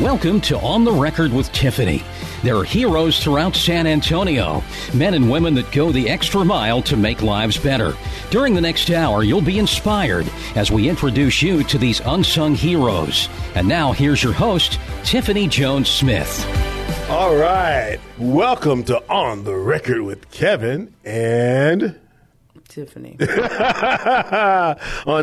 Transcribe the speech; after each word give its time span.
Welcome 0.00 0.40
to 0.42 0.56
On 0.60 0.84
the 0.84 0.92
Record 0.92 1.32
with 1.32 1.50
Tiffany. 1.50 2.04
There 2.44 2.56
are 2.56 2.62
heroes 2.62 3.18
throughout 3.18 3.56
San 3.56 3.84
Antonio, 3.84 4.62
men 4.94 5.14
and 5.14 5.28
women 5.28 5.54
that 5.54 5.72
go 5.72 5.90
the 5.90 6.08
extra 6.08 6.44
mile 6.44 6.80
to 6.82 6.96
make 6.96 7.20
lives 7.20 7.58
better. 7.58 7.96
During 8.30 8.54
the 8.54 8.60
next 8.60 8.90
hour, 8.90 9.24
you'll 9.24 9.40
be 9.40 9.58
inspired 9.58 10.30
as 10.54 10.70
we 10.70 10.88
introduce 10.88 11.42
you 11.42 11.64
to 11.64 11.78
these 11.78 11.98
unsung 11.98 12.54
heroes. 12.54 13.28
And 13.56 13.66
now, 13.66 13.90
here's 13.90 14.22
your 14.22 14.32
host, 14.32 14.78
Tiffany 15.02 15.48
Jones 15.48 15.88
Smith. 15.88 16.46
All 17.10 17.34
right. 17.34 17.98
Welcome 18.18 18.84
to 18.84 19.02
On 19.10 19.42
the 19.42 19.56
Record 19.56 20.02
with 20.02 20.30
Kevin 20.30 20.94
and 21.04 21.98
Tiffany. 22.68 23.16
on 23.20 23.26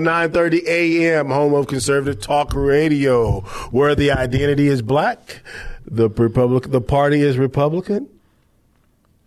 9:30 0.03 0.63
a.m. 0.65 1.27
home 1.29 1.53
of 1.53 1.67
conservative 1.67 2.21
talk 2.21 2.53
radio 2.53 3.41
where 3.71 3.95
the 3.95 4.11
identity 4.11 4.67
is 4.67 4.81
black, 4.81 5.41
the 5.85 6.09
republic 6.09 6.71
the 6.71 6.81
party 6.81 7.21
is 7.21 7.37
Republican. 7.37 8.09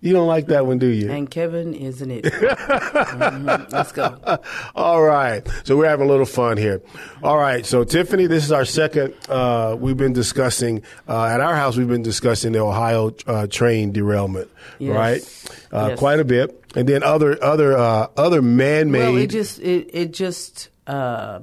You 0.01 0.13
don't 0.13 0.29
like 0.29 0.47
that 0.47 0.65
one, 0.65 0.79
do 0.79 0.87
you? 0.87 1.11
And 1.11 1.29
Kevin 1.29 1.75
isn't 1.75 2.11
it? 2.11 2.25
Mhm. 2.25 3.73
Let's 3.73 3.91
go. 3.93 4.17
All 4.77 5.03
right. 5.03 5.47
So 5.65 5.77
we're 5.77 5.89
having 5.89 6.07
a 6.07 6.09
little 6.09 6.27
fun 6.27 6.57
here. 6.57 6.81
All 7.23 7.37
right. 7.37 7.67
So 7.67 7.83
Tiffany, 7.85 8.27
this 8.27 8.45
is 8.45 8.53
our 8.53 8.65
second. 8.65 9.15
Uh, 9.29 9.77
we've 9.79 9.97
been 9.97 10.13
discussing 10.13 10.83
uh, 11.09 11.25
at 11.25 11.41
our 11.41 11.55
house. 11.57 11.77
We've 11.77 11.89
been 11.89 12.03
discussing 12.03 12.53
the 12.53 12.61
Ohio 12.61 13.13
uh, 13.27 13.47
train 13.49 13.93
derailment, 13.93 14.49
Yes. 14.79 14.95
right? 14.95 15.59
Uh, 15.73 15.89
Yes. 15.91 15.99
Quite 15.99 16.21
a 16.21 16.25
bit, 16.25 16.65
and 16.77 16.89
then 16.89 17.03
other 17.03 17.43
other 17.43 17.77
uh, 17.77 18.07
other 18.17 18.41
man-made. 18.43 19.01
Well, 19.01 19.17
it 19.17 19.27
just 19.29 19.59
it 19.59 19.91
it 19.93 20.13
just 20.13 20.69
uh, 20.87 21.41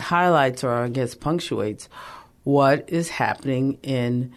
highlights 0.00 0.64
or 0.64 0.72
I 0.72 0.88
guess 0.88 1.14
punctuates 1.14 1.88
what 2.42 2.84
is 2.88 3.08
happening 3.08 3.78
in 3.82 4.32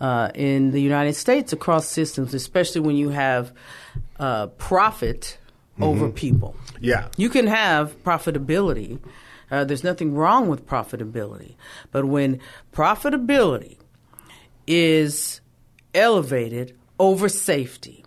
uh, 0.00 0.30
in 0.34 0.70
the 0.72 0.80
United 0.80 1.14
States 1.14 1.52
across 1.52 1.86
systems, 1.88 2.34
especially 2.34 2.80
when 2.82 2.96
you 2.96 3.10
have 3.10 3.52
uh, 4.18 4.46
profit 4.58 5.38
over 5.80 6.08
people. 6.10 6.54
yeah. 6.80 7.08
You 7.16 7.28
can 7.28 7.46
have 7.46 8.02
profitability. 8.02 8.98
Uh, 9.50 9.64
there's 9.64 9.84
nothing 9.84 10.14
wrong 10.14 10.48
with 10.48 10.66
profitability. 10.66 11.54
But 11.92 12.06
when 12.06 12.40
profitability 12.72 13.76
is 14.66 15.40
elevated 15.94 16.76
over 16.98 17.28
safety, 17.28 18.04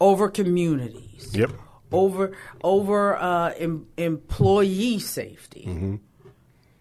over 0.00 0.28
communities, 0.28 1.30
Yep. 1.34 1.50
over 1.92 2.32
over 2.62 3.16
uh, 3.16 3.52
em- 3.58 3.86
employee 3.96 4.98
safety, 4.98 5.98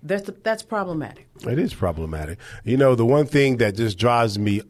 that's 0.03 0.29
that's 0.43 0.63
problematic. 0.63 1.27
It 1.41 1.59
is 1.59 1.73
problematic. 1.73 2.39
You 2.63 2.77
know, 2.77 2.95
the 2.95 3.05
one 3.05 3.25
thing 3.25 3.57
that 3.57 3.75
just 3.75 3.97
drives 3.97 4.37
me 4.37 4.61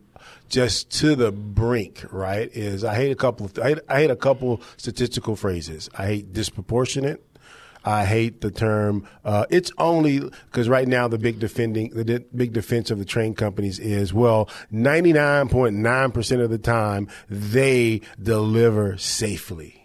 just 0.50 0.90
to 1.00 1.16
the 1.16 1.32
brink, 1.32 2.06
right, 2.12 2.50
is 2.54 2.84
I 2.84 2.96
hate 2.96 3.12
a 3.12 3.16
couple 3.16 3.46
of 3.46 3.60
I 3.60 3.70
hate, 3.70 3.80
I 3.90 4.00
hate 4.02 4.12
a 4.12 4.16
couple 4.16 4.62
statistical 4.78 5.36
phrases. 5.36 5.90
I 5.98 6.06
hate 6.06 6.34
disproportionate. 6.34 7.24
I 7.86 8.04
hate 8.04 8.42
the 8.42 8.52
term. 8.52 9.08
Uh, 9.24 9.46
it's 9.50 9.72
only 9.78 10.20
because 10.20 10.68
right 10.68 10.88
now 10.88 11.08
the 11.08 11.18
big 11.18 11.40
defending 11.40 11.92
the 11.92 12.04
de- 12.04 12.20
big 12.36 12.52
defense 12.52 12.92
of 12.92 13.00
the 13.00 13.06
train 13.06 13.34
companies 13.34 13.80
is 13.80 14.14
well, 14.14 14.50
ninety 14.70 15.14
nine 15.14 15.48
point 15.48 15.76
nine 15.76 16.12
percent 16.12 16.42
of 16.42 16.50
the 16.50 16.58
time 16.58 17.08
they 17.30 18.02
deliver 18.22 18.98
safely. 18.98 19.77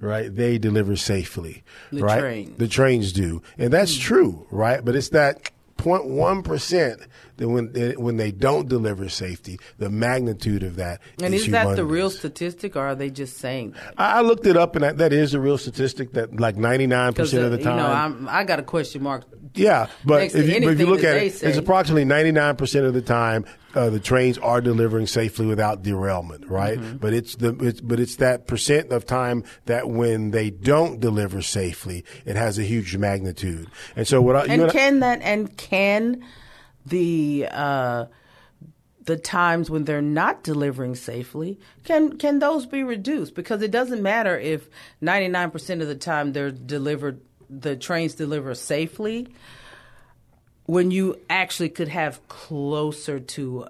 Right, 0.00 0.34
they 0.34 0.58
deliver 0.58 0.96
safely. 0.96 1.62
The 1.90 2.02
right, 2.02 2.20
trains. 2.20 2.58
the 2.58 2.68
trains 2.68 3.12
do, 3.12 3.42
and 3.56 3.72
that's 3.72 3.94
hmm. 3.94 4.02
true, 4.02 4.46
right? 4.50 4.84
But 4.84 4.96
it's 4.96 5.10
that 5.10 5.50
0.1 5.78 6.44
percent 6.44 7.00
that 7.36 7.48
when 7.48 7.94
when 7.96 8.16
they 8.16 8.30
don't 8.30 8.68
deliver 8.68 9.08
safety, 9.08 9.58
the 9.78 9.90
magnitude 9.90 10.62
of 10.62 10.76
that. 10.76 11.00
And 11.22 11.34
is 11.34 11.48
that 11.50 11.76
the 11.76 11.84
real 11.84 12.10
statistic, 12.10 12.76
or 12.76 12.86
are 12.86 12.94
they 12.94 13.10
just 13.10 13.38
saying 13.38 13.72
that? 13.72 13.94
I 13.98 14.18
I 14.18 14.20
looked 14.20 14.46
it 14.46 14.56
up, 14.56 14.76
and 14.76 14.84
that, 14.84 14.98
that 14.98 15.12
is 15.12 15.34
a 15.34 15.40
real 15.40 15.58
statistic. 15.58 16.12
That 16.12 16.38
like 16.38 16.56
99 16.56 17.12
Because 17.12 17.30
percent 17.30 17.42
uh, 17.42 17.46
of 17.46 17.52
the 17.52 17.58
you 17.58 17.64
time. 17.64 17.76
know, 17.76 17.86
I'm, 17.86 18.28
I 18.28 18.44
got 18.44 18.58
a 18.58 18.62
question 18.62 19.02
mark. 19.02 19.24
Yeah, 19.54 19.88
but 20.04 20.34
if 20.34 20.48
you, 20.48 20.68
if 20.70 20.78
you 20.78 20.86
look 20.86 21.04
at 21.04 21.14
they 21.14 21.26
it, 21.26 21.42
it's 21.42 21.58
approximately 21.58 22.04
99% 22.04 22.84
of 22.84 22.92
the 22.92 23.02
time 23.02 23.44
uh, 23.74 23.90
the 23.90 24.00
trains 24.00 24.38
are 24.38 24.60
delivering 24.60 25.06
safely 25.06 25.46
without 25.46 25.82
derailment, 25.82 26.46
right? 26.46 26.78
Mm-hmm. 26.78 26.96
But 26.98 27.12
it's 27.12 27.36
the 27.36 27.56
it's, 27.60 27.80
but 27.80 28.00
it's 28.00 28.16
that 28.16 28.46
percent 28.46 28.92
of 28.92 29.04
time 29.04 29.44
that 29.66 29.88
when 29.88 30.30
they 30.30 30.50
don't 30.50 31.00
deliver 31.00 31.42
safely, 31.42 32.04
it 32.24 32.36
has 32.36 32.58
a 32.58 32.62
huge 32.62 32.96
magnitude. 32.96 33.68
And 33.96 34.06
so 34.06 34.22
what 34.22 34.36
I, 34.36 34.44
you 34.44 34.62
And 34.64 34.72
can 34.72 35.00
that 35.00 35.20
and 35.22 35.56
can 35.56 36.24
the 36.86 37.48
uh, 37.50 38.06
the 39.04 39.16
times 39.16 39.70
when 39.70 39.84
they're 39.84 40.02
not 40.02 40.42
delivering 40.42 40.94
safely 40.94 41.58
can 41.84 42.18
can 42.18 42.38
those 42.38 42.66
be 42.66 42.82
reduced? 42.82 43.34
Because 43.34 43.62
it 43.62 43.70
doesn't 43.70 44.02
matter 44.02 44.38
if 44.38 44.68
ninety 45.00 45.28
nine 45.28 45.50
percent 45.50 45.82
of 45.82 45.88
the 45.88 45.94
time 45.94 46.32
they're 46.32 46.50
delivered, 46.50 47.20
the 47.50 47.76
trains 47.76 48.14
deliver 48.14 48.54
safely. 48.54 49.28
When 50.66 50.90
you 50.90 51.20
actually 51.28 51.68
could 51.68 51.88
have 51.88 52.26
closer 52.28 53.20
to, 53.20 53.66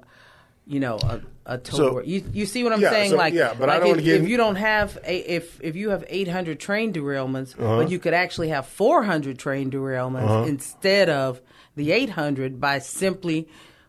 you 0.64 0.78
know, 0.78 0.96
a, 1.02 1.20
a 1.47 1.59
total. 1.59 1.97
So- 1.99 2.03
you 2.03 2.22
you 2.32 2.47
see 2.47 2.65
what 2.65 2.72
I'm 2.72 2.81
Yeah, 2.81 2.91
saying? 2.91 3.10
so- 3.10 3.16
like, 3.16 3.34
yeah, 3.34 3.53
but 3.59 3.69
I 3.69 3.78
don't 3.78 3.99
if, 3.99 4.05
get 4.05 4.22
if 4.22 4.28
you 4.28 4.37
don't 4.37 4.56
have 4.56 4.99
a, 5.05 5.16
if 5.37 5.60
if 5.62 5.77
you 5.77 5.91
have 5.91 6.05
800 6.09 6.59
train 6.59 6.93
derailments, 6.93 7.55
Uh-huh. 7.59 7.82
but 7.82 7.91
you 7.91 7.99
could 7.99 8.15
actually 8.15 8.49
have 8.49 8.66
400 8.66 9.38
train 9.38 9.71
derailments 9.71 10.49
instead 10.49 11.09
of 11.10 11.41
the 11.77 11.93
800 11.93 12.60
by 12.60 12.78
simply 12.78 13.47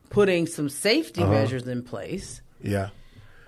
putting 0.10 0.48
some 0.48 0.70
safety 0.70 1.22
Uh-huh. 1.24 1.32
measures 1.32 1.68
in 1.68 1.82
place. 1.84 2.42
yeah. 2.62 2.90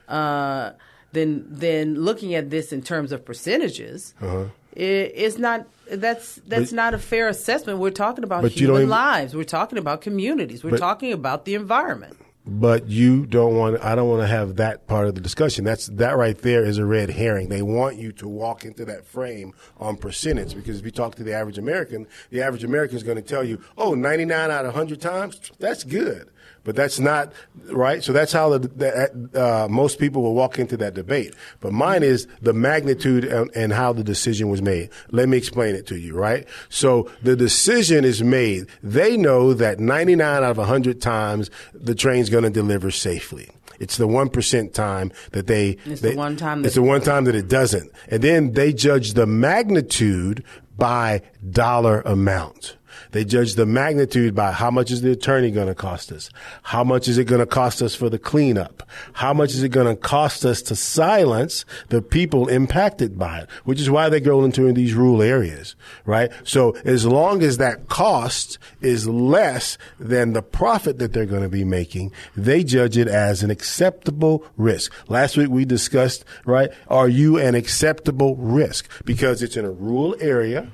Uh, 0.08 0.72
then 1.12 1.46
then 1.50 1.96
looking 1.96 2.34
at 2.36 2.50
this 2.50 2.72
in 2.72 2.82
terms 2.82 3.12
of 3.12 3.26
percentages, 3.26 4.14
i 4.22 4.46
it's 4.76 5.38
not 5.38 5.66
that's 5.92 6.36
that's 6.48 6.70
But- 6.72 6.76
not 6.76 6.94
a 6.94 6.98
fair 7.00 7.28
assessment. 7.28 7.80
We're 7.80 7.90
talking 8.06 8.24
about 8.24 8.42
But 8.44 8.56
you 8.56 8.68
don't 8.68 8.76
human 8.78 8.82
even- 8.84 8.90
lives. 8.90 9.36
We're 9.36 9.44
talking 9.44 9.78
about 9.80 10.02
communities. 10.02 10.64
We're 10.64 10.72
But- 10.72 10.80
talking 10.80 11.12
about 11.14 11.46
the 11.46 11.56
environment. 11.56 12.16
But 12.50 12.88
you 12.88 13.26
don't 13.26 13.58
want. 13.58 13.84
I 13.84 13.94
don't 13.94 14.08
want 14.08 14.22
to 14.22 14.28
have 14.28 14.56
that 14.56 14.88
part 14.88 15.08
of 15.08 15.16
the 15.16 15.22
discussion. 15.22 15.66
That's 15.66 15.88
that 15.88 16.16
right 16.16 16.38
there 16.38 16.64
is 16.64 16.78
a 16.78 16.86
red 16.86 17.10
herring. 17.10 17.50
They 17.50 17.62
want 17.62 17.98
you 17.98 18.14
to 18.14 18.28
walk 18.28 18.64
into 18.64 18.86
that 18.86 19.06
frame 19.06 19.54
on 19.80 19.98
percentage 19.98 20.56
because 20.56 20.80
if 20.80 20.86
you 20.86 20.92
talk 20.92 21.16
to 21.16 21.24
the 21.24 21.34
average 21.34 21.58
American, 21.58 22.08
the 22.30 22.42
average 22.42 22.64
American 22.64 22.96
is 22.96 23.04
going 23.04 23.18
to 23.18 23.22
tell 23.22 23.44
you, 23.44 23.62
"Oh, 23.78 23.96
99 23.96 24.50
out 24.50 24.66
of 24.66 24.74
100 24.74 25.02
times, 25.02 25.52
that's 25.60 25.84
good." 25.84 26.30
But 26.68 26.76
that's 26.76 27.00
not 27.00 27.32
right. 27.68 28.04
So 28.04 28.12
that's 28.12 28.34
how 28.34 28.58
the, 28.58 28.68
the, 28.68 29.42
uh, 29.42 29.70
most 29.70 30.00
people 30.00 30.22
will 30.22 30.36
walk 30.36 30.60
into 30.60 30.76
that 30.76 30.96
debate. 30.96 31.34
But 31.62 31.72
mine 31.72 32.04
is 32.04 32.28
the 32.42 32.52
magnitude 32.52 33.24
and, 33.24 33.50
and 33.56 33.72
how 33.72 33.94
the 33.94 34.04
decision 34.04 34.50
was 34.50 34.62
made. 34.62 34.90
Let 35.12 35.30
me 35.30 35.38
explain 35.38 35.76
it 35.76 35.88
to 35.88 35.98
you. 35.98 36.14
Right. 36.14 36.46
So 36.68 37.10
the 37.24 37.38
decision 37.38 38.04
is 38.04 38.22
made. 38.22 38.68
They 38.84 39.16
know 39.16 39.54
that 39.54 39.80
99 39.80 40.44
out 40.44 40.44
of 40.44 40.58
100 40.58 41.02
times 41.02 41.50
the 41.74 41.96
train's 41.96 42.30
going 42.30 42.44
to 42.44 42.50
deliver 42.50 42.92
safely. 42.92 43.50
It's 43.80 43.96
the 43.96 44.08
one 44.08 44.28
percent 44.28 44.74
time 44.74 45.14
that 45.32 45.48
they. 45.48 45.78
It's 45.86 46.02
the 46.02 46.16
one 46.16 46.36
time 46.36 46.66
It's 46.66 46.76
the 46.76 46.82
one 46.82 47.00
time 47.00 47.24
that 47.26 47.36
it 47.36 47.48
doesn't, 47.48 47.92
and 48.10 48.22
then 48.22 48.54
they 48.54 48.74
judge 48.74 49.14
the 49.14 49.28
magnitude 49.28 50.44
by 50.76 51.22
dollar 51.50 52.02
amount. 52.02 52.77
They 53.12 53.26
judge 53.26 53.56
the 53.56 53.66
magnitude 53.66 54.36
by 54.36 54.52
how 54.52 54.72
much 54.72 54.92
is 54.92 55.02
the 55.02 55.12
attorney 55.12 55.52
going 55.52 55.68
to 55.68 55.76
cost 55.76 56.12
us? 56.12 56.30
How 56.64 56.84
much 56.84 57.08
is 57.08 57.18
it 57.18 57.26
going 57.26 57.40
to 57.40 57.46
cost 57.46 57.82
us 57.82 57.96
for 57.96 58.10
the 58.10 58.20
cleanup? 58.20 58.84
How 59.14 59.34
much 59.34 59.52
is 59.52 59.64
it 59.64 59.70
going 59.70 59.88
to 59.88 60.00
cost 60.00 60.46
us 60.46 60.62
to 60.64 60.76
silence 60.76 61.66
the 61.90 62.02
people 62.02 62.48
impacted 62.48 63.18
by 63.18 63.40
it? 63.40 63.50
Which 63.64 63.80
is 63.80 63.90
why 63.90 64.10
they 64.10 64.20
go 64.20 64.44
into 64.44 64.72
these 64.74 64.94
rural 64.94 65.22
areas, 65.22 65.76
right? 66.06 66.32
So 66.44 66.72
as 66.84 67.06
long 67.06 67.42
as 67.42 67.58
that 67.58 67.88
cost 67.88 68.58
is 68.82 69.08
less 69.08 69.78
than 70.00 70.34
the 70.34 70.42
profit 70.42 70.98
that 71.00 71.14
they're 71.14 71.26
going 71.26 71.44
to 71.44 71.50
be 71.50 71.64
making, 71.64 72.12
they 72.36 72.64
judge 72.64 72.98
it 72.98 73.08
as 73.08 73.44
an 73.44 73.52
acceptable 73.52 74.46
risk. 74.58 74.92
Last 75.08 75.38
week 75.38 75.50
we 75.50 75.66
discussed, 75.66 76.26
right? 76.46 76.70
Are 76.88 77.10
you 77.10 77.38
an 77.38 77.56
acceptable 77.56 78.36
risk? 78.36 78.90
Because 79.06 79.42
it's 79.42 79.58
in 79.58 79.66
a 79.66 79.72
rural 79.72 80.16
area, 80.20 80.70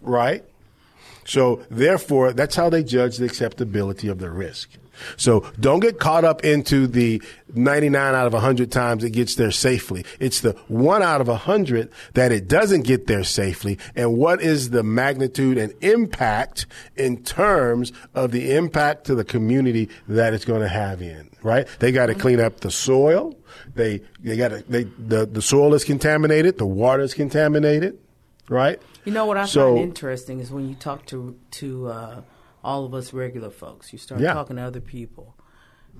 right? 0.00 0.44
So 1.26 1.62
therefore, 1.70 2.32
that's 2.32 2.56
how 2.56 2.70
they 2.70 2.82
judge 2.82 3.18
the 3.18 3.26
acceptability 3.26 4.08
of 4.08 4.18
the 4.18 4.30
risk. 4.30 4.70
So 5.16 5.40
don't 5.60 5.80
get 5.80 5.98
caught 5.98 6.24
up 6.24 6.44
into 6.44 6.86
the 6.86 7.22
99 7.54 8.14
out 8.14 8.26
of 8.26 8.32
100 8.32 8.72
times 8.72 9.04
it 9.04 9.10
gets 9.10 9.34
there 9.34 9.50
safely. 9.50 10.04
It's 10.18 10.40
the 10.40 10.52
one 10.68 11.02
out 11.02 11.20
of 11.20 11.28
100 11.28 11.90
that 12.14 12.32
it 12.32 12.48
doesn't 12.48 12.82
get 12.82 13.06
there 13.06 13.24
safely. 13.24 13.78
And 13.94 14.16
what 14.16 14.40
is 14.40 14.70
the 14.70 14.82
magnitude 14.82 15.58
and 15.58 15.74
impact 15.82 16.66
in 16.96 17.22
terms 17.22 17.92
of 18.14 18.30
the 18.30 18.54
impact 18.54 19.04
to 19.06 19.14
the 19.14 19.24
community 19.24 19.88
that 20.08 20.34
it's 20.34 20.44
going 20.44 20.62
to 20.62 20.68
have 20.68 21.02
in, 21.02 21.30
right? 21.42 21.66
They 21.78 21.92
got 21.92 22.06
to 22.06 22.14
clean 22.14 22.40
up 22.40 22.60
the 22.60 22.70
soil. 22.70 23.36
They, 23.74 24.00
they 24.20 24.36
got 24.36 24.48
to, 24.48 24.64
they, 24.68 24.84
the, 24.84 25.26
the 25.26 25.42
soil 25.42 25.74
is 25.74 25.84
contaminated. 25.84 26.58
The 26.58 26.66
water 26.66 27.02
is 27.02 27.14
contaminated, 27.14 27.98
right? 28.48 28.80
You 29.06 29.12
know 29.12 29.24
what 29.24 29.38
I 29.38 29.46
So- 29.46 29.74
find 29.74 29.78
interesting 29.84 30.40
is 30.40 30.50
when 30.50 30.68
you 30.68 30.74
talk 30.74 31.06
to 31.06 31.36
to 31.52 31.86
uh, 31.88 32.20
all 32.62 32.84
of 32.84 32.92
us 32.92 33.12
regular 33.14 33.50
folks, 33.50 33.92
you 33.92 33.98
start 33.98 34.20
Yeah. 34.20 34.34
talking 34.34 34.56
to 34.56 34.62
other 34.62 34.80
people, 34.80 35.34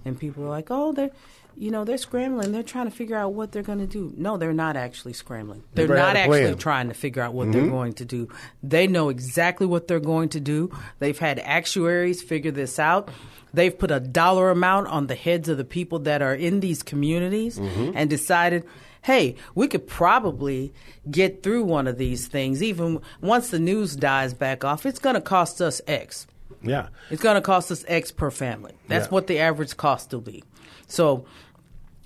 and 0.04 0.18
people 0.18 0.44
are 0.44 0.48
like, 0.50 0.66
"Oh, 0.70 0.92
they're." 0.92 1.10
You 1.58 1.70
know 1.70 1.84
they're 1.86 1.96
scrambling. 1.96 2.52
They're 2.52 2.62
trying 2.62 2.84
to 2.84 2.90
figure 2.90 3.16
out 3.16 3.32
what 3.32 3.50
they're 3.52 3.62
going 3.62 3.78
to 3.78 3.86
do. 3.86 4.12
No, 4.14 4.36
they're 4.36 4.52
not 4.52 4.76
actually 4.76 5.14
scrambling. 5.14 5.62
They're 5.72 5.88
not 5.88 6.14
actually 6.14 6.40
plan. 6.40 6.50
Mm-hmm. 6.50 6.58
trying 6.58 6.88
to 6.88 6.94
figure 6.94 7.22
out 7.22 7.32
what 7.32 7.50
they're 7.50 7.66
going 7.66 7.94
to 7.94 8.04
do. 8.04 8.28
They 8.62 8.86
know 8.86 9.08
exactly 9.08 9.66
what 9.66 9.88
they're 9.88 9.98
going 9.98 10.28
to 10.30 10.40
do. 10.40 10.70
They've 10.98 11.18
had 11.18 11.38
actuaries 11.38 12.20
figure 12.22 12.50
this 12.50 12.78
out. 12.78 13.08
They've 13.54 13.76
put 13.78 13.90
a 13.90 14.00
dollar 14.00 14.50
amount 14.50 14.88
on 14.88 15.06
the 15.06 15.14
heads 15.14 15.48
of 15.48 15.56
the 15.56 15.64
people 15.64 16.00
that 16.00 16.20
are 16.20 16.34
in 16.34 16.60
these 16.60 16.82
communities 16.82 17.58
Mm-hmm. 17.58 17.92
and 17.94 18.10
decided, 18.10 18.64
hey, 19.06 19.36
we 19.54 19.68
could 19.68 19.86
probably 19.86 20.72
get 21.08 21.40
through 21.44 21.62
one 21.62 21.86
of 21.86 21.96
these 21.96 22.26
things. 22.26 22.60
Even 22.60 23.00
once 23.20 23.50
the 23.50 23.58
news 23.60 23.94
dies 23.94 24.34
back 24.34 24.64
off, 24.64 24.84
it's 24.84 24.98
going 24.98 25.14
to 25.14 25.20
cost 25.20 25.62
us 25.62 25.80
X. 25.86 26.26
Yeah. 26.60 26.88
It's 27.08 27.22
going 27.22 27.36
to 27.36 27.40
cost 27.40 27.70
us 27.70 27.84
X 27.86 28.10
per 28.10 28.32
family. 28.32 28.72
That's 28.88 29.06
Yeah. 29.06 29.10
what 29.10 29.28
the 29.28 29.38
average 29.38 29.76
cost 29.76 30.12
will 30.12 30.22
be. 30.22 30.42
So 30.88 31.24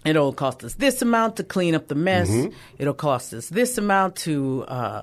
it'll 0.04 0.34
cost 0.34 0.62
us 0.62 0.74
this 0.74 1.00
amount 1.00 1.36
to 1.36 1.42
clean 1.44 1.74
up 1.74 1.88
the 1.88 1.94
mess. 1.94 2.28
Mm-hmm. 2.28 2.54
It'll 2.78 2.92
cost 2.92 3.32
us 3.32 3.48
this 3.48 3.78
amount 3.78 4.16
to 4.16 4.66
uh, 4.68 5.02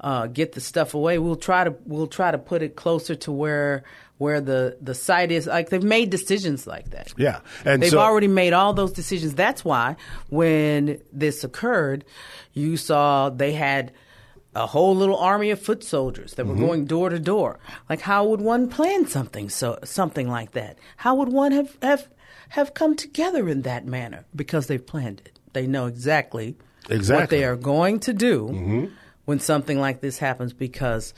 uh, 0.00 0.26
get 0.28 0.52
the 0.52 0.62
stuff 0.62 0.94
away. 0.94 1.18
We'll 1.18 1.36
try 1.36 1.64
to 1.64 1.74
we'll 1.84 2.06
try 2.06 2.30
to 2.30 2.38
put 2.38 2.62
it 2.62 2.74
closer 2.74 3.14
to 3.16 3.30
where 3.32 3.84
where 4.18 4.40
the 4.40 4.76
the 4.80 4.94
site 4.94 5.30
is. 5.32 5.46
Like 5.46 5.70
they've 5.70 5.82
made 5.82 6.10
decisions 6.10 6.66
like 6.66 6.90
that. 6.90 7.12
Yeah. 7.16 7.40
And 7.64 7.82
They've 7.82 7.90
so- 7.90 7.98
already 7.98 8.28
made 8.28 8.52
all 8.52 8.72
those 8.74 8.92
decisions. 8.92 9.34
That's 9.34 9.64
why 9.64 9.96
when 10.30 11.00
this 11.12 11.44
occurred, 11.44 12.04
you 12.52 12.76
saw 12.76 13.30
they 13.30 13.52
had 13.52 13.92
a 14.54 14.66
whole 14.66 14.94
little 14.94 15.16
army 15.18 15.50
of 15.50 15.60
foot 15.60 15.82
soldiers 15.82 16.34
that 16.34 16.46
were 16.46 16.54
Mm-hmm. 16.54 16.66
going 16.66 16.84
door 16.84 17.08
to 17.08 17.18
door. 17.18 17.58
Like 17.90 18.00
how 18.00 18.24
would 18.26 18.40
one 18.40 18.68
plan 18.68 19.06
something 19.06 19.48
so 19.48 19.78
something 19.84 20.28
like 20.28 20.52
that? 20.52 20.78
How 20.96 21.16
would 21.16 21.28
one 21.30 21.50
have 21.52 21.76
have 21.82 22.08
have 22.50 22.72
come 22.74 22.94
together 22.94 23.48
in 23.48 23.62
that 23.62 23.84
manner? 23.84 24.24
Because 24.34 24.68
they've 24.68 24.86
planned 24.86 25.22
it. 25.24 25.40
They 25.54 25.66
know 25.66 25.86
exactly, 25.86 26.56
exactly. 26.88 27.22
what 27.22 27.30
they 27.30 27.44
are 27.44 27.56
going 27.56 27.98
to 28.00 28.12
do 28.12 28.48
Mm-hmm. 28.48 28.84
when 29.24 29.40
something 29.40 29.80
like 29.80 30.00
this 30.00 30.18
happens 30.18 30.52
because 30.52 31.14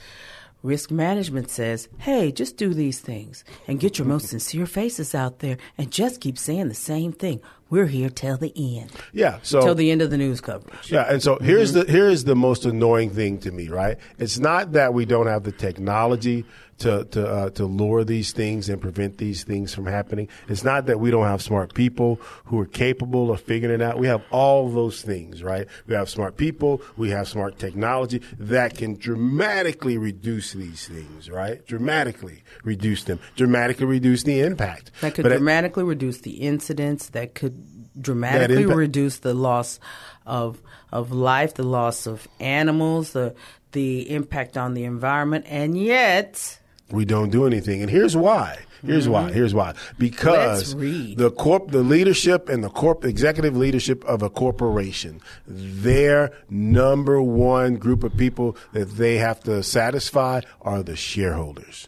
risk 0.63 0.91
management 0.91 1.49
says, 1.49 1.87
hey, 1.99 2.31
just 2.31 2.57
do 2.57 2.73
these 2.73 2.99
things 2.99 3.43
and 3.67 3.79
get 3.79 3.97
your 3.97 4.07
most 4.07 4.27
sincere 4.29 4.65
faces 4.65 5.15
out 5.15 5.39
there 5.39 5.57
and 5.77 5.91
just 5.91 6.21
keep 6.21 6.37
saying 6.37 6.67
the 6.67 6.73
same 6.73 7.11
thing. 7.11 7.41
We're 7.69 7.87
here 7.87 8.09
till 8.09 8.37
the 8.37 8.53
end. 8.55 8.91
Yeah. 9.13 9.39
So 9.43 9.61
till 9.61 9.75
the 9.75 9.91
end 9.91 10.01
of 10.01 10.09
the 10.09 10.17
news 10.17 10.39
coverage. 10.41 10.91
Yeah, 10.91 11.11
and 11.11 11.21
so 11.21 11.35
Mm-hmm. 11.35 11.45
here's 11.45 11.73
the 11.73 11.83
here 11.85 12.07
is 12.09 12.23
the 12.23 12.35
most 12.35 12.65
annoying 12.65 13.09
thing 13.11 13.39
to 13.39 13.51
me, 13.51 13.67
right? 13.67 13.97
It's 14.17 14.39
not 14.39 14.71
that 14.73 14.93
we 14.93 15.05
don't 15.05 15.27
have 15.27 15.43
the 15.43 15.51
technology 15.51 16.45
to 16.79 17.05
to 17.05 17.27
uh, 17.27 17.49
to 17.51 17.65
lure 17.65 18.03
these 18.03 18.31
things 18.31 18.69
and 18.69 18.79
prevent 18.79 19.17
these 19.17 19.43
things 19.43 19.73
from 19.73 19.87
happening. 19.87 20.27
It's 20.47 20.63
not 20.63 20.85
that 20.85 20.99
we 20.99 21.09
don't 21.11 21.25
have 21.25 21.41
smart 21.41 21.73
people 21.73 22.21
who 22.45 22.59
are 22.59 22.65
capable 22.67 23.31
of 23.31 23.41
figuring 23.41 23.73
it 23.73 23.81
out. 23.83 23.97
We 23.97 24.05
have 24.07 24.23
all 24.31 24.69
those 24.69 25.01
things, 25.01 25.41
right? 25.41 25.67
We 25.87 25.95
have 25.95 26.07
smart 26.07 26.37
people, 26.37 26.81
we 26.95 27.09
have 27.09 27.27
smart 27.27 27.57
technology 27.57 28.21
that 28.37 28.77
can 28.77 28.95
dramatically 28.95 29.97
reduce 29.97 30.53
these 30.53 30.87
things, 30.87 31.29
right? 31.29 31.65
Dramatically 31.65 32.43
reduce 32.63 33.03
them, 33.05 33.19
dramatically 33.35 33.85
reduce 33.87 34.23
the 34.23 34.39
impact. 34.41 34.91
That 35.01 35.15
could 35.15 35.23
But 35.23 35.31
it- 35.31 35.37
dramatically 35.37 35.83
reduce 35.83 36.19
the 36.21 36.31
incidents. 36.41 37.09
That 37.09 37.33
could 37.35 37.66
dramatically 37.99 38.63
impact- 38.63 38.77
reduce 38.77 39.17
the 39.17 39.33
loss 39.33 39.79
of 40.25 40.61
of 40.91 41.11
life, 41.11 41.55
the 41.55 41.63
loss 41.63 42.07
of 42.07 42.27
animals, 42.39 43.11
the 43.11 43.35
the 43.71 44.09
impact 44.09 44.57
on 44.57 44.73
the 44.73 44.83
environment, 44.83 45.45
and 45.47 45.77
yet 45.77 46.59
we 46.91 47.05
don't 47.05 47.29
do 47.29 47.45
anything. 47.45 47.81
And 47.81 47.89
here's 47.89 48.15
why. 48.15 48.59
Here's 48.85 49.09
why. 49.09 49.23
Mm-hmm. 49.23 49.33
Here's 49.33 49.53
why. 49.53 49.73
Because 49.97 50.75
the 50.75 51.31
corp, 51.35 51.71
the 51.71 51.81
leadership 51.81 52.47
and 52.47 52.63
the 52.63 52.69
corp, 52.69 53.03
executive 53.03 53.57
leadership 53.57 54.05
of 54.05 54.21
a 54.21 54.29
corporation, 54.29 55.19
their 55.47 56.31
number 56.49 57.21
one 57.21 57.75
group 57.77 58.03
of 58.03 58.15
people 58.15 58.55
that 58.73 58.85
they 58.91 59.17
have 59.17 59.41
to 59.43 59.63
satisfy 59.63 60.41
are 60.61 60.83
the 60.83 60.95
shareholders. 60.95 61.87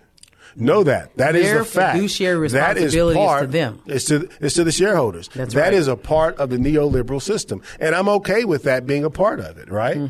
Know 0.60 0.84
that. 0.84 1.16
That 1.18 1.36
is 1.36 1.46
Their 1.46 1.60
the 1.60 1.66
fact. 1.66 1.96
fiduciary 1.96 2.48
That 2.50 2.78
is 2.78 2.94
responsibility 2.96 3.20
is 3.20 3.24
to 3.24 3.28
part- 3.28 3.52
them. 3.52 3.82
It's 3.86 4.06
to, 4.06 4.30
it's 4.42 4.56
to 4.56 4.64
the 4.64 4.72
shareholders. 4.72 5.30
That's 5.30 5.54
That 5.54 5.62
right. 5.62 5.74
is 5.74 5.88
a 5.88 5.96
part 5.96 6.36
of 6.38 6.50
the 6.50 6.58
neoliberal 6.58 7.22
system. 7.22 7.62
And 7.80 7.96
I'm 7.96 8.10
okay 8.10 8.44
with 8.46 8.64
that 8.64 8.86
being 8.86 9.04
a 9.06 9.10
part 9.10 9.40
of 9.40 9.58
it, 9.58 9.72
right? 9.72 10.10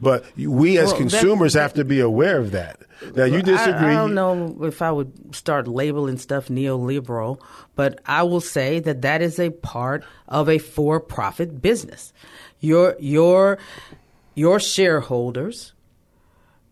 But 0.00 0.24
we 0.36 0.78
as 0.78 0.92
Mm-hmm. 0.92 1.02
Well, 1.02 1.08
that- 1.08 1.18
consumers 1.18 1.54
have 1.54 1.74
to 1.74 1.84
be 1.84 2.00
aware 2.00 2.38
of 2.38 2.52
that. 2.52 2.80
Now, 3.14 3.24
you 3.24 3.42
disagree. 3.42 3.72
I, 3.88 3.92
I 3.92 3.94
don't 3.94 4.14
know 4.14 4.64
if 4.64 4.82
I 4.82 4.90
would 4.90 5.34
start 5.34 5.68
labeling 5.68 6.18
stuff 6.18 6.48
neoliberal, 6.48 7.40
but 7.76 8.00
I 8.06 8.24
will 8.24 8.40
say 8.40 8.80
that 8.80 9.02
that 9.02 9.22
is 9.22 9.38
a 9.38 9.50
part 9.50 10.02
of 10.26 10.48
a 10.48 10.58
for-profit 10.58 11.62
business. 11.62 12.12
Your 12.60 12.96
your 12.98 13.58
your 14.34 14.58
shareholders, 14.58 15.74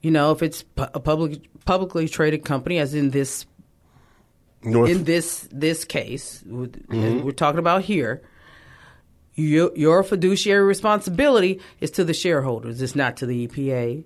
you 0.07 0.13
know, 0.13 0.31
if 0.31 0.41
it's 0.43 0.63
pu- 0.63 0.93
a 0.95 1.01
public 1.01 1.33
publicly 1.65 2.09
traded 2.09 2.45
company, 2.45 2.79
as 2.79 2.95
in 2.95 3.11
this 3.11 3.45
North, 4.63 4.91
in 4.91 5.03
this 5.05 5.49
this 5.51 5.85
case 5.85 6.43
with- 6.47 6.77
we're 7.25 7.33
talking 7.33 7.59
about 7.59 7.83
here. 7.83 8.23
Your, 9.39 9.71
your 9.77 10.03
fiduciary 10.03 10.65
responsibility 10.65 11.61
is 11.81 11.91
to 11.91 12.05
the 12.05 12.15
shareholders. 12.15 12.81
It's 12.81 12.97
not 12.97 13.19
to 13.19 13.27
the 13.27 13.47
EPA. 13.47 14.03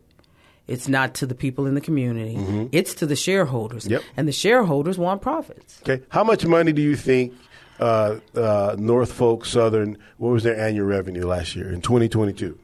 It's 0.67 0.88
not 0.88 1.14
to 1.20 1.26
the 1.26 1.37
people 1.37 1.67
in 1.67 1.75
the 1.75 1.81
community. 1.81 2.37
It's 2.73 2.94
to 2.94 3.06
the 3.06 3.14
shareholders. 3.14 3.87
Yep. 3.87 4.02
And 4.17 4.26
the 4.26 4.32
shareholders 4.32 4.99
want 4.99 5.23
profits. 5.23 5.81
Okay. 5.82 6.02
How 6.08 6.25
much 6.25 6.44
money 6.47 6.73
do 6.73 6.82
you 6.82 6.97
think 6.97 7.32
uh, 7.78 8.16
uh, 8.35 8.75
Norfolk 8.76 9.45
Southern, 9.47 9.99
what 10.19 10.30
was 10.30 10.42
their 10.42 10.59
annual 10.59 10.87
revenue 10.87 11.26
last 11.26 11.54
year 11.54 11.71
in 11.73 11.80
2022? 11.80 12.59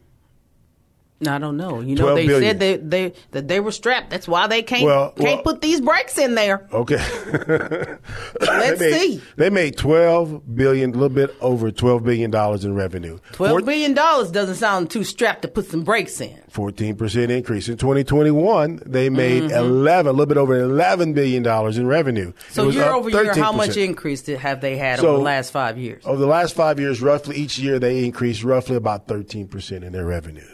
I 1.26 1.38
don't 1.38 1.56
know. 1.56 1.80
You 1.80 1.94
know, 1.96 2.14
they 2.14 2.26
billion. 2.26 2.50
said 2.50 2.60
they, 2.60 2.76
they 2.76 3.14
that 3.30 3.48
they 3.48 3.58
were 3.60 3.72
strapped. 3.72 4.10
That's 4.10 4.28
why 4.28 4.48
they 4.48 4.62
can't 4.62 4.84
Well, 4.84 5.12
can't 5.12 5.36
well- 5.36 5.42
put 5.42 5.62
these 5.62 5.80
brakes 5.80 6.18
in 6.18 6.34
there. 6.34 6.68
Okay. 6.72 6.96
Let's 8.40 8.78
they 8.78 8.90
made, 8.90 9.00
see. 9.00 9.22
They 9.36 9.50
made 9.50 9.76
12 9.76 10.54
billion, 10.54 10.90
a 10.90 10.92
little 10.92 11.08
bit 11.08 11.34
over 11.40 11.70
12 11.70 12.04
billion 12.04 12.30
dollars 12.30 12.64
in 12.64 12.74
revenue. 12.74 13.18
Twelve 13.32 13.64
billion 13.64 13.94
dollars 13.94 14.30
doesn't 14.30 14.56
sound 14.56 14.90
too 14.90 15.04
strapped 15.04 15.42
to 15.42 15.48
put 15.48 15.66
some 15.66 15.84
brakes 15.84 16.20
in. 16.20 16.38
14% 16.52 17.28
increase. 17.30 17.68
In 17.68 17.76
2021, 17.76 18.82
they 18.86 19.08
made 19.10 19.44
Mm-hmm. 19.44 19.54
11, 19.54 20.06
a 20.06 20.12
little 20.12 20.26
bit 20.26 20.36
over 20.38 20.58
11 20.58 21.12
billion 21.12 21.42
dollars 21.42 21.76
in 21.78 21.86
revenue. 21.86 22.32
So 22.50 22.68
year 22.70 22.84
over 22.92 23.10
year, 23.10 23.34
how 23.34 23.52
much 23.52 23.76
increase 23.76 24.22
did, 24.22 24.38
have 24.38 24.60
they 24.60 24.76
had 24.76 25.00
So- 25.00 25.08
over 25.08 25.16
the 25.18 25.24
last 25.24 25.50
five 25.50 25.78
years? 25.78 26.04
Over 26.06 26.18
the 26.20 26.26
last 26.26 26.54
five 26.54 26.78
years, 26.80 27.00
roughly 27.02 27.36
each 27.36 27.58
year, 27.58 27.78
they 27.78 28.04
increased 28.04 28.42
roughly 28.44 28.76
about 28.76 29.06
13% 29.08 29.82
in 29.82 29.92
their 29.92 30.04
revenues. 30.06 30.48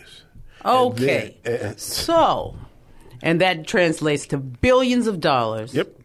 Okay. 0.65 1.37
And 1.45 1.59
then- 1.61 1.79
so, 1.79 2.55
and 3.23 3.41
that 3.41 3.67
translates 3.67 4.27
to 4.29 4.39
billions 4.39 5.07
of 5.07 5.21
dollars. 5.21 5.75
Yep. 5.75 5.99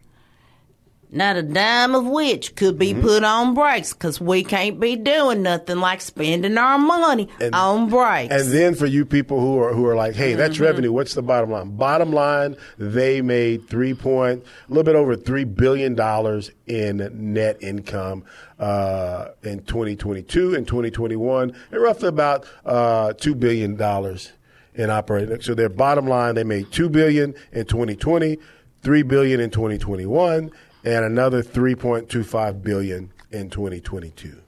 Not 1.10 1.38
a 1.38 1.42
dime 1.42 1.94
of 1.94 2.04
which 2.04 2.54
could 2.54 2.78
be 2.78 2.92
Mm-hmm. 2.92 3.00
put 3.00 3.24
on 3.24 3.54
brakes 3.54 3.94
because 3.94 4.20
we 4.20 4.44
can't 4.44 4.78
be 4.78 4.94
doing 4.94 5.40
nothing 5.40 5.78
like 5.78 6.02
spending 6.02 6.58
our 6.58 6.78
money 6.78 7.30
And- 7.40 7.54
on 7.54 7.88
brakes. 7.88 8.34
And 8.34 8.52
then 8.52 8.74
for 8.74 8.84
you 8.84 9.06
people 9.06 9.40
who 9.40 9.58
are 9.58 9.72
who 9.72 9.86
are 9.86 9.96
like, 9.96 10.14
hey, 10.14 10.34
that's 10.34 10.60
revenue. 10.60 10.92
What's 10.92 11.14
the 11.14 11.22
bottom 11.22 11.50
line? 11.50 11.76
Bottom 11.78 12.12
line, 12.12 12.56
they 12.76 13.22
made 13.22 13.70
three 13.70 13.94
point, 13.94 14.44
a 14.44 14.68
little 14.68 14.84
bit 14.84 14.96
over 14.96 15.16
three 15.16 15.44
billion 15.44 15.94
dollars 15.94 16.50
in 16.66 17.08
net 17.32 17.56
income 17.62 18.22
uh, 18.58 19.28
in 19.42 19.60
2022 19.62 20.54
and 20.56 20.66
2021, 20.68 21.54
and 21.72 21.80
roughly 21.82 22.08
about 22.10 22.44
uh, 22.66 23.14
two 23.14 23.34
billion 23.34 23.76
dollars 23.76 24.32
in 24.78 24.88
operating. 24.88 25.40
So 25.42 25.54
their 25.54 25.68
bottom 25.68 26.06
line, 26.06 26.34
they 26.36 26.44
made 26.44 26.72
two 26.72 26.88
billion 26.88 27.34
in 27.52 27.66
2020, 27.66 28.38
three 28.82 29.02
billion 29.02 29.40
in 29.40 29.50
2021, 29.50 30.50
and 30.84 31.04
another 31.04 31.42
3.25 31.42 32.62
billion 32.62 33.12
in 33.30 33.50
2022. 33.50 34.40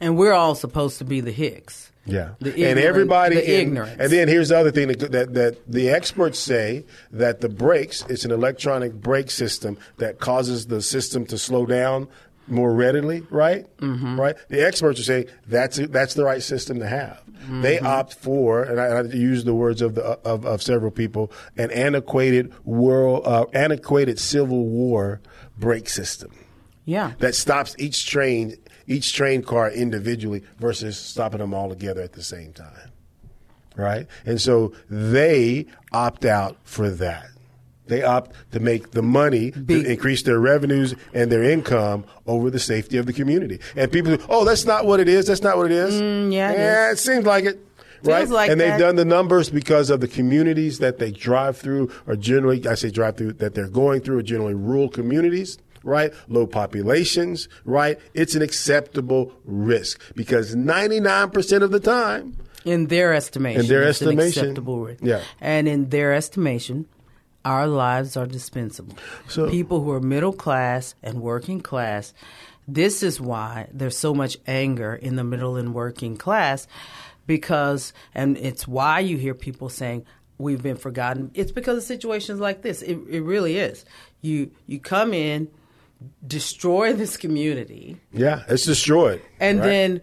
And 0.00 0.16
we're 0.16 0.32
all 0.32 0.54
supposed 0.56 0.98
to 0.98 1.04
be 1.04 1.20
the 1.20 1.30
Hicks. 1.30 1.92
Yeah, 2.06 2.30
The 2.40 2.50
and 2.50 2.58
ignorant- 2.58 2.86
everybody, 2.86 3.34
the 3.36 3.42
and, 3.42 3.50
ignorance. 3.68 3.96
and 3.98 4.12
then 4.12 4.28
here's 4.28 4.50
the 4.50 4.58
other 4.58 4.70
thing 4.70 4.88
that, 4.88 4.98
that 5.12 5.32
that 5.32 5.56
the 5.66 5.88
experts 5.88 6.38
say 6.38 6.84
that 7.12 7.40
the 7.40 7.48
brakes, 7.48 8.04
it's 8.10 8.26
an 8.26 8.30
electronic 8.30 8.92
brake 8.92 9.30
system 9.30 9.78
that 9.96 10.18
causes 10.20 10.66
the 10.66 10.82
system 10.82 11.24
to 11.26 11.38
slow 11.38 11.64
down 11.64 12.08
more 12.46 12.74
readily, 12.74 13.22
right? 13.30 13.64
Mm-hmm. 13.78 14.20
Right. 14.20 14.36
The 14.50 14.66
experts 14.66 15.00
are 15.00 15.04
saying 15.04 15.26
that's 15.48 15.78
that's 15.78 16.12
the 16.12 16.24
right 16.24 16.42
system 16.42 16.78
to 16.80 16.86
have. 16.86 17.22
They 17.48 17.76
Mm-hmm. 17.76 17.86
opt 17.86 18.14
for, 18.14 18.62
and 18.62 18.80
I, 18.80 18.86
I 18.86 19.02
use 19.02 19.44
the 19.44 19.54
words 19.54 19.82
of 19.82 19.94
the 19.94 20.02
of, 20.24 20.44
of 20.46 20.62
several 20.62 20.90
people, 20.90 21.30
an 21.56 21.70
antiquated 21.70 22.52
world, 22.64 23.22
uh, 23.26 23.44
antiquated 23.52 24.18
Civil 24.18 24.66
War 24.66 25.20
brake 25.58 25.88
system 25.88 26.30
Yeah. 26.84 27.12
that 27.18 27.34
stops 27.34 27.74
each 27.78 28.06
train 28.06 28.56
each 28.86 29.12
train 29.14 29.42
car 29.42 29.70
individually 29.70 30.42
versus 30.58 30.98
stopping 30.98 31.38
them 31.38 31.54
all 31.54 31.68
together 31.68 32.02
at 32.02 32.12
the 32.12 32.22
same 32.22 32.52
time 32.52 32.90
right 33.76 34.06
and 34.26 34.40
so 34.40 34.72
they 34.90 35.64
opt 35.92 36.24
out 36.24 36.56
for 36.64 36.90
that 36.90 37.26
they 37.86 38.02
opt 38.02 38.34
to 38.52 38.60
make 38.60 38.92
the 38.92 39.02
money 39.02 39.50
to 39.50 39.84
increase 39.84 40.22
their 40.22 40.38
revenues 40.40 40.94
and 41.12 41.30
their 41.30 41.42
income 41.42 42.04
over 42.26 42.50
the 42.50 42.58
safety 42.58 42.96
of 42.96 43.06
the 43.06 43.12
community 43.12 43.58
and 43.76 43.92
people 43.92 44.16
say, 44.16 44.24
oh 44.28 44.44
that's 44.44 44.64
not 44.64 44.86
what 44.86 45.00
it 45.00 45.08
is 45.08 45.26
that's 45.26 45.42
not 45.42 45.56
what 45.56 45.66
it 45.66 45.72
is 45.72 45.94
Mm, 45.94 46.32
yeah, 46.32 46.50
it 46.52 46.58
yeah 46.58 46.90
is. 46.90 46.98
it 46.98 47.02
seems 47.02 47.26
like 47.26 47.44
it 47.44 47.58
right 48.02 48.28
like 48.28 48.50
and 48.50 48.60
they've 48.60 48.78
done 48.78 48.96
the 48.96 49.04
numbers 49.04 49.50
because 49.50 49.90
of 49.90 50.00
the 50.00 50.08
communities 50.08 50.78
that 50.78 50.98
they 50.98 51.10
drive 51.10 51.56
through 51.56 51.90
are 52.06 52.16
generally 52.16 52.66
i 52.68 52.74
say 52.74 52.90
drive 52.90 53.16
through 53.16 53.32
that 53.34 53.54
they're 53.54 53.68
going 53.68 54.00
through 54.00 54.18
are 54.18 54.22
generally 54.22 54.54
rural 54.54 54.88
communities 54.88 55.58
right 55.82 56.12
low 56.28 56.46
populations 56.46 57.48
right 57.64 57.98
it's 58.14 58.34
an 58.34 58.42
acceptable 58.42 59.32
risk 59.44 60.00
because 60.14 60.54
99% 60.54 61.62
of 61.62 61.70
the 61.70 61.80
time 61.80 62.36
In 62.64 62.86
their 62.86 63.12
estimation. 63.12 63.60
In 63.60 63.66
their 63.68 63.82
it's 63.82 64.00
an 64.00 64.08
estimation, 64.08 64.42
acceptable 64.44 64.80
risk. 64.80 65.00
yeah. 65.02 65.20
And 65.40 65.68
in 65.68 65.90
their 65.90 66.14
estimation, 66.14 66.86
our 67.44 67.66
lives 67.66 68.16
are 68.16 68.26
dispensable. 68.26 68.96
So- 69.28 69.50
People 69.50 69.82
who 69.82 69.90
are 69.92 70.00
middle 70.00 70.32
class 70.32 70.94
and 71.02 71.20
working 71.20 71.60
class, 71.60 72.14
this 72.66 73.02
is 73.02 73.20
why 73.20 73.68
there's 73.72 73.96
so 73.96 74.14
much 74.14 74.36
anger 74.46 74.94
in 74.94 75.16
the 75.16 75.24
middle 75.24 75.56
and 75.56 75.74
working 75.74 76.16
class 76.16 76.66
because, 77.26 77.92
and 78.14 78.36
it's 78.38 78.66
why 78.68 79.00
you 79.00 79.16
hear 79.16 79.34
people 79.34 79.68
saying, 79.68 80.04
we've 80.38 80.62
been 80.62 80.76
forgotten. 80.76 81.30
It's 81.34 81.52
because 81.52 81.78
of 81.78 81.84
situations 81.84 82.40
like 82.40 82.62
this. 82.62 82.82
It, 82.82 82.98
it 83.08 83.20
really 83.22 83.56
is. 83.58 83.84
You, 84.20 84.50
you 84.66 84.80
come 84.80 85.12
in, 85.14 85.48
destroy 86.26 86.92
this 86.92 87.16
community, 87.16 87.96
yeah 88.12 88.42
it's 88.48 88.64
destroyed 88.64 89.22
and 89.40 89.60
right? 89.60 89.66
then 89.66 90.00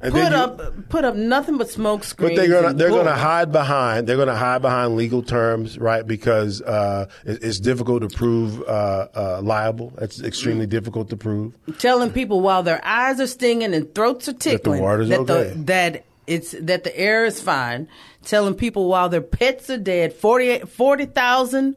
And 0.00 0.12
put 0.12 0.30
you- 0.30 0.36
up 0.36 0.88
put 0.88 1.04
up 1.04 1.14
nothing 1.16 1.56
but 1.58 1.68
smoke 1.70 2.04
screens. 2.04 2.32
But 2.32 2.36
they're 2.48 2.62
gonna 2.62 2.74
they're 2.74 2.90
gonna 2.90 3.14
hide 3.14 3.50
behind 3.52 4.06
they're 4.06 4.16
gonna 4.16 4.36
hide 4.36 4.62
behind 4.62 4.96
legal 4.96 5.22
terms, 5.22 5.78
right? 5.78 6.06
Because 6.06 6.62
uh, 6.62 7.06
it, 7.24 7.42
it's 7.42 7.58
difficult 7.60 8.02
to 8.02 8.08
prove 8.08 8.60
uh, 8.62 9.08
uh, 9.14 9.40
liable. 9.42 9.92
It's 10.00 10.22
extremely 10.22 10.66
difficult 10.66 11.10
to 11.10 11.16
prove. 11.16 11.54
telling 11.78 12.10
people 12.12 12.40
while 12.40 12.62
their 12.62 12.80
eyes 12.84 13.20
are 13.20 13.26
stinging 13.26 13.74
and 13.74 13.94
throats 13.94 14.28
are 14.28 14.32
tickling 14.34 14.82
water's 14.82 15.08
that 15.08 15.20
okay. 15.20 15.50
the 15.54 15.62
that 15.64 16.04
it's 16.26 16.52
that 16.60 16.84
the 16.84 16.96
air 16.98 17.24
is 17.24 17.40
fine. 17.40 17.88
Telling 18.24 18.54
people 18.54 18.88
while 18.88 19.08
their 19.08 19.22
pets 19.22 19.70
are 19.70 19.78
dead, 19.78 20.12
48 20.12 20.68
40,000 20.68 21.76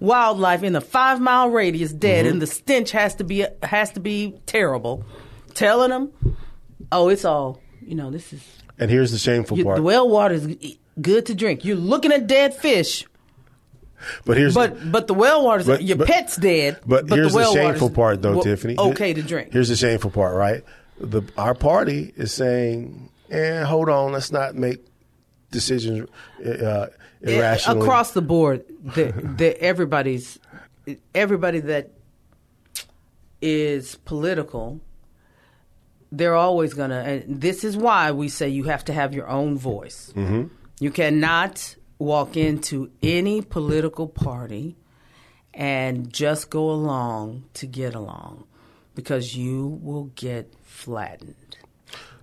wildlife 0.00 0.62
in 0.62 0.76
a 0.76 0.80
five 0.80 1.20
mile 1.20 1.48
radius 1.50 1.92
dead, 1.92 2.24
Mm-hmm. 2.24 2.32
and 2.32 2.42
the 2.42 2.46
stench 2.46 2.90
has 2.92 3.14
to 3.16 3.24
be 3.24 3.44
has 3.62 3.90
to 3.92 4.00
be 4.00 4.34
terrible. 4.46 5.04
Telling 5.54 5.90
them, 5.90 6.12
oh, 6.92 7.08
it's 7.08 7.24
all 7.24 7.60
you 7.82 7.94
know. 7.94 8.10
This 8.10 8.32
is 8.32 8.42
And 8.78 8.90
here's 8.90 9.12
the 9.12 9.18
shameful 9.18 9.58
you, 9.58 9.64
part. 9.64 9.76
the 9.76 9.82
well 9.82 10.08
water 10.08 10.34
is 10.34 10.56
good 11.00 11.26
to 11.26 11.34
drink. 11.34 11.64
You're 11.64 11.76
looking 11.76 12.12
at 12.12 12.26
dead 12.26 12.54
fish. 12.54 13.04
but 14.24 14.36
here's 14.36 14.54
But 14.54 14.90
but 14.92 15.06
the 15.06 15.14
well 15.14 15.44
water's 15.44 15.66
But- 15.66 15.82
your 15.82 15.96
but- 15.96 16.06
pet's 16.06 16.36
dead. 16.36 16.78
But, 16.86 17.08
here's 17.08 17.32
the, 17.32 17.38
the, 17.40 17.52
shameful 17.52 17.90
part, 17.90 18.22
though, 18.22 18.34
w- 18.34 18.44
Tiffany. 18.50 18.76
Okay 18.78 19.12
to 19.14 19.22
drink. 19.22 19.52
Here's 19.52 19.68
the 19.68 19.76
shameful 19.76 20.10
part, 20.10 20.34
right? 20.36 20.62
The 21.00 21.22
our 21.36 21.54
party 21.54 22.12
is 22.16 22.32
saying, 22.32 23.10
"Eh, 23.30 23.62
hold 23.64 23.88
on, 23.90 24.12
let's 24.12 24.32
not 24.32 24.54
make 24.54 24.84
decisions 25.50 26.08
uh, 26.44 26.86
irrationally." 27.20 27.80
across 27.82 28.12
the 28.12 28.22
board. 28.22 28.64
The, 28.82 29.12
the 29.36 29.60
everybody's 29.70 30.38
everybody 31.14 31.60
that 31.60 31.90
is 33.42 33.96
political. 34.04 34.80
They're 36.16 36.34
always 36.34 36.72
gonna. 36.74 37.00
And 37.00 37.40
this 37.40 37.62
is 37.64 37.76
why 37.76 38.12
we 38.12 38.28
say 38.28 38.48
you 38.48 38.64
have 38.64 38.84
to 38.86 38.92
have 38.92 39.14
your 39.14 39.28
own 39.28 39.58
voice. 39.58 40.12
Mm-hmm. 40.16 40.48
You 40.80 40.90
cannot 40.90 41.76
walk 41.98 42.36
into 42.36 42.90
any 43.02 43.42
political 43.42 44.06
party 44.08 44.76
and 45.52 46.12
just 46.12 46.50
go 46.50 46.70
along 46.70 47.44
to 47.54 47.66
get 47.66 47.94
along, 47.94 48.44
because 48.94 49.36
you 49.36 49.78
will 49.82 50.10
get 50.14 50.52
flattened. 50.62 51.56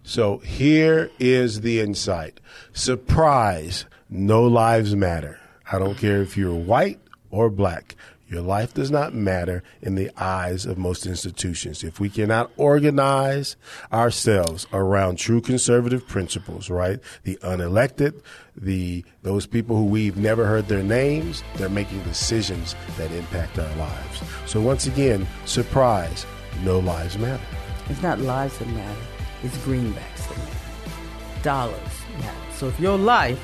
So 0.03 0.37
here 0.39 1.09
is 1.19 1.61
the 1.61 1.79
insight. 1.79 2.39
Surprise, 2.73 3.85
no 4.09 4.43
lives 4.43 4.95
matter. 4.95 5.39
I 5.71 5.79
don't 5.79 5.97
care 5.97 6.21
if 6.21 6.35
you're 6.37 6.53
white 6.53 6.99
or 7.31 7.49
black. 7.49 7.95
Your 8.33 8.41
life 8.41 8.73
does 8.73 8.89
not 8.89 9.13
matter 9.13 9.61
in 9.83 9.93
the 9.93 10.09
eyes 10.17 10.65
of 10.65 10.75
most 10.75 11.05
institutions. 11.05 11.83
If 11.83 11.99
we 11.99 12.09
cannot 12.09 12.49
organize 12.57 13.55
ourselves 13.91 14.65
around 14.73 15.19
true 15.19 15.39
conservative 15.39 16.07
principles, 16.07 16.67
right? 16.67 16.99
The 17.25 17.37
unelected, 17.43 18.23
the 18.57 19.05
those 19.21 19.45
people 19.45 19.75
who 19.75 19.85
we've 19.85 20.17
never 20.17 20.47
heard 20.47 20.67
their 20.67 20.81
names, 20.81 21.43
they're 21.57 21.69
making 21.69 22.01
decisions 22.05 22.75
that 22.97 23.11
impact 23.11 23.59
our 23.59 23.75
lives. 23.75 24.23
So 24.47 24.59
once 24.59 24.87
again, 24.87 25.27
surprise, 25.45 26.25
no 26.63 26.79
lives 26.79 27.19
matter. 27.19 27.45
It's 27.87 28.01
not 28.01 28.17
lives 28.17 28.57
that 28.57 28.67
matter, 28.69 29.01
it's 29.43 29.57
greenbacks 29.59 30.27
that 30.27 30.37
matter. 30.39 31.43
Dollars 31.43 31.93
matter. 32.19 32.51
So 32.55 32.67
if 32.67 32.79
your 32.79 32.97
life 32.97 33.39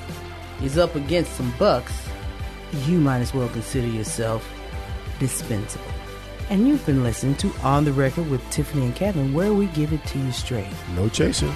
is 0.63 0.79
up 0.79 0.96
against 0.96 1.34
some 1.34 1.53
bucks, 1.60 1.93
you 2.88 2.98
might 2.98 3.19
as 3.19 3.36
well 3.36 3.50
consider 3.50 3.88
yourself 3.88 4.51
dispensable. 5.19 5.85
And 6.49 6.67
you've 6.67 6.85
been 6.85 7.03
listening 7.03 7.35
to 7.35 7.53
On 7.61 7.85
the 7.85 7.93
Record 7.93 8.29
with 8.29 8.47
Tiffany 8.49 8.85
and 8.85 8.95
Kevin, 8.95 9.33
where 9.33 9.53
we 9.53 9.67
give 9.67 9.93
it 9.93 10.03
to 10.07 10.17
you 10.17 10.31
straight. 10.31 10.67
No 10.95 11.07
chaser. 11.09 11.53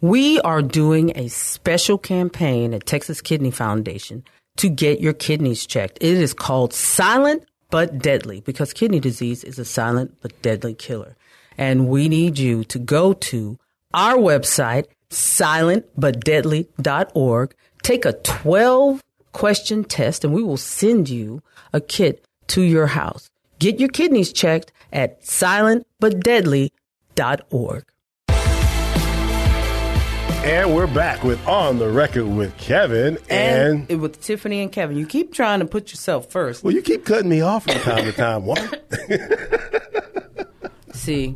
We 0.00 0.40
are 0.40 0.62
doing 0.62 1.12
a 1.16 1.28
special 1.28 1.98
campaign 1.98 2.72
at 2.72 2.86
Texas 2.86 3.20
Kidney 3.20 3.50
Foundation 3.50 4.24
to 4.58 4.68
get 4.68 5.00
your 5.00 5.12
kidneys 5.12 5.66
checked. 5.66 5.98
It 6.00 6.16
is 6.16 6.32
called 6.32 6.72
Silent 6.72 7.44
but 7.70 7.98
Deadly 7.98 8.40
because 8.40 8.72
kidney 8.72 9.00
disease 9.00 9.44
is 9.44 9.58
a 9.58 9.64
silent 9.64 10.16
but 10.20 10.40
deadly 10.40 10.74
killer. 10.74 11.16
And 11.56 11.88
we 11.88 12.08
need 12.08 12.38
you 12.38 12.64
to 12.64 12.78
go 12.78 13.12
to 13.12 13.58
our 13.92 14.16
website, 14.16 14.86
silentbutdeadly.org, 15.10 17.54
take 17.88 18.04
a 18.04 18.12
12 18.12 19.02
question 19.32 19.82
test, 19.82 20.22
and 20.22 20.34
we 20.34 20.42
will 20.42 20.58
send 20.58 21.08
you 21.08 21.42
a 21.72 21.80
kit 21.80 22.22
to 22.48 22.60
your 22.60 22.88
house. 22.88 23.30
Get 23.58 23.80
your 23.80 23.88
kidneys 23.88 24.30
checked 24.30 24.72
at 24.92 25.22
silentbutdeadly.org. 25.22 27.84
And 30.44 30.74
we're 30.74 30.86
back 30.86 31.24
with 31.24 31.48
On 31.48 31.78
the 31.78 31.88
Record 31.88 32.26
with 32.26 32.54
Kevin. 32.58 33.16
And, 33.30 33.90
and, 33.90 34.02
with 34.02 34.20
Tiffany 34.20 34.60
and 34.60 34.70
Kevin. 34.70 34.98
You 34.98 35.06
keep 35.06 35.32
trying 35.32 35.60
to 35.60 35.66
put 35.66 35.90
yourself 35.90 36.30
first. 36.30 36.62
well, 36.62 36.74
you 36.74 36.82
keep 36.82 37.06
cutting 37.06 37.30
me 37.30 37.40
off 37.40 37.64
from 37.64 37.80
time 37.80 38.04
to 38.04 38.12
time. 38.12 38.44
What? 38.44 38.84
See, 40.92 41.34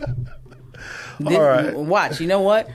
This- 1.18 1.38
right. 1.38 1.74
watch. 1.74 2.20
You 2.20 2.26
know 2.26 2.40
what? 2.40 2.68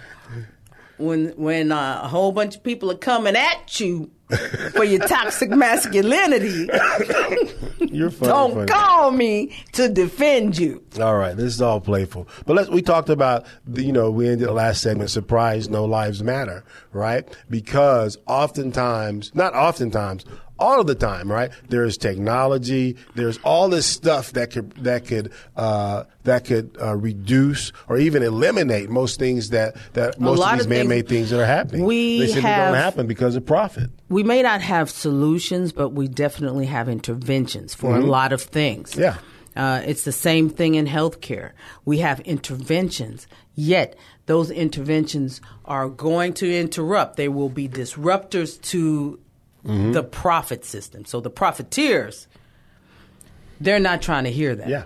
When 0.98 1.30
when 1.38 1.72
uh, 1.72 2.01
a 2.04 2.08
whole 2.08 2.32
bunch 2.32 2.56
of 2.56 2.63
people 2.63 2.89
are 2.92 2.98
coming 2.98 3.36
at 3.36 3.80
you 3.80 4.10
for 4.74 4.84
your 4.84 5.08
toxic 5.08 5.50
masculinity, 5.51 6.68
You're 7.80 8.10
funny. 8.10 8.32
don't 8.32 8.54
funny. 8.54 8.66
call 8.68 9.12
me 9.12 9.56
to 9.74 9.89
defend 9.89 10.58
you. 10.58 10.84
All 11.00 11.16
right, 11.18 11.36
this 11.38 11.54
is 11.54 11.62
all 11.62 11.80
playful. 11.80 12.27
But 12.46 12.56
let's. 12.56 12.70
We 12.70 12.82
talked 12.82 13.10
about, 13.10 13.46
the, 13.66 13.84
you 13.84 13.92
know, 13.94 14.10
we 14.12 14.27
ended 14.27 14.48
the 14.48 14.54
last 14.54 14.82
segment. 14.82 15.10
Surprise, 15.12 15.70
no 15.70 15.86
lives 15.86 16.24
matter, 16.24 16.63
right? 16.92 17.27
Because 17.50 18.18
oftentimes, 18.27 19.34
not 19.36 19.54
oftentimes, 19.54 20.25
all 20.59 20.79
of 20.81 20.87
the 20.87 20.95
time, 20.95 21.31
right? 21.31 21.51
There's 21.69 21.97
technology. 21.97 22.97
There's 23.15 23.37
all 23.39 23.69
this 23.69 23.85
stuff 23.85 24.33
that 24.33 24.51
could 24.51 24.71
that 24.83 25.05
could 25.05 25.31
uh, 25.55 26.03
that 26.23 26.45
could 26.45 26.77
uh, 26.81 26.95
reduce 26.95 27.71
or 27.87 27.97
even 27.97 28.23
eliminate 28.23 28.89
most 28.89 29.19
things 29.19 29.49
that 29.51 29.75
that 29.93 30.19
most 30.19 30.41
of 30.41 30.45
these 30.51 30.65
of 30.65 30.67
things- 30.67 30.67
man-made 30.67 31.07
things 31.07 31.29
that 31.29 31.39
are 31.41 31.45
happening. 31.45 31.85
We 31.85 32.19
they 32.19 32.27
simply 32.27 32.41
have- 32.43 32.73
don't 32.73 32.81
happen 32.81 33.07
because 33.07 33.35
of 33.35 33.45
profit. 33.45 33.89
We 34.09 34.23
may 34.23 34.41
not 34.41 34.61
have 34.61 34.89
solutions, 34.89 35.71
but 35.71 35.89
we 35.89 36.07
definitely 36.07 36.65
have 36.65 36.87
interventions 36.89 37.73
for 37.73 37.95
a 37.95 37.99
lot 37.99 38.31
of 38.33 38.41
things. 38.41 38.95
Yeah. 38.95 39.17
Uh, 39.55 39.81
it's 39.85 40.03
the 40.03 40.11
same 40.11 40.49
thing 40.51 40.75
in 40.75 40.85
healthcare. 40.85 41.51
We 41.83 41.97
have 41.97 42.19
interventions, 42.19 43.25
yet 43.55 43.95
those 44.27 44.51
interventions 44.51 45.41
are 45.65 45.89
going 45.89 46.33
to 46.33 46.55
interrupt. 46.55 47.15
They 47.17 47.27
will 47.27 47.49
be 47.49 47.67
disruptors 47.67 48.61
to 48.69 49.19
Mm-hmm. 49.67 49.91
the 49.91 50.03
profit 50.03 50.63
system. 50.65 51.03
So 51.05 51.19
the 51.19 51.29
profiteers, 51.29 52.27
they're 53.59 53.79
not 53.79 54.01
trying 54.01 54.24
to 54.25 54.31
hear 54.31 54.55
that. 54.55 54.67
Yeah, 54.69 54.83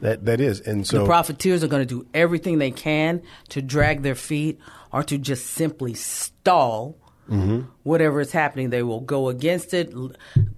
that 0.00 0.24
that 0.24 0.40
is, 0.40 0.60
and 0.60 0.86
so 0.86 1.00
The 1.00 1.04
profiteers 1.06 1.62
are 1.62 1.68
going 1.68 1.86
to 1.86 1.94
do 1.94 2.06
everything 2.14 2.58
they 2.58 2.70
can 2.70 3.22
to 3.50 3.60
drag 3.62 4.02
their 4.02 4.14
feet 4.14 4.58
or 4.92 5.02
to 5.04 5.18
just 5.18 5.46
simply 5.48 5.94
stall 5.94 6.96
Mm-hmm. 7.30 7.60
whatever 7.84 8.20
is 8.20 8.32
happening. 8.32 8.70
They 8.70 8.82
will 8.82 9.00
go 9.00 9.28
against 9.28 9.72
it, 9.74 9.94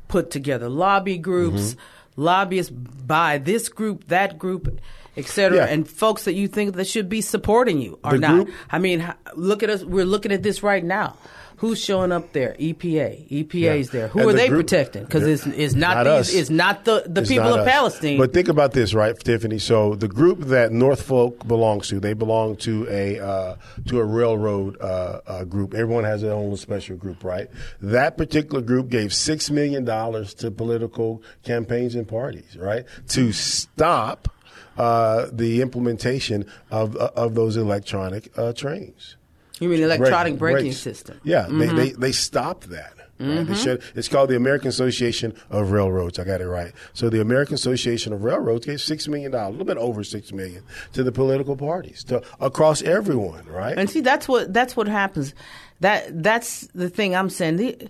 put 0.08 0.30
together 0.30 0.68
lobby 0.70 1.18
groups, 1.18 1.74
Mm-hmm. 1.74 2.22
lobbyists 2.22 2.70
by 2.72 3.36
this 3.38 3.68
group, 3.68 4.08
that 4.08 4.38
group, 4.38 4.80
etc. 5.16 5.58
Yeah. 5.58 5.64
And 5.66 5.86
folks 5.86 6.24
that 6.24 6.32
you 6.32 6.48
think 6.48 6.74
that 6.76 6.86
should 6.86 7.08
be 7.10 7.20
supporting 7.20 7.80
you 7.80 7.98
are 8.02 8.12
The 8.12 8.18
not. 8.18 8.44
group- 8.46 8.56
I 8.72 8.78
mean, 8.78 9.06
look 9.36 9.62
at 9.62 9.68
us. 9.70 9.84
We're 9.84 10.06
looking 10.06 10.32
at 10.32 10.42
this 10.42 10.62
right 10.62 10.82
now. 10.82 11.16
Who's 11.58 11.82
showing 11.82 12.12
up 12.12 12.32
there? 12.32 12.54
EPA. 12.58 13.28
EPA's 13.30 13.90
there. 13.90 14.08
Who 14.08 14.20
And 14.20 14.28
are 14.28 14.32
the 14.32 14.38
they 14.38 14.48
group- 14.48 14.66
protecting? 14.66 15.04
Because 15.04 15.22
it's, 15.26 15.46
it's 15.46 15.74
not, 15.74 15.96
Not 15.96 16.04
these. 16.04 16.28
us. 16.28 16.34
It's 16.34 16.50
not 16.50 16.84
the, 16.84 17.04
the 17.06 17.20
It's 17.22 17.30
people 17.30 17.54
of 17.54 17.60
us. 17.60 17.68
Palestine. 17.68 18.18
But 18.18 18.32
think 18.32 18.48
about 18.48 18.72
this, 18.72 18.92
right, 18.94 19.18
Tiffany? 19.18 19.58
So 19.58 19.94
the 19.94 20.08
group 20.08 20.40
that 20.40 20.72
Norfolk 20.72 21.46
belongs 21.46 21.88
to, 21.88 22.00
they 22.00 22.12
belong 22.12 22.56
to 22.56 22.86
a 22.90 23.20
uh, 23.20 23.56
to 23.86 24.00
a 24.00 24.04
railroad 24.04 24.80
uh, 24.80 25.20
uh, 25.26 25.44
group. 25.44 25.74
Everyone 25.74 26.04
has 26.04 26.22
their 26.22 26.32
own 26.32 26.56
special 26.56 26.96
group, 26.96 27.22
right? 27.24 27.48
That 27.80 28.16
particular 28.16 28.60
group 28.60 28.88
gave 28.88 29.14
six 29.14 29.50
million 29.50 29.84
dollars 29.84 30.34
to 30.34 30.50
political 30.50 31.22
campaigns 31.44 31.94
and 31.94 32.06
parties, 32.06 32.56
right, 32.58 32.84
to 33.08 33.32
stop 33.32 34.28
uh, 34.76 35.26
the 35.32 35.62
implementation 35.62 36.46
of 36.70 36.96
of 36.96 37.34
those 37.34 37.56
electronic 37.56 38.36
uh, 38.36 38.52
trains. 38.52 39.16
You 39.60 39.68
mean 39.68 39.82
electronic 39.82 40.38
braking 40.38 40.72
system? 40.72 41.20
Yeah, 41.24 41.44
Mm-hmm. 41.46 41.58
they, 41.58 41.66
they 41.68 41.90
they 41.92 42.12
stopped 42.12 42.70
that. 42.70 42.92
Right? 43.20 43.46
They 43.46 43.54
should, 43.54 43.80
it's 43.94 44.08
called 44.08 44.28
the 44.28 44.34
American 44.36 44.66
Association 44.68 45.34
of 45.48 45.70
Railroads. 45.70 46.18
I 46.18 46.24
got 46.24 46.40
it 46.40 46.48
right. 46.48 46.72
So 46.94 47.08
the 47.08 47.20
American 47.20 47.54
Association 47.54 48.12
of 48.12 48.24
Railroads 48.24 48.66
gave 48.66 48.80
six 48.80 49.06
million 49.06 49.30
dollars, 49.30 49.50
a 49.50 49.52
little 49.52 49.66
bit 49.66 49.76
over 49.78 50.02
six 50.02 50.32
million, 50.32 50.64
to 50.94 51.04
the 51.04 51.12
political 51.12 51.56
parties, 51.56 52.02
to 52.04 52.22
across 52.40 52.82
everyone. 52.82 53.46
Right? 53.46 53.78
And 53.78 53.88
see, 53.88 54.00
that's 54.00 54.26
what 54.26 54.52
that's 54.52 54.76
what 54.76 54.88
happens. 54.88 55.32
That 55.80 56.22
that's 56.24 56.66
the 56.74 56.90
thing 56.90 57.14
I'm 57.14 57.30
saying. 57.30 57.56
The, 57.56 57.88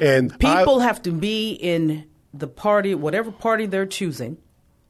and 0.00 0.32
people 0.38 0.80
I, 0.80 0.84
have 0.84 1.02
to 1.02 1.12
be 1.12 1.52
in 1.52 2.04
the 2.34 2.48
party, 2.48 2.94
whatever 2.94 3.30
party 3.30 3.66
they're 3.66 3.86
choosing, 3.86 4.38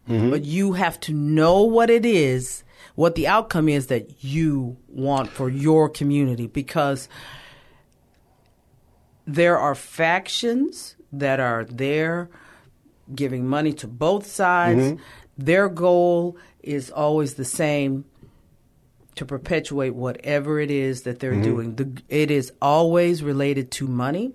Mm-hmm. 0.09 0.31
but 0.31 0.45
you 0.45 0.73
have 0.73 0.99
to 1.01 1.13
know 1.13 1.63
what 1.63 1.89
it 1.89 2.05
is, 2.05 2.65
what 2.95 3.15
the 3.15 3.27
outcome 3.27 3.69
is 3.69 3.87
that 3.87 4.23
you 4.25 4.77
want 4.89 5.31
for 5.31 5.49
your 5.49 5.89
community, 5.89 6.47
because 6.47 7.09
there 9.27 9.59
are 9.59 9.75
factions 9.75 10.97
that 11.13 11.41
are 11.41 11.65
there 11.65 12.29
giving 13.15 13.47
money 13.47 13.73
to 13.73 13.87
both 13.87 14.27
sides. 14.27 14.81
Mm-hmm. 14.81 15.03
Their 15.39 15.69
goal 15.69 16.37
is 16.63 16.91
always 16.91 17.35
the 17.35 17.45
same 17.45 18.05
to 19.15 19.25
perpetuate 19.27 19.95
whatever 19.95 20.59
it 20.59 20.71
is 20.71 21.03
that 21.03 21.21
they're 21.21 21.33
Mm-hmm. 21.33 21.43
doing. 21.43 21.75
The, 21.77 22.03
it 22.09 22.31
is 22.31 22.53
always 22.63 23.23
related 23.23 23.71
to 23.73 23.87
money 23.87 24.33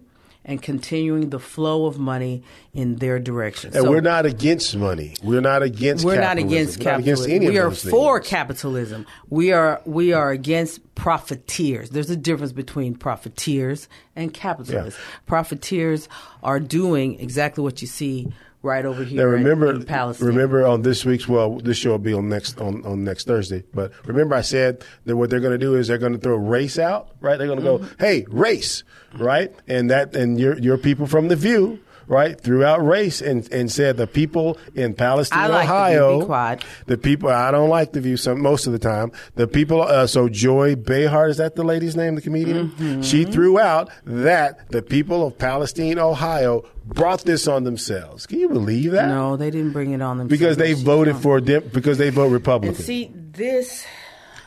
and 0.47 0.61
continuing 0.61 1.29
the 1.29 1.39
flow 1.39 1.85
of 1.85 1.99
money 1.99 2.41
in 2.73 2.95
their 2.95 3.19
direction. 3.19 3.73
and 3.75 3.83
So 3.83 3.89
we're 3.89 3.99
not 4.01 4.25
against 4.25 4.75
money. 4.77 5.13
We're 5.21 5.41
not 5.41 5.61
against. 5.61 6.05
we're 6.05 6.15
not 6.15 6.37
capitalism. 6.37 6.49
against 6.49 6.79
We're 6.79 6.83
not 6.85 6.91
capitalism. 6.99 7.25
against 7.25 7.43
any 7.43 7.49
we 7.49 7.57
are 7.59 7.71
for 7.71 8.19
things. 8.19 8.29
capitalism. 8.29 9.05
We 9.29 9.51
are 9.51 9.81
we 9.85 10.13
are 10.13 10.31
against 10.31 10.95
profiteers. 10.95 11.89
There's 11.89 12.09
a 12.09 12.15
difference 12.15 12.53
between 12.53 12.95
profiteers 12.95 13.87
and 14.15 14.33
capitalists. 14.33 14.99
Profiteers 15.25 16.07
are 16.43 16.59
doing 16.59 17.19
exactly 17.19 17.63
what 17.63 17.81
you 17.81 17.87
see 17.87 18.31
right 18.61 18.85
over 18.85 19.03
here 19.03 19.21
in- 19.35 19.43
remember, 19.43 19.71
in, 19.71 19.85
remember 20.19 20.65
on 20.65 20.81
this 20.81 21.05
week's 21.05 21.27
well, 21.27 21.57
this 21.59 21.77
show 21.77 21.91
will 21.91 21.97
be 21.99 22.13
on 22.13 22.27
next 22.29 22.59
on, 22.59 22.85
on 22.85 23.03
next 23.03 23.27
Thursday. 23.27 23.63
But 23.73 23.91
remember, 24.05 24.35
I 24.35 24.41
said 24.41 24.83
that 25.05 25.15
what 25.17 25.29
they're 25.29 25.39
going 25.39 25.51
to 25.53 25.57
do 25.57 25.75
is 25.75 25.87
they're 25.87 25.97
going 25.97 26.13
to 26.13 26.19
throw 26.19 26.35
a 26.35 26.39
race 26.39 26.77
out, 26.79 27.09
right? 27.21 27.37
They're 27.37 27.47
going 27.47 27.59
to 27.61 27.65
Mm-hmm. 27.65 27.83
go, 27.85 27.89
hey, 27.99 28.25
race, 28.29 28.83
right? 29.17 29.53
And 29.67 29.89
that 29.89 30.15
and 30.15 30.39
your 30.39 30.57
your 30.59 30.77
people 30.77 31.07
from 31.07 31.27
the 31.27 31.35
View. 31.35 31.79
Right 32.09 32.39
throughout 32.39 32.85
race 32.85 33.21
and, 33.21 33.51
and 33.51 33.69
said 33.69 33.97
the 33.97 34.07
people 34.07 34.57
in 34.75 34.93
Palestine, 34.93 35.39
I 35.39 35.47
like 35.47 35.65
Ohio, 35.65 36.19
Be 36.21 36.25
quiet. 36.25 36.63
the 36.85 36.97
people 36.97 37.29
I 37.29 37.51
don't 37.51 37.67
like 37.69 37.91
the 37.91 37.99
view 37.99 38.15
some 38.15 38.41
most 38.41 38.65
of 38.65 38.71
the 38.71 38.79
time. 38.79 39.11
The 39.35 39.45
people 39.45 39.81
uh, 39.81 40.07
so 40.07 40.29
Joy 40.29 40.75
Behar 40.77 41.27
is 41.27 41.35
that 41.37 41.55
the 41.57 41.63
lady's 41.65 41.97
name, 41.97 42.15
the 42.15 42.21
comedian? 42.21 42.69
Mm-hmm. 42.69 43.01
She 43.01 43.25
threw 43.25 43.59
out 43.59 43.89
that 44.05 44.69
the 44.69 44.81
people 44.81 45.27
of 45.27 45.37
Palestine, 45.37 45.99
Ohio, 45.99 46.63
brought 46.85 47.23
this 47.25 47.45
on 47.45 47.65
themselves. 47.65 48.25
Can 48.25 48.39
you 48.39 48.47
believe 48.47 48.91
that? 48.93 49.09
no, 49.09 49.35
they 49.35 49.51
didn't 49.51 49.73
bring 49.73 49.91
it 49.91 50.01
on 50.01 50.17
themselves. 50.17 50.29
because 50.39 50.55
they 50.55 50.75
She's 50.75 50.83
voted 50.83 51.15
wrong. 51.15 51.21
for 51.23 51.41
dem- 51.41 51.69
because 51.73 51.97
they 51.97 52.09
vote 52.09 52.25
And 52.25 52.33
Republican, 52.33 52.75
see 52.75 53.11
this. 53.13 53.85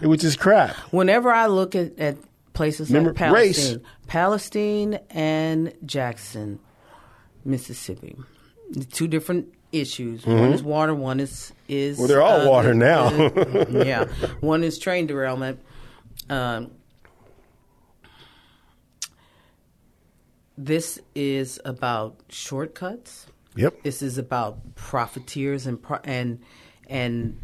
which 0.00 0.24
is 0.24 0.34
crap. 0.34 0.74
Whenever 0.92 1.30
I 1.30 1.46
look 1.48 1.74
at, 1.74 1.98
at 1.98 2.16
places 2.54 2.88
Remember, 2.88 3.10
like 3.10 3.16
Palestine, 3.18 3.74
race. 3.74 3.84
Palestine 4.06 4.98
and 5.10 5.74
Jackson, 5.84 6.58
Mississippi, 7.44 8.16
the 8.70 8.84
two 8.84 9.08
different 9.08 9.52
issues. 9.72 10.26
One 10.26 10.52
is 10.52 10.62
water, 10.62 10.94
one 10.94 11.20
is 11.20 11.52
is 11.68 11.96
Mm-hmm. 11.96 12.02
Well, 12.02 12.08
they're 12.08 12.22
all 12.22 12.48
water 12.50 12.74
now. 12.74 13.10
the- 13.10 13.82
yeah, 13.86 14.04
one 14.40 14.64
is 14.64 14.78
train 14.78 15.06
derailment. 15.06 15.60
Um, 16.28 16.70
this 20.56 21.00
is 21.14 21.60
about 21.64 22.20
shortcuts. 22.28 23.26
Yep. 23.56 23.82
This 23.82 24.02
is 24.02 24.18
about 24.18 24.74
profiteers 24.74 25.66
and 25.66 25.80
pro- 25.82 26.00
and 26.04 26.40
and 26.88 27.38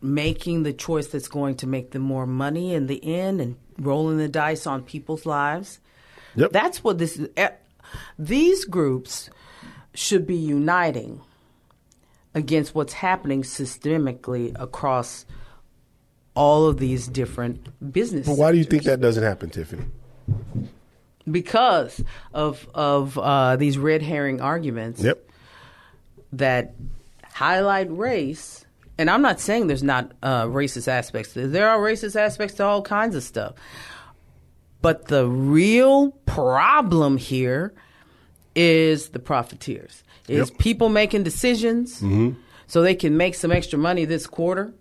making 0.00 0.62
the 0.62 0.72
choice 0.72 1.08
that's 1.08 1.28
going 1.28 1.56
to 1.56 1.66
make 1.66 1.90
them 1.90 2.02
more 2.02 2.26
money 2.26 2.72
in 2.74 2.86
the 2.86 3.04
end 3.04 3.40
and 3.40 3.56
rolling 3.78 4.16
the 4.18 4.28
dice 4.28 4.66
on 4.66 4.82
people's 4.82 5.26
lives. 5.26 5.80
Yep. 6.36 6.52
That's 6.52 6.82
what 6.84 6.98
this 6.98 7.16
is. 7.18 7.28
These 8.18 8.64
groups 8.64 9.30
should 9.94 10.26
be 10.26 10.36
uniting 10.36 11.20
against 12.34 12.74
what's 12.74 12.92
happening 12.92 13.42
systemically 13.42 14.54
across 14.60 15.26
all 16.34 16.66
of 16.66 16.78
these 16.78 17.08
different 17.08 17.92
businesses. 17.92 18.28
But 18.28 18.38
why 18.38 18.52
do 18.52 18.58
you 18.58 18.64
think 18.64 18.84
that 18.84 19.00
doesn't 19.00 19.24
happen, 19.24 19.50
Tiffany? 19.50 19.84
Because 21.30 22.02
of 22.32 22.68
of 22.74 23.18
uh, 23.18 23.56
these 23.56 23.76
red 23.76 24.02
herring 24.02 24.40
arguments 24.40 25.02
Yep. 25.02 25.28
that 26.32 26.74
highlight 27.24 27.88
race. 27.90 28.64
And 28.96 29.10
I'm 29.10 29.22
not 29.22 29.38
saying 29.38 29.66
there's 29.66 29.82
not 29.82 30.12
uh, 30.22 30.44
racist 30.44 30.88
aspects. 30.88 31.32
There 31.34 31.68
are 31.68 31.78
racist 31.78 32.16
aspects 32.16 32.56
to 32.56 32.64
all 32.64 32.82
kinds 32.82 33.14
of 33.14 33.22
stuff. 33.22 33.54
But 34.80 35.06
the 35.06 35.26
real 35.26 36.12
problem 36.26 37.16
here 37.16 37.74
is 38.54 39.10
the 39.10 39.18
profiteers. 39.18 40.02
Is 40.28 40.50
Yep. 40.50 40.58
people 40.58 40.88
making 40.88 41.22
decisions 41.22 42.00
mm-hmm. 42.00 42.38
so 42.66 42.82
they 42.82 42.94
can 42.94 43.16
make 43.16 43.34
some 43.34 43.50
extra 43.50 43.78
money 43.78 44.04
this 44.04 44.26
quarter 44.26 44.72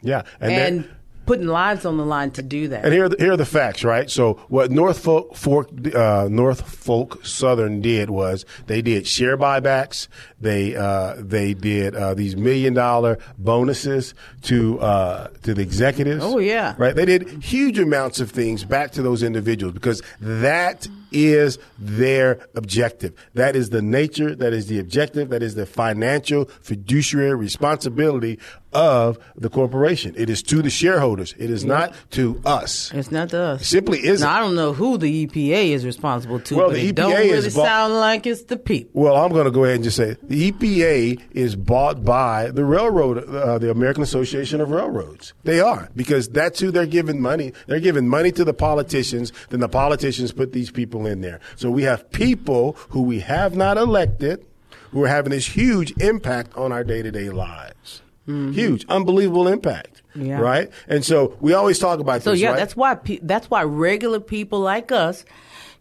Yeah, 0.00 0.22
and, 0.40 0.52
and, 0.52 0.88
putting 1.26 1.46
lives 1.46 1.84
on 1.84 1.96
the 1.96 2.04
line 2.04 2.30
to 2.32 2.42
do 2.42 2.68
that. 2.68 2.84
And 2.84 2.92
here, 2.92 3.04
are 3.04 3.08
the, 3.08 3.16
here 3.18 3.32
are 3.32 3.36
the 3.36 3.44
facts, 3.44 3.84
right? 3.84 4.10
So, 4.10 4.34
what 4.48 4.70
Norfolk 4.70 5.36
Fork, 5.36 5.68
uh, 5.94 6.28
Norfolk 6.30 7.24
Southern 7.24 7.80
did 7.80 8.10
was 8.10 8.44
they 8.66 8.82
did 8.82 9.06
share 9.06 9.36
buybacks. 9.36 10.08
They 10.40 10.74
uh, 10.76 11.16
they 11.18 11.54
did 11.54 11.94
uh, 11.94 12.14
these 12.14 12.36
million 12.36 12.74
dollar 12.74 13.18
bonuses 13.38 14.14
to 14.42 14.80
uh, 14.80 15.28
to 15.42 15.54
the 15.54 15.62
executives. 15.62 16.24
Oh, 16.24 16.38
yeah. 16.38 16.74
right. 16.78 16.94
They 16.94 17.06
did 17.06 17.42
huge 17.42 17.78
amounts 17.78 18.20
of 18.20 18.30
things 18.30 18.64
back 18.64 18.92
to 18.92 19.02
those 19.02 19.22
individuals 19.22 19.74
because 19.74 20.02
that 20.20 20.88
is 21.12 21.58
their 21.78 22.40
objective. 22.54 23.12
That 23.34 23.56
is 23.56 23.70
the 23.70 23.82
nature. 23.82 24.34
That 24.34 24.52
is 24.52 24.66
the 24.66 24.78
objective. 24.78 25.30
That 25.30 25.42
is 25.42 25.54
the 25.54 25.66
financial 25.66 26.46
fiduciary 26.62 27.34
responsibility 27.34 28.38
of 28.72 29.18
the 29.36 29.50
corporation. 29.50 30.14
It 30.16 30.30
is 30.30 30.42
to 30.44 30.62
the 30.62 30.70
shareholders. 30.70 31.34
It 31.38 31.50
is 31.50 31.62
not 31.62 31.94
to 32.12 32.40
us. 32.46 32.90
It's 32.94 33.10
not 33.10 33.28
to 33.30 33.38
us. 33.38 33.60
It 33.62 33.64
simply 33.66 34.02
isn't. 34.06 34.26
Now, 34.26 34.34
I 34.34 34.40
don't 34.40 34.54
know 34.54 34.72
who 34.72 34.96
the 34.96 35.26
EPA 35.26 35.72
is 35.72 35.84
responsible 35.84 36.40
to, 36.40 36.56
Well, 36.56 36.68
but 36.68 36.76
the 36.76 36.88
it 36.88 36.94
don't 36.94 37.12
EPA 37.12 37.18
really 37.18 37.30
is 37.48 37.54
bought- 37.54 37.66
sound 37.66 37.94
like 37.94 38.26
it's 38.26 38.44
the 38.44 38.56
people. 38.56 39.02
Well, 39.02 39.16
I'm 39.16 39.30
going 39.30 39.44
to 39.44 39.50
go 39.50 39.64
ahead 39.64 39.74
and 39.76 39.84
just 39.84 39.98
say 39.98 40.16
the 40.22 40.50
EPA 40.52 41.20
is 41.32 41.54
bought 41.54 42.02
by 42.02 42.50
the 42.50 42.64
railroad, 42.64 43.28
uh, 43.28 43.58
the 43.58 43.70
American 43.70 44.02
Association 44.02 44.62
of 44.62 44.70
Railroads. 44.70 45.34
They 45.44 45.60
are 45.60 45.90
because 45.94 46.28
that's 46.30 46.58
who 46.58 46.70
they're 46.70 46.86
giving 46.86 47.20
money. 47.20 47.52
They're 47.66 47.78
giving 47.80 48.08
money 48.08 48.32
to 48.32 48.44
the 48.44 48.54
politicians. 48.54 49.34
Then 49.50 49.60
the 49.60 49.68
politicians 49.68 50.32
put 50.32 50.52
these 50.52 50.70
people 50.70 51.01
in 51.06 51.20
there. 51.20 51.40
So 51.56 51.70
we 51.70 51.82
have 51.82 52.10
people 52.10 52.76
who 52.90 53.02
we 53.02 53.20
have 53.20 53.54
not 53.56 53.76
elected. 53.78 54.44
who 54.92 55.02
are 55.04 55.08
having 55.08 55.30
this 55.30 55.46
huge 55.46 55.90
impact 56.00 56.54
on 56.56 56.70
our 56.70 56.84
day 56.84 57.00
to 57.02 57.10
day 57.10 57.30
lives. 57.30 58.02
Huge, 58.26 58.84
unbelievable 58.88 59.48
impact. 59.48 60.02
Mm-hmm. 60.16 60.26
Yeah. 60.26 60.40
Right, 60.40 60.70
and 60.86 61.04
so 61.04 61.36
we 61.40 61.54
always 61.54 61.78
talk 61.78 61.98
about 61.98 62.22
So 62.22 62.30
this. 62.32 62.40
So, 62.40 62.44
yeah, 62.44 62.50
right? 62.50 62.56
that's 62.58 62.76
why 62.76 62.94
pe- 62.94 63.18
that's 63.22 63.48
why 63.50 63.62
regular 63.64 64.20
people 64.20 64.60
like 64.60 64.92
us 64.92 65.24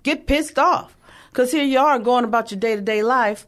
get 0.04 0.26
pissed 0.28 0.58
off 0.58 0.96
because 1.30 1.52
here 1.52 1.64
you 1.66 1.78
are 1.80 2.00
going 2.00 2.24
about 2.26 2.50
your 2.52 2.60
day 2.60 2.76
to 2.76 2.82
day 2.82 3.04
life. 3.04 3.46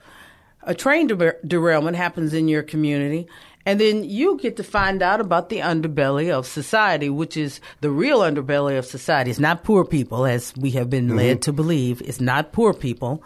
A 0.64 0.74
train 0.76 1.08
der- 1.08 1.40
derailment 1.46 1.96
happens 1.98 2.34
in 2.34 2.48
your 2.48 2.64
community, 2.64 3.28
and 3.66 3.80
then 3.80 4.04
you 4.04 4.38
get 4.38 4.58
to 4.58 4.64
find 4.64 5.02
out 5.02 5.22
about 5.22 5.50
the 5.50 5.60
underbelly 5.60 6.32
of 6.32 6.46
society, 6.46 7.10
which 7.10 7.38
is 7.38 7.62
the 7.82 7.90
real 7.90 8.20
underbelly 8.20 8.78
of 8.78 8.86
society. 8.86 9.32
It's 9.32 9.40
not 9.40 9.64
poor 9.64 9.86
people, 9.86 10.26
as 10.26 10.54
we 10.58 10.72
have 10.72 10.90
been 10.90 11.08
mm-hmm. 11.08 11.18
led 11.18 11.42
to 11.44 11.54
believe. 11.54 12.02
It's 12.02 12.22
not 12.22 12.52
poor 12.52 12.74
people. 12.74 13.24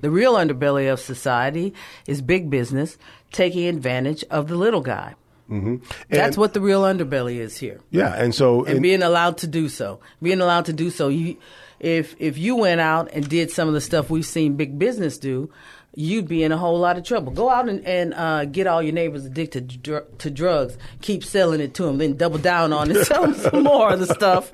The 0.00 0.10
real 0.10 0.34
underbelly 0.34 0.90
of 0.90 1.00
society 1.00 1.74
is 2.06 2.22
big 2.22 2.50
business 2.50 2.98
taking 3.32 3.66
advantage 3.66 4.24
of 4.30 4.48
the 4.48 4.56
little 4.56 4.80
guy. 4.80 5.14
Mm-hmm. 5.50 5.76
That's 6.08 6.36
what 6.36 6.54
the 6.54 6.60
real 6.60 6.82
underbelly 6.82 7.38
is 7.38 7.58
here 7.58 7.80
yeah, 7.90 8.14
and 8.14 8.32
so 8.32 8.64
and 8.64 8.76
in- 8.76 8.82
being 8.82 9.02
allowed 9.02 9.38
to 9.38 9.48
do 9.48 9.68
so. 9.68 9.98
Being 10.22 10.40
allowed 10.40 10.66
to 10.66 10.72
do 10.72 10.90
so. 10.90 11.08
You, 11.08 11.38
if 11.80 12.14
if 12.20 12.38
you 12.38 12.54
went 12.54 12.80
out 12.80 13.10
and 13.12 13.28
did 13.28 13.50
some 13.50 13.66
of 13.66 13.74
the 13.74 13.80
stuff 13.80 14.10
we've 14.10 14.24
seen 14.24 14.54
big 14.54 14.78
business 14.78 15.18
do, 15.18 15.50
you'd 15.94 16.28
be 16.28 16.42
in 16.42 16.52
a 16.52 16.56
whole 16.56 16.78
lot 16.78 16.96
of 16.96 17.04
trouble. 17.04 17.32
Go 17.32 17.50
out 17.50 17.68
and, 17.68 17.84
and 17.86 18.14
uh, 18.14 18.44
get 18.44 18.66
all 18.66 18.82
your 18.82 18.92
neighbors 18.92 19.24
addicted 19.24 19.70
to, 19.70 19.78
dr- 19.78 20.18
to 20.18 20.30
drugs. 20.30 20.76
Keep 21.02 21.24
selling 21.24 21.60
it 21.60 21.74
to 21.74 21.84
them, 21.84 21.98
then 21.98 22.16
double 22.16 22.38
down 22.38 22.72
on 22.72 22.90
it, 22.90 23.04
sell 23.06 23.22
them 23.22 23.34
some 23.34 23.64
more 23.64 23.92
of 23.92 24.00
the 24.00 24.06
stuff. 24.06 24.52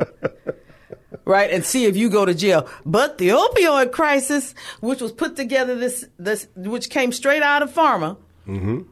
Right, 1.24 1.50
and 1.50 1.64
see 1.64 1.86
if 1.86 1.96
you 1.96 2.08
go 2.08 2.24
to 2.24 2.34
jail. 2.34 2.68
But 2.84 3.18
the 3.18 3.30
opioid 3.30 3.90
crisis, 3.90 4.54
which 4.80 5.00
was 5.00 5.10
put 5.10 5.34
together 5.34 5.74
this 5.74 6.04
this, 6.18 6.46
which 6.54 6.88
came 6.88 7.10
straight 7.10 7.42
out 7.42 7.62
of 7.62 7.74
pharma, 7.74 8.16
mm-hmm. 8.46 8.82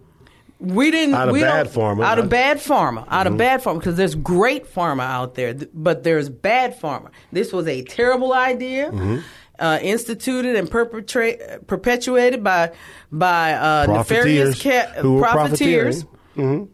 we 0.59 0.91
didn't 0.91 1.15
Out 1.15 1.29
of 1.29 1.33
we 1.33 1.43
bad 1.43 1.69
pharma, 1.69 2.05
out 2.05 2.19
of 2.19 2.29
bad 2.29 2.57
pharma, 2.57 3.07
out 3.09 3.29
of 3.29 3.33
mm-hmm. 3.33 3.39
bad 3.39 3.63
pharma, 3.63 3.79
because 3.79 3.97
there's 3.97 4.17
great 4.17 4.67
pharma 4.67 5.05
out 5.05 5.37
there, 5.37 5.55
but 5.73 6.03
there's 6.03 6.29
bad 6.29 6.81
pharma. 6.81 7.11
This 7.31 7.53
was 7.53 7.69
a 7.69 7.83
terrible 7.83 8.33
idea, 8.33 8.91
mm-hmm. 8.91 9.19
Uh, 9.59 9.79
instituted 9.83 10.57
and 10.57 10.71
perpetrate, 10.71 11.67
perpetuated 11.67 12.43
by 12.43 12.73
by 13.13 13.53
uh, 13.55 13.87
nefarious 13.87 14.61
Profiteers 14.61 14.93
ca- 14.95 15.03
profiteers, 15.03 16.05
profiteering. 16.05 16.69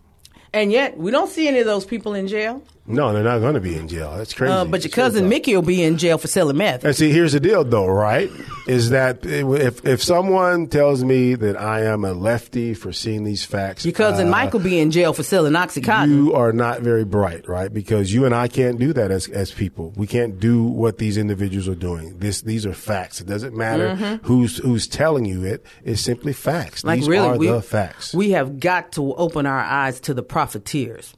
and 0.53 0.73
yet 0.73 0.97
we 0.97 1.11
don't 1.11 1.29
see 1.31 1.47
any 1.49 1.59
of 1.61 1.67
those 1.67 1.85
people 1.85 2.15
in 2.15 2.27
jail. 2.29 2.63
No, 2.93 3.13
they're 3.13 3.23
not 3.23 3.39
going 3.39 3.55
to 3.55 3.61
be 3.61 3.77
in 3.77 3.89
jail. 3.89 4.17
That's 4.17 4.35
crazy. 4.35 4.53
Uh, 4.53 4.65
but 4.65 4.85
your 4.85 4.91
cousin. 4.91 5.29
Mickey 5.29 5.55
will 5.55 5.63
be 5.63 5.83
in 5.83 5.97
jail 5.97 6.19
for 6.19 6.29
selling 6.29 6.57
meth. 6.57 6.85
And 6.85 6.95
see, 6.95 7.11
here's 7.11 7.33
the 7.33 7.41
deal, 7.41 7.65
though, 7.65 7.87
right? 7.87 8.31
Is 8.67 8.91
that 8.91 9.25
if 9.25 9.85
if 9.85 10.03
someone 10.03 10.69
tells 10.69 11.03
me 11.03 11.35
that 11.35 11.57
I 11.57 11.83
am 11.85 12.05
a 12.05 12.13
lefty 12.13 12.75
for 12.75 12.93
seeing 12.93 13.25
these 13.25 13.45
facts, 13.45 13.85
Your 13.85 13.95
cousin 13.95 14.29
uh, 14.29 14.31
Mike 14.31 14.53
will 14.53 14.61
be 14.61 14.79
in 14.79 14.91
jail 14.91 15.13
for 15.13 15.23
selling 15.23 15.55
oxycontin. 15.55 16.09
you 16.09 16.35
are 16.35 16.53
not 16.53 16.81
very 16.81 17.05
bright, 17.05 17.49
right? 17.49 17.73
Because 17.73 18.13
you 18.13 18.27
and 18.27 18.35
I 18.35 18.49
can't 18.49 18.79
do 18.79 18.93
that 18.93 19.11
as 19.11 19.29
as 19.29 19.51
people. 19.51 19.93
We 19.97 20.07
can't 20.07 20.39
do 20.39 20.63
what 20.63 20.99
these 20.99 21.17
individuals 21.17 21.69
are 21.69 21.75
doing. 21.75 22.19
This 22.19 22.43
these 22.43 22.67
are 22.67 22.75
facts. 22.75 23.21
It 23.21 23.27
doesn't 23.27 23.57
matter 23.57 24.21
who's 24.23 24.59
who's 24.59 24.87
telling 24.87 25.25
you 25.25 25.45
it. 25.45 25.65
It's 25.85 26.01
simply 26.01 26.33
facts. 26.33 26.81
Mm-hmm. 26.81 26.87
like 26.89 26.99
these 27.01 27.09
really, 27.09 27.29
are 27.29 27.39
we, 27.39 27.47
the 27.49 27.63
facts. 27.63 28.15
we 28.15 28.31
have 28.31 28.61
got 28.61 28.93
to 28.93 29.15
open 29.15 29.47
our 29.47 29.61
eyes 29.61 30.01
to 30.01 30.15
the 30.15 30.23
profiteers. 30.23 31.15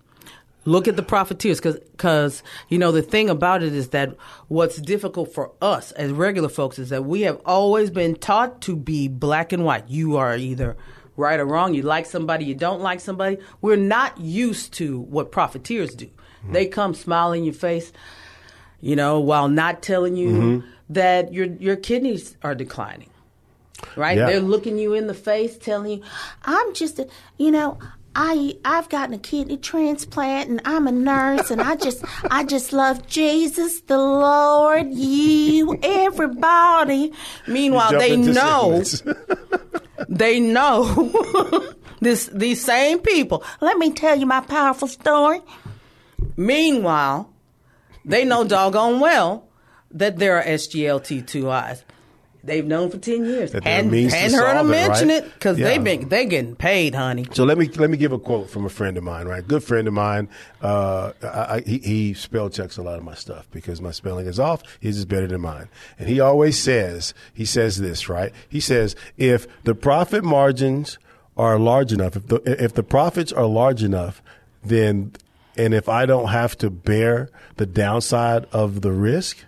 Look 0.65 0.87
at 0.87 0.97
the 0.97 1.03
profiteers, 1.03 1.61
because 1.61 2.43
you 2.69 2.79
know 2.79 2.93
the 2.93 3.03
thing 3.03 3.29
about 3.29 3.63
it 3.63 3.73
is 3.73 3.89
that 3.89 4.17
what's 4.49 4.81
difficult 4.81 5.35
for 5.35 5.51
us 5.61 5.91
as 5.93 6.13
regular 6.13 6.49
folks 6.49 6.79
is 6.79 6.91
that 6.91 7.05
we 7.05 7.23
have 7.23 7.41
always 7.45 7.91
been 7.91 8.15
taught 8.15 8.61
to 8.63 8.77
be 8.77 9.09
black 9.09 9.53
and 9.53 9.65
white. 9.65 9.89
You 9.89 10.17
are 10.19 10.37
either 10.37 10.77
right 11.17 11.41
or 11.41 11.45
wrong. 11.47 11.75
You 11.75 11.83
like 11.83 12.07
somebody, 12.07 12.45
you 12.45 12.55
don't 12.55 12.81
like 12.81 13.01
somebody. 13.01 13.39
We're 13.61 13.77
not 13.77 14.21
used 14.21 14.73
to 14.75 15.01
what 15.01 15.33
profiteers 15.33 15.95
do. 15.95 16.07
Mm-hmm. 16.07 16.53
They 16.53 16.67
come 16.67 16.95
smile 16.95 17.33
in 17.33 17.43
your 17.43 17.55
face, 17.55 17.93
you 18.81 18.95
know, 18.95 19.19
while 19.19 19.49
not 19.49 19.83
telling 19.83 20.17
you 20.17 20.29
Mm-hmm. 20.31 20.67
that 20.91 21.33
your 21.33 21.47
your 21.47 21.77
kidneys 21.77 22.37
are 22.43 22.55
declining 22.55 23.09
right? 23.97 24.17
Yeah. 24.17 24.27
They're 24.27 24.41
looking 24.41 24.79
you 24.79 24.95
in 24.95 25.09
the 25.09 25.15
face, 25.15 25.59
telling 25.59 25.99
you, 25.99 26.05
"I'm 26.45 26.73
just, 26.73 27.01
a, 27.01 27.09
you 27.37 27.51
know." 27.51 27.79
I 28.15 28.57
I've 28.65 28.89
gotten 28.89 29.15
a 29.15 29.19
kidney 29.19 29.57
transplant 29.57 30.51
and 30.51 30.61
I'm 30.65 30.87
a 30.87 30.93
nurse 30.93 31.51
and 31.51 31.61
I 31.61 31.77
just 31.77 32.05
I 32.31 32.45
just 32.45 32.73
love 32.73 33.07
Jesus 33.07 33.81
the 33.83 33.99
Lord 33.99 34.93
you 34.93 35.79
everybody. 35.83 37.13
Meanwhile, 37.47 37.93
they 37.93 38.13
into 38.13 38.33
know 38.33 38.83
they 40.09 40.41
know 40.41 41.73
this 42.01 42.27
these 42.27 42.63
same 42.63 42.99
people. 42.99 43.45
Let 43.61 43.79
me 43.79 43.93
tell 43.93 44.17
you 44.17 44.27
my 44.27 44.41
powerful 44.41 44.89
story. 44.89 45.41
Meanwhile, 46.37 47.33
they 48.05 48.25
know 48.25 48.45
doggone 48.45 49.01
well 49.01 49.49
that 49.91 50.19
there 50.19 50.37
are 50.39 50.45
SGLT2Is. 50.45 51.83
They've 52.45 52.65
known 52.67 52.91
for 52.91 52.99
ten 52.99 53.25
years. 53.25 53.55
And 53.55 53.65
hadn't 53.65 54.35
heard 54.35 54.57
them 54.59 54.67
it, 54.67 54.71
mention 54.71 55.09
right? 55.09 55.25
it 55.25 55.33
because 55.35 55.59
Yeah. 55.59 55.69
they've 55.69 55.85
been 55.85 56.09
they 56.09 56.27
getting 56.27 56.57
paid, 56.57 56.95
honey. 56.95 57.27
So 57.33 57.45
let 57.45 57.57
me 57.57 57.69
let 57.69 57.89
me 57.89 57.97
give 57.97 58.11
a 58.13 58.19
quote 58.19 58.51
from 58.51 58.65
a 58.65 58.69
friend 58.69 58.97
of 58.97 59.05
mine, 59.05 59.27
right? 59.29 59.47
Good 59.47 59.63
friend 59.63 59.87
of 59.87 59.95
mine. 59.95 60.29
Uh, 60.61 61.13
I, 61.23 61.27
I, 61.29 61.61
he, 61.65 61.79
he 61.79 62.15
spell 62.15 62.51
checks 62.51 62.77
a 62.79 62.83
lot 62.83 62.99
of 62.99 63.05
my 63.05 63.15
stuff 63.15 63.47
because 63.53 63.81
my 63.81 63.93
spelling 63.93 64.27
is 64.27 64.41
off. 64.41 64.63
His 64.81 64.99
is 64.99 65.05
better 65.05 65.29
than 65.29 65.41
mine, 65.41 65.69
and 65.99 66.09
he 66.09 66.19
always 66.19 66.59
says 66.59 67.15
he 67.33 67.45
says 67.45 67.79
this, 67.79 68.09
right? 68.09 68.33
He 68.49 68.59
says 68.59 68.97
if 69.17 69.47
the 69.63 69.75
profit 69.77 70.25
margins 70.25 70.99
are 71.37 71.59
large 71.61 71.93
enough, 71.93 72.17
if 72.17 72.27
the 72.27 72.37
if 72.65 72.75
the 72.75 72.83
profits 72.83 73.33
are 73.33 73.47
large 73.47 73.85
enough, 73.85 74.21
then 74.65 75.13
and 75.57 75.75
if 75.75 75.89
I 75.89 76.07
don't 76.07 76.29
have 76.29 76.59
to 76.59 76.71
bear 76.71 77.31
the 77.57 77.67
downside 77.67 78.47
of 78.53 78.81
the 78.81 78.91
risk, 78.91 79.39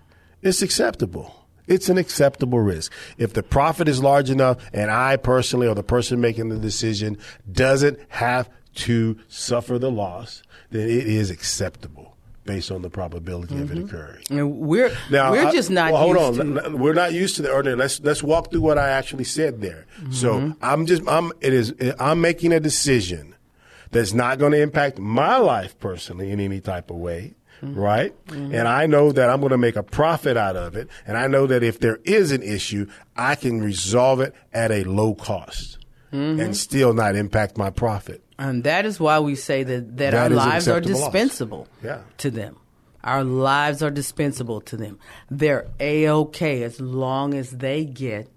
it's 0.43 0.63
acceptable. 0.63 1.44
It's 1.66 1.88
an 1.88 1.98
acceptable 1.98 2.61
risk. 2.61 2.92
If 3.18 3.33
the 3.33 3.42
profit 3.42 3.88
is 3.88 4.03
large 4.03 4.31
enough 4.31 4.59
and 4.72 4.90
I 4.90 5.16
personally 5.16 5.66
or 5.66 5.74
the 5.74 5.83
person 5.83 6.20
making 6.20 6.48
the 6.50 6.59
decision 6.59 7.16
doesn't 7.50 7.98
have 8.09 8.48
to 8.77 9.18
suffer 9.29 9.79
the 9.79 9.90
loss, 9.90 10.42
then 10.70 10.88
it 10.88 11.07
is 11.07 11.31
acceptable 11.31 12.16
based 12.44 12.70
on 12.70 12.83
the 12.83 12.90
probability 12.90 13.59
of 13.59 13.70
it 13.70 13.79
occurring. 13.79 14.22
And 14.29 14.59
we're 14.59 14.94
Now, 15.11 15.31
we're 15.33 15.46
I- 15.46 15.50
just 15.53 15.70
not 15.70 15.92
well, 15.92 16.03
hold 16.12 16.37
used 16.37 16.40
on. 16.40 16.72
to. 16.72 16.77
We're 16.77 16.92
not 16.92 17.12
used 17.14 17.37
to 17.37 17.42
the 17.42 17.50
ordinary. 17.50 17.79
Let's 17.79 18.00
let's 18.00 18.22
walk 18.22 18.50
through 18.50 18.61
what 18.61 18.77
I 18.77 18.90
actually 18.90 19.24
said 19.24 19.62
there. 19.62 19.87
So 20.11 20.35
Mm-hmm. 20.35 20.62
I'm 20.62 20.85
just 20.85 21.03
I'm 21.09 21.33
it 21.40 21.55
is 21.55 21.72
I'm 21.98 22.20
making 22.20 22.53
a 22.53 22.61
decision 22.61 23.35
that's 23.92 24.12
not 24.12 24.38
going 24.38 24.53
to 24.53 24.61
impact 24.61 24.98
my 24.98 25.38
life 25.38 25.79
personally 25.79 26.31
in 26.33 26.40
any 26.40 26.61
type 26.61 26.90
of 26.90 26.96
way. 26.96 27.35
Mm-hmm. 27.64 27.81
Right? 27.81 28.14
And 28.29 28.68
I 28.68 28.87
know 28.87 29.11
that 29.12 29.31
I'm 29.31 29.40
going 29.40 29.50
to 29.53 29.59
make 29.59 29.77
a 29.77 29.83
profit 29.83 30.37
out 30.37 30.57
of 30.57 30.77
it. 30.77 30.88
And 31.07 31.16
I 31.16 31.27
know 31.29 31.46
that 31.46 31.62
if 31.62 31.79
there 31.81 31.98
is 32.05 32.31
an 32.33 32.42
issue, 32.42 32.87
I 33.16 33.35
can 33.37 33.61
resolve 33.62 34.20
it 34.20 34.35
at 34.53 34.70
a 34.70 34.85
low 34.85 35.14
cost 35.14 35.79
Mm-hmm. 36.12 36.40
and 36.40 36.57
still 36.57 36.92
not 36.94 37.16
impact 37.16 37.59
my 37.59 37.70
profit. 37.70 38.22
And 38.38 38.62
that 38.62 38.87
is 38.87 39.00
why 39.00 39.18
we 39.18 39.35
say 39.35 39.64
that, 39.64 39.96
that, 39.96 40.12
That 40.12 40.14
our 40.14 40.29
lives 40.31 40.68
are 40.68 40.81
dispensable 40.81 41.66
Yeah. 41.83 42.03
to 42.18 42.31
them. 42.31 42.57
Our 43.03 43.24
lives 43.24 43.83
are 43.83 43.90
dispensable 43.90 44.61
to 44.62 44.77
them. 44.77 45.00
They're 45.29 45.66
a 45.81 46.09
okay 46.09 46.62
as 46.62 46.81
long 46.81 47.35
as 47.35 47.50
they 47.50 47.85
get 47.85 48.29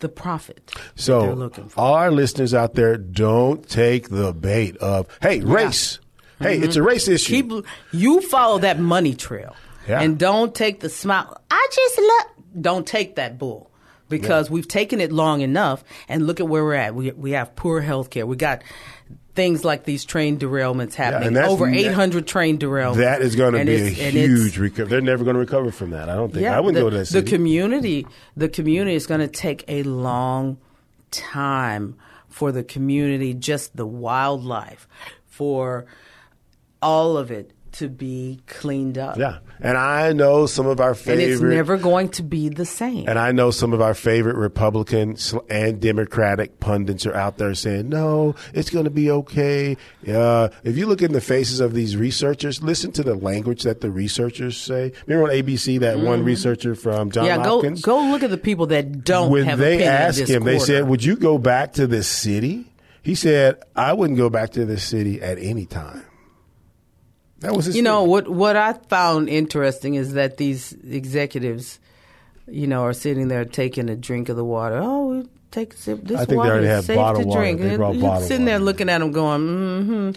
the 0.00 0.08
profit 0.08 0.66
that 0.66 0.80
So, 0.96 1.20
they're 1.22 1.34
looking 1.36 1.68
for. 1.68 1.80
all 1.80 1.94
our 1.94 2.10
listeners 2.10 2.52
out 2.52 2.74
there, 2.74 2.96
don't 2.96 3.66
take 3.68 4.08
the 4.08 4.32
bait 4.32 4.76
of, 4.78 5.06
hey, 5.22 5.40
race. 5.42 6.00
Hey, 6.44 6.58
it's 6.58 6.76
a 6.76 6.82
race 6.82 7.08
issue. 7.08 7.34
Mm-hmm. 7.42 7.56
Keep 7.60 7.66
you 7.92 8.20
follow 8.22 8.58
that 8.58 8.78
money 8.78 9.14
trail, 9.14 9.54
Yeah. 9.88 10.00
and 10.00 10.18
don't 10.18 10.54
take 10.54 10.80
the 10.80 10.88
smile. 10.88 11.40
I 11.50 11.66
just 11.72 11.98
love. 11.98 12.62
Don't 12.62 12.86
take 12.86 13.16
that 13.16 13.38
bull 13.38 13.70
because 14.08 14.48
we've 14.50 14.68
taken 14.68 15.00
it 15.00 15.10
long 15.10 15.40
enough, 15.40 15.82
and 16.08 16.26
look 16.26 16.38
at 16.40 16.46
where 16.48 16.62
we're 16.64 16.74
at. 16.74 16.94
We 16.94 17.10
we 17.12 17.32
have 17.32 17.56
poor 17.56 17.80
health 17.80 18.10
care. 18.10 18.26
We 18.26 18.36
got 18.36 18.62
things 19.34 19.64
like 19.64 19.82
these 19.82 20.04
train 20.04 20.38
derailments 20.38 20.94
happening. 20.94 21.32
that's- 21.32 21.50
Over 21.50 21.66
that- 21.66 21.74
eight 21.76 21.90
hundred 21.92 22.24
train 22.28 22.56
derailments. 22.56 22.98
that 22.98 23.20
is 23.20 23.34
going 23.34 23.54
to 23.54 23.64
be 23.64 23.72
a 23.72 23.74
it's- 23.74 23.98
and 23.98 24.16
it's- 24.16 24.26
huge 24.28 24.58
recovery. 24.58 24.90
They're 24.90 25.00
never 25.00 25.24
going 25.24 25.34
to 25.34 25.40
recover 25.40 25.72
from 25.72 25.90
that. 25.90 26.08
I 26.08 26.14
don't 26.14 26.32
think. 26.32 26.44
Yeah, 26.44 26.56
I 26.56 26.60
wouldn't 26.60 26.76
the, 26.76 26.82
go 26.82 26.90
to 26.90 26.98
that 26.98 27.08
the 27.08 27.22
community. 27.28 28.06
The 28.36 28.48
community 28.48 28.94
is 28.94 29.08
going 29.08 29.20
to 29.22 29.26
take 29.26 29.64
a 29.66 29.82
long 29.82 30.58
time 31.10 31.96
for 32.28 32.52
the 32.52 32.62
community, 32.62 33.34
just 33.34 33.76
the 33.76 33.86
wildlife, 33.86 34.86
for 35.26 35.86
all 36.84 37.16
of 37.16 37.30
it 37.30 37.50
to 37.72 37.88
be 37.88 38.38
cleaned 38.46 38.96
up. 38.98 39.16
Yeah, 39.18 39.38
and 39.60 39.76
I 39.76 40.12
know 40.12 40.46
some 40.46 40.66
of 40.68 40.80
our 40.80 40.94
favorite. 40.94 41.24
And 41.24 41.32
it's 41.32 41.40
never 41.42 41.76
going 41.76 42.08
to 42.10 42.22
be 42.22 42.48
the 42.48 42.64
same. 42.64 43.08
And 43.08 43.18
I 43.18 43.32
know 43.32 43.50
some 43.50 43.72
of 43.72 43.80
our 43.80 43.94
favorite 43.94 44.36
Republican 44.36 45.16
and 45.50 45.80
Democratic 45.80 46.60
pundits 46.60 47.04
are 47.04 47.14
out 47.16 47.36
there 47.38 47.52
saying, 47.56 47.88
no, 47.88 48.36
it's 48.52 48.70
going 48.70 48.84
to 48.84 48.92
be 48.92 49.10
okay. 49.10 49.76
Uh, 50.08 50.50
if 50.62 50.76
you 50.76 50.86
look 50.86 51.02
in 51.02 51.12
the 51.12 51.20
faces 51.20 51.58
of 51.58 51.74
these 51.74 51.96
researchers, 51.96 52.62
listen 52.62 52.92
to 52.92 53.02
the 53.02 53.16
language 53.16 53.64
that 53.64 53.80
the 53.80 53.90
researchers 53.90 54.56
say. 54.56 54.92
Remember 55.08 55.32
on 55.32 55.36
ABC, 55.36 55.80
that 55.80 55.98
one 55.98 56.22
researcher 56.22 56.76
from 56.76 57.10
John 57.10 57.24
Mm-hmm. 57.24 57.40
yeah, 57.40 57.44
go 57.44 57.54
Hopkins? 57.56 57.82
go 57.82 58.00
look 58.02 58.22
at 58.22 58.30
the 58.30 58.38
people 58.38 58.66
that 58.66 59.02
don't 59.02 59.32
when 59.32 59.46
have 59.46 59.58
they 59.58 59.82
asked 59.84 60.28
him, 60.28 60.44
they 60.44 60.60
said, 60.60 60.86
would 60.88 61.02
you 61.02 61.16
go 61.16 61.38
back 61.38 61.72
to 61.72 61.88
this 61.88 62.06
city? 62.06 62.66
He 63.02 63.16
said, 63.16 63.60
I 63.74 63.94
wouldn't 63.94 64.16
go 64.16 64.30
back 64.30 64.50
to 64.52 64.64
this 64.64 64.84
city 64.84 65.20
at 65.20 65.38
any 65.38 65.66
time. 65.66 66.04
That 67.40 67.54
was 67.54 67.74
You 67.76 67.82
know 67.82 68.04
what? 68.04 68.28
What 68.28 68.56
I 68.56 68.72
found 68.88 69.28
interesting 69.28 69.94
is 69.94 70.14
that 70.14 70.36
these 70.38 70.72
executives, 70.88 71.78
you 72.48 72.66
know, 72.66 72.82
are 72.82 72.92
sitting 72.92 73.28
there 73.28 73.44
taking 73.44 73.88
a 73.90 73.96
drink 73.96 74.28
of 74.28 74.36
the 74.36 74.44
water. 74.44 74.80
Oh, 74.82 75.26
take 75.50 75.74
a 75.74 75.76
sip. 75.76 76.00
This 76.04 76.16
I 76.16 76.18
think 76.20 76.28
they 76.30 76.36
water 76.36 76.50
already 76.52 76.66
is 76.66 76.72
have 76.72 76.84
safe 76.84 76.96
bottled 76.96 77.22
to 77.24 77.28
water. 77.28 77.40
drink. 77.40 77.60
They 77.60 77.76
brought 77.76 77.96
You're 77.96 78.20
sitting 78.22 78.44
there 78.46 78.54
water. 78.56 78.64
looking 78.64 78.88
at 78.88 78.98
them, 78.98 79.12
going, 79.12 79.40
"Mm-hmm." 79.42 80.10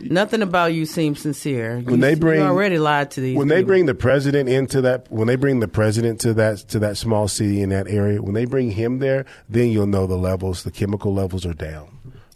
Nothing 0.00 0.42
about 0.42 0.72
you 0.74 0.86
seems 0.86 1.18
sincere. 1.20 1.80
when 1.84 1.96
You- 1.96 2.00
they 2.00 2.14
bring 2.14 2.40
already 2.40 2.78
lied 2.78 3.10
to 3.12 3.20
these. 3.20 3.36
when 3.36 3.48
they 3.48 3.56
people. 3.56 3.66
bring 3.68 3.86
the 3.86 3.94
president 3.96 4.48
into 4.48 4.80
that 4.82 5.06
when 5.10 5.26
they 5.26 5.34
bring 5.34 5.58
the 5.58 5.66
president 5.66 6.20
to 6.20 6.34
that 6.34 6.58
to 6.68 6.78
that 6.78 6.96
small 6.96 7.26
city 7.26 7.60
in 7.62 7.70
that 7.70 7.88
area 7.88 8.22
when 8.22 8.34
they 8.34 8.44
bring 8.44 8.70
him 8.70 9.00
there 9.00 9.24
then 9.48 9.70
you'll 9.70 9.88
know 9.88 10.06
the 10.06 10.16
levels 10.16 10.62
the 10.62 10.70
chemical 10.70 11.12
levels 11.12 11.44
are 11.44 11.52
down 11.52 11.88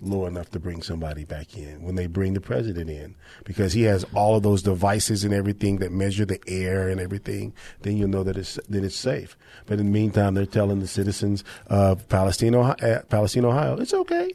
low 0.03 0.27
enough 0.27 0.51
to 0.51 0.59
bring 0.59 0.83
somebody 0.83 1.25
back 1.25 1.57
in 1.57 1.81
when 1.83 1.95
they 1.95 2.07
bring 2.07 2.35
the 2.35 2.41
president 2.41 2.91
in 2.91 3.15
because 3.45 3.73
he 3.73 3.83
has 3.83 4.05
all 4.15 4.37
of 4.37 4.43
those 4.43 4.61
devices 4.63 5.23
and 5.25 5.33
everything 5.33 5.79
that 5.79 5.93
measure 5.93 6.25
the 6.25 6.41
air 6.49 6.89
and 6.89 7.01
everything 7.01 7.53
then 7.83 7.97
you'll 7.97 8.09
know 8.09 8.25
that 8.25 8.37
it's 8.37 8.59
that 8.69 8.83
it's 8.85 8.97
safe 8.97 9.37
but 9.67 9.79
in 9.79 9.87
the 9.87 9.93
meantime 9.93 10.35
they're 10.35 10.45
telling 10.45 10.81
the 10.81 10.89
citizens 10.89 11.45
of 11.69 12.09
Palestine 12.09 12.55
Ohio, 12.55 12.75
uh, 12.83 13.03
Palestine 13.03 13.45
Ohio 13.45 13.77
it's 13.79 13.95
okay 13.95 14.33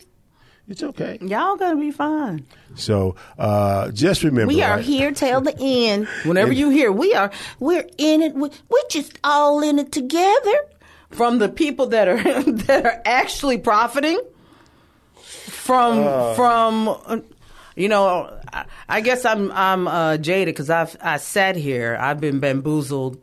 it's 0.69 0.83
okay 0.83 1.17
y'all 1.21 1.55
gonna 1.57 1.79
be 1.79 1.91
fine. 1.91 2.45
so 2.75 3.15
uh, 3.37 3.91
just 3.91 4.23
remember 4.23 4.53
We 4.53 4.61
are 4.63 4.75
right? 4.77 4.85
here 4.85 5.11
till 5.11 5.41
the 5.41 5.55
end. 5.59 6.07
Whenever 6.25 6.51
you 6.53 6.69
hear, 6.69 6.91
we 6.91 7.13
are 7.13 7.31
we're 7.59 7.87
in 7.97 8.21
it. 8.21 8.33
we- 8.35 8.49
We're 8.69 8.89
just 8.89 9.17
all 9.23 9.61
in 9.63 9.79
it 9.79 9.91
together. 9.91 10.57
From 11.11 11.39
the 11.39 11.47
people 11.47 11.87
that 11.87 12.09
are 12.09 12.21
that 12.67 12.85
are 12.85 13.01
actually 13.05 13.57
profiting 13.59 14.19
from 15.67 15.99
Uh. 15.99 16.33
from. 16.33 17.23
You 17.75 17.89
know, 17.89 18.33
I, 18.51 18.65
I 18.89 19.01
guess 19.01 19.23
I'm 19.23 19.51
I'm 19.51 19.87
uh, 19.87 20.17
jaded 20.17 20.55
because 20.55 20.71
I've 20.71 20.97
I 20.99 21.17
sat 21.17 21.55
here. 21.55 21.95
I've 21.99 22.19
been 22.19 22.39
bamboozled. 22.39 23.21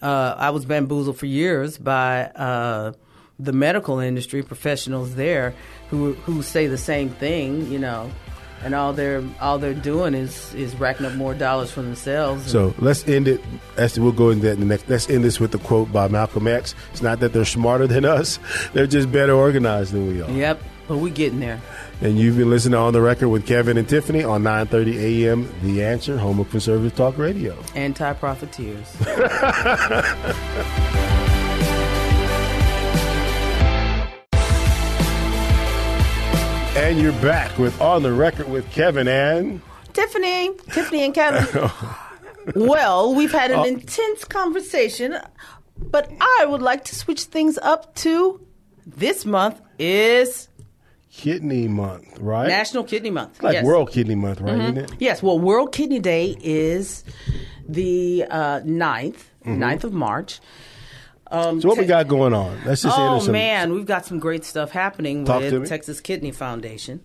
Uh, 0.00 0.34
I 0.38 0.48
was 0.50 0.64
bamboozled 0.64 1.18
for 1.18 1.26
years 1.26 1.76
by 1.76 2.22
uh, 2.34 2.92
the 3.38 3.52
medical 3.52 3.98
industry 3.98 4.42
professionals 4.42 5.16
there 5.16 5.52
who 5.90 6.14
who 6.24 6.40
say 6.42 6.66
the 6.66 6.78
same 6.78 7.10
thing. 7.10 7.70
You 7.70 7.78
know, 7.78 8.10
and 8.64 8.74
all 8.74 8.94
they're 8.94 9.22
all 9.38 9.58
they're 9.58 9.74
doing 9.74 10.14
is 10.14 10.54
is 10.54 10.74
racking 10.76 11.04
up 11.04 11.12
more 11.16 11.34
dollars 11.34 11.70
for 11.70 11.82
themselves. 11.82 12.50
So 12.50 12.72
let's 12.78 13.06
end 13.06 13.28
it. 13.28 13.42
As 13.76 14.00
we'll 14.00 14.12
go 14.12 14.30
into 14.30 14.46
that 14.46 14.52
in 14.54 14.60
the 14.60 14.66
next. 14.66 14.88
Let's 14.88 15.10
end 15.10 15.24
this 15.24 15.38
with 15.40 15.54
a 15.54 15.58
quote 15.58 15.92
by 15.92 16.08
Malcolm 16.08 16.46
X. 16.46 16.74
It's 16.92 17.02
not 17.02 17.20
that 17.20 17.34
they're 17.34 17.44
smarter 17.44 17.86
than 17.86 18.06
us; 18.06 18.38
they're 18.72 18.86
just 18.86 19.12
better 19.12 19.34
organized 19.34 19.92
than 19.92 20.06
we 20.08 20.22
are. 20.22 20.30
yep, 20.30 20.58
but 20.90 20.98
we 20.98 21.08
getting 21.08 21.38
there. 21.38 21.60
And 22.00 22.18
you've 22.18 22.36
been 22.36 22.50
listening 22.50 22.72
to 22.72 22.78
on 22.78 22.92
the 22.92 23.00
record 23.00 23.28
with 23.28 23.46
Kevin 23.46 23.78
and 23.78 23.88
Tiffany 23.88 24.24
on 24.24 24.42
9:30 24.42 24.96
a.m. 24.98 25.48
The 25.62 25.84
Answer, 25.84 26.18
home 26.18 26.40
of 26.40 26.50
conservative 26.50 26.96
talk 26.96 27.16
radio. 27.16 27.56
Anti 27.76 28.12
profiteers. 28.14 28.96
And 36.76 37.00
you're 37.00 37.12
back 37.20 37.56
with 37.58 37.78
on 37.80 38.02
the 38.02 38.12
record 38.12 38.48
with 38.48 38.68
Kevin 38.72 39.06
and 39.06 39.60
Tiffany, 39.92 40.50
Tiffany 40.72 41.04
and 41.04 41.12
Kevin. 41.14 41.70
well, 42.54 43.14
we've 43.14 43.32
had 43.32 43.50
Oh. 43.50 43.62
an 43.62 43.68
intense 43.68 44.24
conversation, 44.24 45.16
but 45.76 46.10
I 46.20 46.46
would 46.48 46.62
like 46.62 46.84
to 46.86 46.94
switch 46.94 47.22
things 47.24 47.58
up 47.58 47.94
to 47.96 48.40
this 48.86 49.24
month 49.26 49.60
is 49.78 50.48
Kidney 51.12 51.68
Month, 51.68 52.18
right? 52.18 52.48
National 52.48 52.84
Kidney 52.84 53.10
Month. 53.10 53.42
like 53.42 53.54
yes. 53.54 53.64
World 53.64 53.90
Kidney 53.90 54.14
Month, 54.14 54.40
right? 54.40 54.58
Isn't 54.58 54.78
it? 54.78 54.92
Yes, 54.98 55.22
well, 55.22 55.38
World 55.38 55.72
Kidney 55.72 55.98
Day 55.98 56.36
is 56.40 57.04
the 57.68 58.24
uh, 58.30 58.60
9th, 58.60 59.16
9th 59.44 59.84
of 59.84 59.92
March. 59.92 60.40
Um, 61.32 61.60
So 61.60 61.68
what 61.68 61.78
we 61.78 61.84
got 61.86 62.08
going 62.08 62.32
on? 62.34 62.58
Let's 62.64 62.82
just 62.82 62.96
Oh 62.98 63.18
some- 63.20 63.32
man, 63.32 63.72
we've 63.72 63.86
got 63.86 64.04
some 64.06 64.18
great 64.18 64.44
stuff 64.44 64.70
happening 64.72 65.24
Talk 65.24 65.42
with 65.42 65.68
Texas 65.68 66.00
Kidney 66.00 66.32
Foundation. 66.32 67.00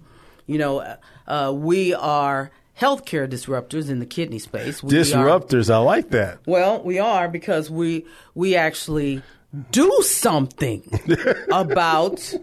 You 0.48 0.58
know, 0.60 0.80
uh, 0.80 0.96
uh, 1.28 1.52
we 1.54 1.94
are 1.94 2.52
healthcare 2.80 3.28
disruptors 3.28 3.90
in 3.90 4.00
the 4.00 4.06
kidney 4.06 4.40
space. 4.40 4.84
We 4.84 4.96
are- 4.96 5.00
disruptors. 5.02 5.74
I 5.74 5.78
like 5.78 6.10
that. 6.10 6.40
well, 6.46 6.82
we 6.84 7.00
are 7.00 7.28
because 7.28 7.70
we 7.72 8.06
we 8.36 8.56
actually 8.56 9.22
do 9.72 9.92
something 10.02 10.84
about 11.52 12.34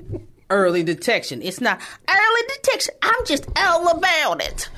early 0.53 0.83
detection. 0.83 1.43
It's 1.43 1.61
not 1.61 1.81
early 2.09 2.43
detection. 2.57 2.95
I'm 3.03 3.25
just 3.27 3.47
all 3.57 3.89
about 3.97 4.43
it. 4.45 4.69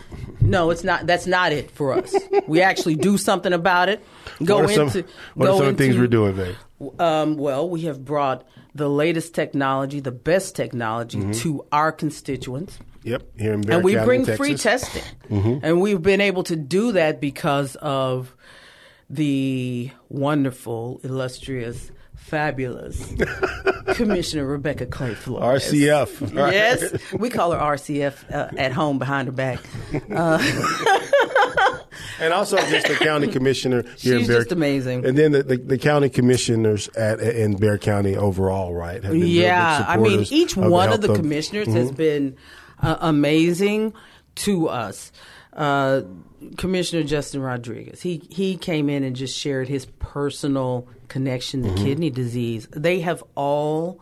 No, 0.40 0.70
it's 0.70 0.84
not. 0.84 1.06
That's 1.06 1.26
not 1.26 1.52
it 1.52 1.70
for 1.70 1.94
us. 1.94 2.14
we 2.46 2.60
actually 2.62 2.96
do 2.96 3.16
something 3.18 3.52
about 3.52 3.88
it. 3.88 4.04
Go 4.44 4.56
what 4.60 4.70
are 4.70 4.74
some, 4.74 4.86
into 4.88 5.04
what 5.34 5.46
go 5.46 5.54
are 5.54 5.58
some 5.58 5.66
into, 5.68 5.82
things 5.84 5.96
we're 5.98 6.06
doing, 6.06 6.36
babe? 6.36 6.54
um, 7.00 7.36
well, 7.36 7.68
we 7.68 7.82
have 7.82 8.04
brought 8.04 8.46
the 8.74 8.88
latest 8.90 9.34
technology, 9.34 10.00
the 10.00 10.10
best 10.12 10.54
technology, 10.56 11.18
Mm-hmm. 11.18 11.32
to 11.32 11.64
our 11.72 11.92
constituents. 11.92 12.78
Yep, 13.04 13.22
here 13.38 13.52
in 13.54 13.60
Bexar 13.60 13.74
and 13.76 13.84
we 13.84 13.92
County, 13.94 14.04
bring 14.06 14.24
Texas. 14.26 14.34
Mm-hmm. 14.38 14.42
free 14.44 14.56
testing. 14.56 15.60
And 15.62 15.80
we've 15.80 16.02
been 16.02 16.20
able 16.20 16.42
to 16.44 16.56
do 16.56 16.92
that 16.92 17.20
because 17.20 17.76
of 17.76 18.34
the 19.10 19.90
wonderful, 20.08 21.00
illustrious, 21.04 21.90
fabulous 22.24 23.12
Commissioner 23.94 24.46
Rebecca 24.46 24.86
Clay 24.86 25.14
Flores. 25.14 25.64
RCF. 25.64 26.34
Yes, 26.34 26.94
we 27.12 27.28
call 27.30 27.52
her 27.52 27.58
RCF 27.58 28.32
uh, 28.32 28.48
at 28.56 28.72
home 28.72 28.98
behind 28.98 29.28
her 29.28 29.32
back. 29.32 29.60
And 32.20 32.32
also 32.32 32.56
just 32.70 32.86
the 32.86 32.94
county 32.94 33.28
commissioner 33.28 33.82
here 33.98 34.14
in 34.14 34.20
She's 34.20 34.28
Bexar 34.28 34.40
just 34.42 34.52
amazing. 34.52 35.04
And 35.04 35.18
then 35.18 35.32
the, 35.32 35.42
the, 35.42 35.56
the 35.56 35.78
county 35.78 36.08
commissioners 36.08 36.88
at 36.96 37.20
in 37.20 37.56
Bexar 37.56 37.78
County 37.78 38.16
overall, 38.16 38.72
right? 38.74 39.02
have 39.02 39.12
been 39.12 39.26
Yeah, 39.26 39.84
I 39.86 39.96
mean, 39.96 40.24
each 40.30 40.54
the 40.54 40.68
one 40.68 40.88
health 40.88 41.02
of 41.04 41.08
the 41.08 41.14
commissioners 41.14 41.66
has 41.68 41.88
Mm-hmm. 41.88 41.96
been 41.96 42.36
uh, 42.80 42.96
amazing 43.00 43.92
to 44.36 44.68
us. 44.68 45.12
Uh, 45.52 46.02
Commissioner 46.56 47.04
Justin 47.04 47.40
Rodriguez, 47.40 48.02
he 48.02 48.22
he 48.30 48.56
came 48.56 48.88
in 48.90 49.02
and 49.04 49.14
just 49.16 49.36
shared 49.38 49.68
his 49.68 49.86
personal 49.98 50.88
connection 51.14 51.62
to 51.62 51.68
Mm-hmm. 51.68 51.84
kidney 51.84 52.10
disease. 52.10 52.66
They 52.72 52.98
have 53.08 53.22
all 53.36 54.00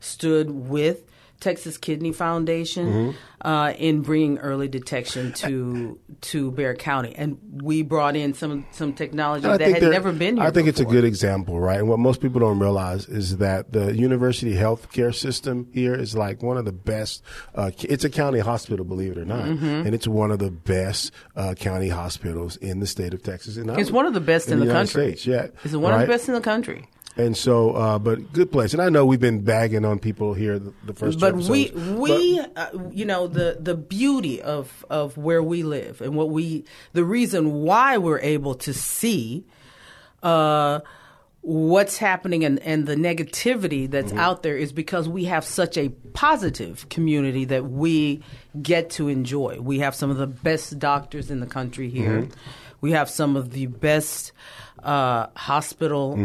stood 0.00 0.50
with 0.50 0.98
Texas 1.42 1.76
Kidney 1.76 2.12
Foundation 2.12 2.86
Mm-hmm. 2.86 3.46
uh, 3.46 3.70
in 3.72 4.00
bringing 4.02 4.38
early 4.38 4.68
detection 4.68 5.32
to 5.34 5.98
to 6.30 6.50
Bexar 6.52 6.76
County, 6.76 7.12
and 7.16 7.36
we 7.62 7.82
brought 7.82 8.14
in 8.16 8.32
some 8.34 8.64
some 8.70 8.92
technology 8.92 9.46
I 9.46 9.56
that 9.58 9.68
had 9.72 9.82
never 9.82 10.12
been 10.12 10.36
here. 10.36 10.46
I 10.46 10.50
think 10.52 10.68
it's 10.68 10.78
a 10.80 10.84
good 10.84 11.04
example, 11.04 11.58
right? 11.60 11.78
And 11.80 11.88
what 11.88 11.98
most 11.98 12.20
people 12.20 12.40
don't 12.40 12.60
realize 12.60 13.06
is 13.08 13.38
that 13.38 13.72
the 13.72 13.94
university 13.96 14.54
healthcare 14.54 15.12
system 15.14 15.68
here 15.74 15.94
is 15.94 16.14
like 16.16 16.42
one 16.42 16.56
of 16.56 16.64
the 16.64 16.72
best. 16.72 17.22
Uh, 17.54 17.70
it's 17.80 18.04
a 18.04 18.10
county 18.10 18.38
hospital, 18.38 18.84
believe 18.84 19.12
it 19.12 19.18
or 19.18 19.24
not, 19.24 19.44
Mm-hmm. 19.44 19.64
and 19.86 19.94
it's 19.94 20.06
one 20.06 20.30
of 20.30 20.38
the 20.38 20.50
best 20.52 21.10
uh, 21.36 21.54
county 21.54 21.88
hospitals 21.88 22.56
in 22.58 22.78
the 22.80 22.86
state 22.86 23.12
of 23.12 23.22
Texas. 23.22 23.56
And 23.56 23.68
It's 23.70 23.90
would- 23.90 23.96
one 23.96 24.06
of 24.06 24.14
the 24.14 24.20
best 24.20 24.48
in, 24.50 24.60
the, 24.60 24.66
United 24.66 24.92
country. 24.92 25.16
States, 25.16 25.26
yeah, 25.26 25.46
it's 25.64 25.74
one 25.74 25.92
of 25.92 26.00
the 26.00 26.06
best 26.06 26.28
in 26.28 26.34
the 26.34 26.40
country. 26.40 26.88
And 27.16 27.36
so, 27.36 27.72
uh, 27.72 27.98
but 27.98 28.32
good 28.32 28.50
place. 28.50 28.72
And 28.72 28.80
I 28.80 28.88
know 28.88 29.04
we've 29.04 29.20
been 29.20 29.42
bagging 29.42 29.84
on 29.84 29.98
people 29.98 30.32
here 30.32 30.58
the, 30.58 30.72
the 30.86 30.94
first. 30.94 31.20
two 31.20 31.32
but 31.32 31.34
we 31.36 31.70
we 31.70 32.40
uh, 32.56 32.68
you 32.90 33.04
know 33.04 33.26
the 33.26 33.58
the 33.60 33.74
beauty 33.74 34.40
of 34.40 34.84
of 34.88 35.18
where 35.18 35.42
we 35.42 35.62
live 35.62 36.00
and 36.00 36.14
what 36.14 36.30
we 36.30 36.64
the 36.94 37.04
reason 37.04 37.52
why 37.52 37.98
we're 37.98 38.20
able 38.20 38.54
to 38.54 38.72
see 38.72 39.44
uh 40.22 40.80
what's 41.42 41.98
happening 41.98 42.44
and, 42.44 42.60
and 42.60 42.86
the 42.86 42.94
negativity 42.94 43.90
that's 43.90 44.10
Mm-hmm. 44.12 44.20
out 44.20 44.42
there 44.44 44.56
is 44.56 44.72
because 44.72 45.08
we 45.08 45.24
have 45.24 45.44
such 45.44 45.76
a 45.76 45.88
positive 46.14 46.88
community 46.88 47.44
that 47.46 47.64
we 47.68 48.22
get 48.62 48.90
to 48.90 49.08
enjoy. 49.08 49.58
We 49.60 49.80
have 49.80 49.94
some 49.94 50.08
of 50.10 50.18
the 50.18 50.28
best 50.28 50.78
doctors 50.78 51.30
in 51.30 51.40
the 51.40 51.46
country 51.46 51.90
here. 51.90 52.22
Mm-hmm. 52.22 52.32
We 52.80 52.92
have 52.92 53.10
some 53.10 53.34
of 53.36 53.50
the 53.50 53.66
best 53.66 54.32
uh, 54.84 55.26
hospital 55.34 56.16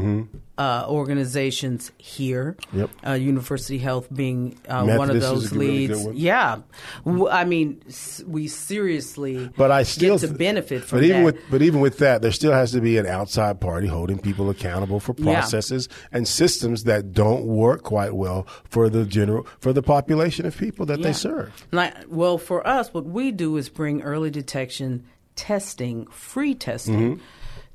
uh, 0.58 0.86
organizations 0.90 1.92
here. 2.00 2.58
Yep. 2.74 2.90
Uh, 3.06 3.12
University 3.14 3.78
Health 3.78 4.08
being 4.14 4.58
uh, 4.68 4.86
one 4.86 5.10
of 5.12 5.22
those 5.22 5.52
really 5.52 5.88
leads. 5.88 6.00
one. 6.04 6.18
Yeah, 6.18 6.60
I 7.06 7.44
mean, 7.46 7.82
s- 7.88 8.24
we 8.26 8.48
seriously 8.48 9.50
But 9.56 9.72
I 9.72 9.84
still 9.84 10.18
get 10.18 10.28
to 10.30 10.34
benefit 10.34 10.84
from 10.84 11.00
but 11.00 11.04
even 11.06 11.18
that. 11.20 11.26
with 11.26 11.42
but 11.52 11.62
even 11.62 11.80
with 11.80 12.00
that, 12.00 12.22
there 12.22 12.32
still 12.32 12.54
has 12.54 12.72
to 12.72 12.82
be 12.82 12.98
an 12.98 13.06
outside 13.06 13.60
party 13.62 13.88
holding 13.88 14.18
people 14.18 14.50
accountable 14.50 15.00
for 15.00 15.14
Yeah. 15.18 15.34
processes 15.34 15.90
and 16.12 16.28
systems 16.28 16.84
that 16.86 17.14
don't 17.14 17.46
work 17.46 17.84
quite 17.84 18.14
well 18.16 18.48
for 18.70 18.90
the 18.90 19.06
general 19.06 19.46
for 19.60 19.74
the 19.74 19.84
population 19.84 20.46
of 20.46 20.58
people 20.58 20.86
that 20.88 21.00
Yeah. 21.00 21.06
they 21.08 21.14
serve. 21.14 21.52
Like, 21.72 21.94
well, 22.10 22.38
for 22.40 22.66
us, 22.68 22.94
what 22.94 23.06
we 23.06 23.32
do 23.32 23.58
is 23.58 23.70
bring 23.70 24.02
early 24.02 24.32
detection 24.32 25.04
testing, 25.36 26.08
free 26.08 26.56
testing, 26.56 27.18
Mm-hmm. 27.18 27.22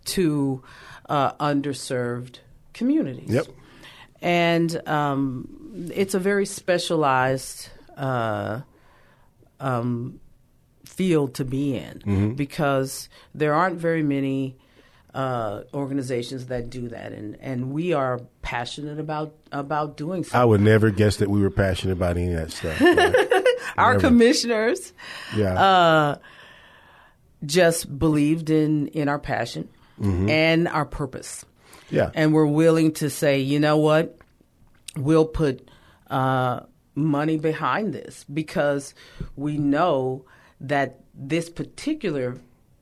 to 0.05 0.63
uh, 1.09 1.33
underserved 1.35 2.39
communities. 2.73 3.31
Yep. 3.31 3.47
And 4.21 4.89
um, 4.89 5.91
it's 5.95 6.15
a 6.15 6.19
very 6.19 6.47
specialized 6.47 7.69
uh, 7.97 8.61
um, 9.61 10.21
field 10.87 11.35
to 11.35 11.45
be 11.45 11.77
in 11.77 11.99
Mm-hmm. 12.01 12.35
because 12.35 13.09
there 13.35 13.55
aren't 13.55 13.79
very 13.79 14.03
many 14.03 14.57
uh, 15.15 15.63
organizations 15.75 16.47
that 16.47 16.71
do 16.71 16.89
that, 16.89 17.13
and, 17.13 17.37
and 17.41 17.73
we 17.73 17.93
are 17.93 18.21
passionate 18.41 18.99
about 18.99 19.35
about 19.51 19.97
doing 19.99 20.25
so. 20.25 20.39
I 20.39 20.45
would 20.45 20.63
never 20.63 20.91
guess 20.91 21.17
that 21.17 21.29
we 21.29 21.43
were 21.43 21.51
passionate 21.51 21.93
about 21.93 22.17
any 22.17 22.33
of 22.33 22.41
that 22.41 22.51
stuff. 22.51 22.81
right? 22.81 23.45
Our 23.77 23.93
never. 23.95 24.09
commissioners 24.09 24.93
yeah. 25.37 25.55
Uh, 25.55 26.17
just 27.45 27.99
believed 27.99 28.49
in 28.51 28.89
in 28.89 29.09
our 29.09 29.19
passion 29.19 29.69
and 30.01 30.67
our 30.67 30.85
purpose, 30.87 31.45
yeah. 31.93 32.11
and 32.15 32.33
we're 32.33 32.47
willing 32.47 32.93
to 32.95 33.11
say, 33.11 33.41
you 33.41 33.61
know 33.61 33.77
what, 33.77 34.19
we'll 34.97 35.27
put 35.27 35.69
uh, 36.11 36.61
money 36.95 37.37
behind 37.37 37.93
this 37.93 38.25
because 38.25 38.95
we 39.37 39.59
know 39.59 40.25
that 40.61 41.01
this 41.15 41.49
particular 41.49 42.37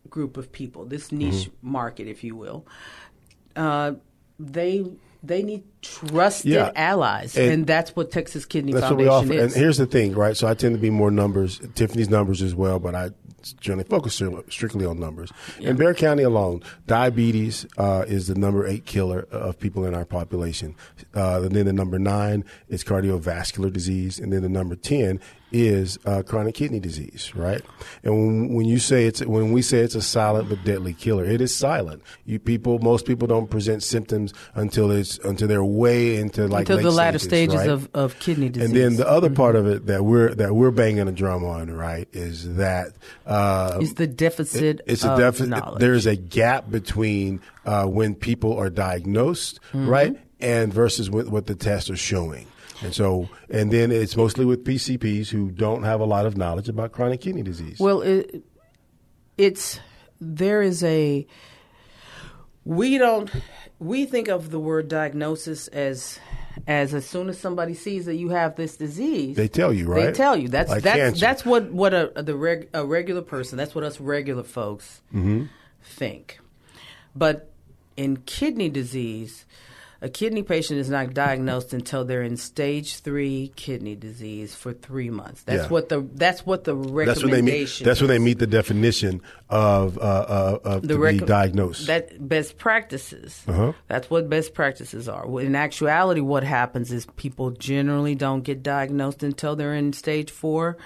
group 0.09 0.37
of 0.37 0.53
people, 0.53 0.85
this 0.85 1.13
niche 1.13 1.51
market, 1.63 2.07
if 2.07 2.25
you 2.25 2.37
will, 2.37 2.67
uh, 3.57 3.93
they 4.39 4.85
they 5.23 5.43
need 5.43 5.65
trusted 5.83 6.53
Yeah. 6.53 6.71
allies, 6.77 7.37
And- 7.37 7.51
and, 7.51 7.67
that's 7.67 7.97
what 7.97 8.11
Texas 8.11 8.45
Kidney 8.45 8.73
That's 8.73 8.91
what 8.91 8.99
we 8.99 9.07
Foundation 9.07 9.39
is. 9.45 9.55
And 9.55 9.63
here's 9.63 9.79
the 9.79 9.87
thing, 9.87 10.15
right? 10.15 10.37
So 10.37 10.47
I 10.47 10.55
tend 10.55 10.75
to 10.75 10.81
be 10.81 10.91
more 10.91 11.11
numbers, 11.11 11.61
Tiffany's 11.75 12.11
numbers 12.11 12.43
as 12.43 12.55
well, 12.55 12.79
but 12.79 12.95
I 12.95 13.11
generally 13.61 13.89
focus 13.89 14.23
strictly 14.49 14.85
on 14.85 15.01
numbers. 15.01 15.33
In 15.61 15.77
Bexar 15.77 15.95
County 15.95 16.23
alone, 16.23 16.63
diabetes 16.87 17.67
uh, 17.79 18.05
is 18.07 18.27
the 18.27 18.35
number 18.35 18.67
eight 18.67 18.85
killer 18.85 19.27
of 19.31 19.59
people 19.59 19.87
in 19.87 19.95
our 19.95 20.05
population. 20.05 20.75
Uh, 21.15 21.41
and 21.43 21.53
then 21.53 21.67
the 21.67 21.73
number 21.73 21.99
nine 21.99 22.45
is 22.69 22.85
cardiovascular 22.85 23.73
disease, 23.73 24.19
and 24.19 24.33
then 24.33 24.43
the 24.43 24.49
number 24.49 24.77
ten 24.77 25.21
is 25.53 25.99
uh, 26.05 26.23
chronic 26.23 26.55
kidney 26.55 26.79
disease, 26.79 27.33
right? 27.35 27.61
And 28.05 28.15
when, 28.15 28.55
when 28.55 28.67
you 28.67 28.79
say 28.79 29.07
it's 29.07 29.25
when 29.25 29.53
we 29.53 29.63
say 29.63 29.79
it's 29.79 29.97
a 29.97 30.03
silent 30.03 30.49
but 30.49 30.63
deadly 30.65 30.93
killer, 30.93 31.25
it 31.25 31.41
is 31.41 31.55
silent. 31.55 32.03
You 32.25 32.39
people, 32.39 32.79
most 32.79 33.05
people 33.05 33.27
don't 33.27 33.51
present 33.51 33.83
symptoms 33.83 34.33
until 34.55 34.91
it's 34.91 35.19
until 35.19 35.49
they're 35.49 35.65
way 35.77 36.17
into 36.17 36.47
like 36.47 36.69
until 36.69 36.83
the 36.83 36.91
latter 36.91 37.19
stages, 37.19 37.55
stages 37.55 37.69
right? 37.69 37.69
of, 37.69 37.89
of 37.95 38.19
kidney 38.19 38.49
disease. 38.49 38.69
And 38.69 38.77
then 38.77 38.97
the 38.97 39.09
other 39.09 39.31
part 39.31 39.57
of 39.57 39.67
it 39.67 39.87
that 39.87 40.05
we're 40.05 40.35
that 40.35 40.55
we're 40.55 40.71
banging 40.71 41.09
a 41.09 41.13
drum 41.13 41.45
on, 41.45 41.71
right, 41.71 42.09
is 42.13 42.57
that 42.57 42.89
uh, 43.27 43.79
is 43.81 43.95
the 43.95 44.07
deficit 44.07 44.81
it's 44.87 45.05
a 45.05 45.17
deficit. 45.17 45.79
There's 45.79 46.07
a 46.07 46.17
gap 46.17 46.71
between 46.71 47.41
uh, 47.65 47.87
when 47.87 48.15
people 48.15 48.57
are 48.59 48.71
diagnosed, 48.71 49.61
Mm-hmm. 49.73 49.89
right, 49.89 50.17
and 50.41 50.73
versus 50.73 51.11
what, 51.11 51.29
what 51.29 51.47
the 51.47 51.55
tests 51.55 51.91
are 51.91 51.97
showing. 51.97 52.47
And 52.83 52.95
so, 52.95 53.29
and 53.51 53.71
then 53.71 53.93
it's 53.93 54.17
mostly 54.17 54.45
with 54.47 54.65
PCPs 54.65 55.29
who 55.29 55.51
don't 55.51 55.83
have 55.83 56.01
a 56.01 56.05
lot 56.07 56.25
of 56.25 56.37
knowledge 56.37 56.69
about 56.69 56.93
chronic 56.93 57.21
kidney 57.21 57.43
disease. 57.43 57.79
Well, 57.79 58.01
it, 58.01 58.43
it's 59.37 59.79
there 60.21 60.63
is 60.63 60.83
a 60.83 61.27
we 62.65 62.99
don't 62.99 63.31
we 63.81 64.05
think 64.07 64.29
of 64.29 64.51
the 64.51 64.61
word 64.61 64.87
diagnosis 64.89 65.67
as 65.69 66.19
as 66.67 66.95
as 66.95 67.07
soon 67.07 67.29
as 67.29 67.39
somebody 67.39 67.75
sees 67.75 68.05
that 68.07 68.17
you 68.17 68.29
have 68.29 68.55
this 68.55 68.77
disease, 68.77 69.35
They 69.37 69.49
tell 69.49 69.73
you, 69.73 69.87
right? 69.89 70.07
They 70.07 70.13
tell 70.13 70.37
you 70.37 70.49
that's 70.49 70.71
Like 70.71 70.83
that's 70.85 70.99
cancer. 70.99 71.21
that's 71.21 71.45
what 71.45 71.73
what 71.73 71.93
a 71.95 72.13
the 72.23 72.37
reg, 72.37 72.69
a 72.75 72.85
regular 72.85 73.23
person 73.23 73.57
that's 73.59 73.75
what 73.75 73.83
us 73.83 73.99
regular 74.01 74.43
folks 74.45 75.01
Mm-hmm. 75.13 75.47
think. 75.83 76.39
But 77.17 77.51
in 77.97 78.19
kidney 78.19 78.69
disease, 78.69 79.45
a 80.03 80.09
kidney 80.09 80.43
patient 80.43 80.81
is 80.81 80.89
not 80.89 81.13
diagnosed 81.13 81.75
until 81.75 82.05
they're 82.07 82.23
in 82.23 82.37
stage 82.39 83.01
three 83.01 83.53
kidney 83.57 83.95
disease 83.95 84.55
for 84.55 84.73
three 84.73 85.11
months. 85.11 85.43
That's 85.43 85.65
Yeah. 85.65 85.69
what 85.69 85.89
the 85.91 86.09
that's 86.15 86.47
what 86.47 86.65
the 86.65 86.75
recommendation. 86.75 87.07
that's 87.07 87.23
when 87.23 87.31
they 87.33 87.43
meet. 87.43 87.83
That's 87.85 88.01
when 88.01 88.09
they 88.09 88.19
meet 88.19 88.39
the 88.39 88.47
definition 88.47 89.21
of 89.51 89.99
uh, 89.99 90.01
uh, 90.01 90.59
of 90.65 90.89
to 90.89 90.99
rec- 90.99 91.19
be 91.19 91.27
diagnosed. 91.27 91.87
That 91.87 92.27
best 92.29 92.57
practices. 92.57 93.43
Uh-huh. 93.47 93.73
That's 93.89 94.09
what 94.09 94.31
best 94.31 94.55
practices 94.55 95.09
are. 95.09 95.41
In 95.41 95.55
actuality, 95.55 96.21
what 96.23 96.45
happens 96.45 96.91
is 96.93 97.07
people 97.17 97.51
generally 97.51 98.15
don't 98.15 98.43
get 98.43 98.63
diagnosed 98.63 99.23
until 99.23 99.55
they're 99.57 99.75
in 99.75 99.93
stage 99.93 100.31
four. 100.31 100.79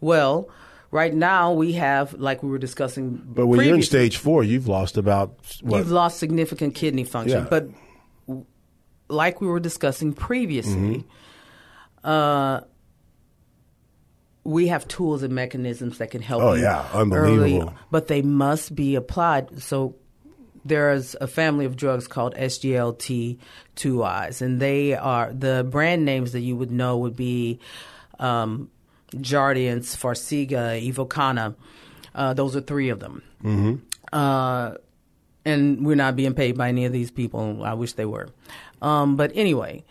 Well, 0.00 0.48
right 0.92 1.14
now 1.14 1.52
we 1.52 1.72
have, 1.72 2.14
like 2.14 2.42
we 2.42 2.50
were 2.50 2.58
discussing, 2.58 3.20
but 3.24 3.46
when 3.46 3.66
you're 3.66 3.74
in 3.74 3.82
stage 3.82 4.18
four, 4.18 4.44
you've 4.44 4.68
lost 4.68 4.96
about 4.96 5.34
what? 5.62 5.78
you've 5.78 5.90
lost 5.90 6.18
significant 6.18 6.74
kidney 6.76 7.04
function. 7.04 7.40
Yeah. 7.42 7.46
But 7.50 7.68
like 9.12 9.40
we 9.40 9.46
were 9.46 9.60
discussing 9.60 10.12
previously, 10.12 11.04
Mm-hmm. 12.02 12.08
uh, 12.08 12.60
we 14.44 14.68
have 14.68 14.86
tools 14.88 15.22
and 15.22 15.32
mechanisms 15.34 15.98
that 15.98 16.10
can 16.10 16.20
help 16.20 16.42
Oh, 16.42 16.54
yeah. 16.54 16.84
early, 16.94 17.00
Unbelievable. 17.02 17.74
but 17.92 18.08
they 18.08 18.22
must 18.22 18.74
be 18.74 18.96
applied. 18.96 19.62
So 19.62 19.94
there 20.64 20.92
is 20.92 21.16
a 21.20 21.28
family 21.28 21.64
of 21.64 21.76
drugs 21.76 22.08
called 22.08 22.34
SGLT2Is, 22.34 24.42
and 24.42 24.60
they 24.60 24.94
are 24.94 25.32
the 25.32 25.64
brand 25.68 26.04
names 26.04 26.32
that 26.32 26.40
you 26.40 26.56
would 26.56 26.72
know 26.72 26.98
would 26.98 27.16
be 27.16 27.60
um, 28.18 28.68
Jardiance, 29.14 29.96
Farxiga, 29.96 30.80
Invokana. 30.84 31.54
Uh, 32.14 32.34
those 32.34 32.56
are 32.56 32.60
three 32.60 32.88
of 32.88 32.98
them. 33.00 33.22
Mm-hmm. 33.44 33.74
Uh, 34.12 34.74
and 35.44 35.84
we're 35.86 35.96
not 35.96 36.14
being 36.16 36.34
paid 36.34 36.56
by 36.56 36.68
any 36.68 36.84
of 36.84 36.92
these 36.92 37.10
people. 37.10 37.62
I 37.64 37.74
wish 37.74 37.94
they 37.94 38.04
were. 38.06 38.28
Um, 38.82 39.16
but 39.16 39.30
anyway, 39.34 39.84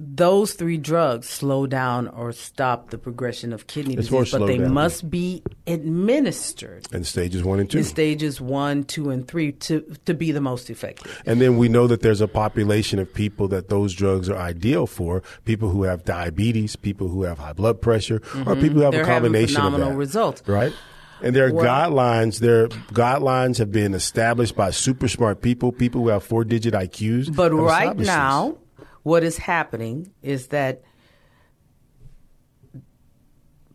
those 0.00 0.52
three 0.52 0.76
drugs 0.76 1.28
slow 1.28 1.66
down 1.66 2.06
or 2.06 2.32
stop 2.32 2.90
the 2.90 2.98
progression 2.98 3.52
of 3.52 3.66
kidney 3.66 3.94
It's 3.94 4.08
disease, 4.08 4.30
but 4.32 4.46
they 4.46 4.58
down. 4.58 4.72
must 4.72 5.10
be 5.10 5.42
administered 5.66 6.86
in 6.92 7.02
stages 7.04 7.42
one 7.42 7.58
and 7.58 7.68
two. 7.68 7.78
in 7.78 7.84
stages 7.84 8.40
one, 8.40 8.84
two, 8.84 9.10
and 9.10 9.26
three 9.26 9.50
to 9.52 9.96
to 10.04 10.14
be 10.14 10.30
the 10.30 10.40
most 10.40 10.70
effective. 10.70 11.20
And 11.26 11.40
then 11.40 11.56
we 11.56 11.68
know 11.68 11.86
that 11.88 12.02
there's 12.02 12.20
a 12.20 12.28
population 12.28 12.98
of 13.00 13.12
people 13.12 13.48
that 13.48 13.68
those 13.70 13.92
drugs 13.92 14.28
are 14.28 14.36
ideal 14.38 14.86
for 14.86 15.22
people 15.44 15.68
who 15.70 15.82
have 15.84 16.04
diabetes, 16.04 16.76
people 16.76 17.08
who 17.08 17.22
have 17.24 17.38
high 17.38 17.52
blood 17.52 17.80
pressure, 17.80 18.22
or 18.46 18.54
people 18.54 18.78
who 18.78 18.80
have 18.82 18.88
Mm-hmm. 18.88 18.90
They're 18.92 19.02
a 19.02 19.06
having 19.06 19.32
combination 19.32 19.54
phenomenal 19.56 19.88
of 19.88 19.92
that. 19.94 19.98
results. 19.98 20.42
Right? 20.46 20.72
And 21.22 21.34
there 21.34 21.46
are 21.48 21.52
Well- 21.52 21.64
guidelines. 21.64 22.38
There 22.38 22.68
guidelines 22.68 23.58
have 23.58 23.72
been 23.72 23.94
established 23.94 24.56
by 24.56 24.70
super 24.70 25.08
smart 25.08 25.40
people, 25.40 25.72
people 25.72 26.02
who 26.02 26.08
have 26.08 26.22
four 26.22 26.44
digit 26.44 26.74
IQs. 26.74 27.34
But 27.34 27.52
right 27.52 27.96
this. 27.96 28.06
now, 28.06 28.58
what 29.02 29.24
is 29.24 29.38
happening 29.38 30.12
is 30.22 30.48
that 30.48 30.82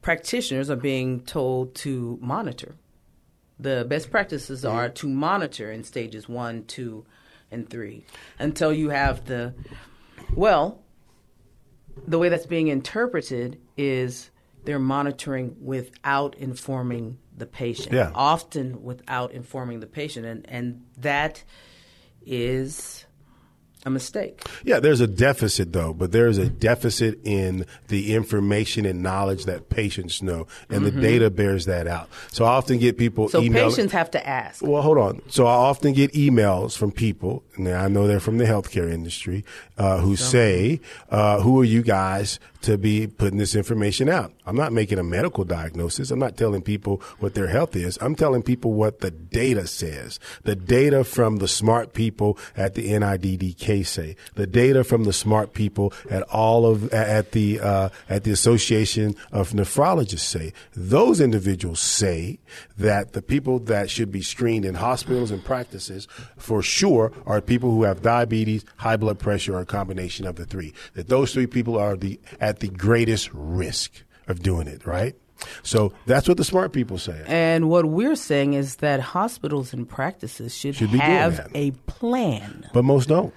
practitioners 0.02 0.70
are 0.70 0.76
being 0.76 1.22
told 1.22 1.76
to 1.76 2.20
monitor. 2.22 2.76
The 3.60 3.86
best 3.88 4.12
practices 4.12 4.64
mm-hmm. 4.64 4.76
are 4.76 4.90
to 4.90 5.08
monitor 5.08 5.72
in 5.72 5.84
stages 5.84 6.30
one, 6.30 6.66
two, 6.66 7.06
and 7.50 7.70
three 7.70 8.06
until 8.40 8.74
you 8.74 8.90
have 8.90 9.26
the. 9.26 9.54
Well, 10.36 10.84
the 12.08 12.18
way 12.18 12.30
that's 12.30 12.46
being 12.46 12.68
interpreted 12.68 13.60
is 13.78 14.32
they're 14.66 14.80
monitoring 14.80 15.56
without 15.62 16.36
informing 16.38 17.18
the 17.36 17.46
patient. 17.46 17.94
Yeah. 17.94 18.12
Often 18.14 18.84
without 18.84 19.32
informing 19.32 19.80
the 19.80 19.88
patient. 19.88 20.26
And, 20.26 20.46
and 20.50 20.86
that 20.98 21.44
is 22.26 23.06
a 23.86 23.90
mistake. 23.90 24.42
Yeah, 24.64 24.80
there's 24.80 25.02
a 25.02 25.08
deficit 25.08 25.74
though, 25.74 25.94
but 25.94 26.12
there's 26.12 26.38
a 26.38 26.48
deficit 26.48 27.20
in 27.24 27.66
the 27.90 28.14
information 28.16 28.86
and 28.86 29.04
knowledge 29.04 29.46
that 29.46 29.70
patients 29.70 30.22
know, 30.22 30.48
and 30.70 30.86
the 30.86 30.92
data 30.92 31.30
bears 31.30 31.66
that 31.66 31.88
out. 31.88 32.10
So 32.32 32.46
I 32.46 32.50
often 32.52 32.78
get 32.80 32.98
people 32.98 33.26
Mm-hmm. 33.26 33.32
So 33.38 33.42
email. 33.42 33.70
patients 33.70 33.92
have 33.94 34.12
to 34.12 34.28
ask. 34.28 34.62
Well, 34.62 34.82
hold 34.82 34.98
on. 34.98 35.22
So 35.30 35.46
I 35.46 35.54
often 35.54 35.94
get 35.94 36.14
emails 36.14 36.78
from 36.78 36.92
people, 36.92 37.44
and 37.56 37.68
I 37.70 37.88
know 37.88 38.08
they're 38.08 38.20
from 38.20 38.38
the 38.38 38.46
healthcare 38.46 38.92
industry, 38.92 39.44
uh, 39.78 40.00
who 40.00 40.16
say, 40.16 40.80
uh, 41.10 41.42
"Who 41.42 41.60
are 41.62 41.64
you 41.66 41.82
guys 41.82 42.40
to 42.62 42.78
be 42.78 43.08
putting 43.08 43.38
this 43.38 43.56
information 43.56 44.10
out?" 44.10 44.34
I'm 44.46 44.56
not 44.56 44.72
making 44.74 45.00
a 45.00 45.04
medical 45.04 45.44
diagnosis. 45.46 46.12
I'm 46.12 46.20
not 46.20 46.38
telling 46.38 46.62
people 46.62 47.02
what 47.20 47.34
their 47.34 47.48
health 47.48 47.76
is. 47.76 47.98
I'm 48.02 48.16
telling 48.16 48.44
people 48.44 48.74
what 48.74 49.00
the 49.00 49.12
data 49.12 49.68
says. 49.68 50.20
The 50.44 50.56
data 50.56 51.04
from 51.04 51.38
the 51.38 51.48
smart 51.48 51.94
people 51.94 52.38
at 52.58 52.74
the 52.76 52.90
NIDDK 52.92 53.73
case 53.74 53.90
say. 53.90 54.16
The 54.36 54.48
data 54.48 54.84
from 54.84 55.04
the 55.04 55.14
smart 55.14 55.54
people 55.54 55.94
at 56.10 56.24
all 56.24 56.66
of 56.66 56.94
at 56.94 57.32
the 57.32 57.60
uh, 57.60 57.90
at 58.10 58.24
the 58.24 58.32
Association 58.32 59.16
of 59.32 59.52
Nephrologists 59.52 60.20
say 60.20 60.54
those 60.76 61.20
individuals 61.20 61.80
say 61.80 62.40
that 62.78 63.14
the 63.14 63.22
people 63.22 63.60
that 63.60 63.90
should 63.90 64.12
be 64.12 64.22
screened 64.22 64.66
in 64.66 64.76
hospitals 64.76 65.32
and 65.32 65.44
practices 65.44 66.08
for 66.38 66.62
sure 66.62 67.12
are 67.26 67.42
people 67.42 67.72
who 67.72 67.84
have 67.84 68.02
diabetes, 68.02 68.64
high 68.78 68.98
blood 68.98 69.20
pressure, 69.20 69.56
or 69.56 69.62
a 69.62 69.66
combination 69.66 70.28
of 70.28 70.36
the 70.36 70.46
three. 70.46 70.74
That 70.94 71.08
those 71.08 71.34
three 71.34 71.48
people 71.48 71.78
are 71.78 71.96
the 71.96 72.20
at 72.40 72.60
the 72.60 72.70
greatest 72.70 73.30
risk 73.34 73.92
of 74.28 74.42
doing 74.42 74.68
it. 74.68 74.86
Right. 74.86 75.16
So 75.64 75.94
that's 76.06 76.28
what 76.28 76.38
the 76.38 76.44
smart 76.44 76.72
people 76.72 76.98
say. 76.98 77.22
And 77.28 77.70
what 77.70 77.86
we're 77.86 78.16
saying 78.16 78.54
is 78.54 78.78
that 78.78 79.00
hospitals 79.00 79.74
and 79.74 79.88
practices 79.88 80.56
should, 80.56 80.76
Should 80.76 80.90
have 80.92 81.52
a 81.54 81.72
plan. 81.88 82.70
But 82.74 82.84
most 82.84 83.10
don't. 83.10 83.34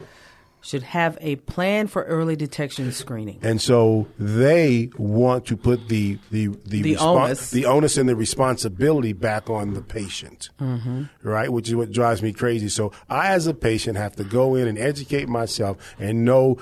Should 0.62 0.82
have 0.82 1.16
a 1.20 1.36
plan 1.36 1.86
for 1.86 2.02
early 2.02 2.34
detection 2.34 2.90
screening. 2.90 3.38
And 3.40 3.62
so 3.62 4.08
they 4.18 4.90
want 4.98 5.46
to 5.46 5.56
put 5.56 5.88
the 5.88 6.18
the 6.32 6.48
the, 6.64 6.82
The 6.82 6.96
onus. 6.96 7.50
the 7.50 7.66
onus 7.66 7.96
and 7.96 8.08
the 8.08 8.16
responsibility 8.16 9.12
back 9.12 9.48
on 9.48 9.74
the 9.74 9.80
patient, 9.80 10.50
mm-hmm. 10.60 11.04
right? 11.22 11.52
Which 11.52 11.68
is 11.68 11.76
what 11.76 11.92
drives 11.92 12.20
me 12.20 12.32
crazy. 12.32 12.68
So 12.68 12.90
I, 13.08 13.28
as 13.28 13.46
a 13.46 13.54
patient, 13.54 13.96
have 13.96 14.16
to 14.16 14.24
go 14.24 14.56
in 14.56 14.66
and 14.66 14.76
educate 14.76 15.28
myself 15.28 15.94
and 16.00 16.24
know, 16.24 16.58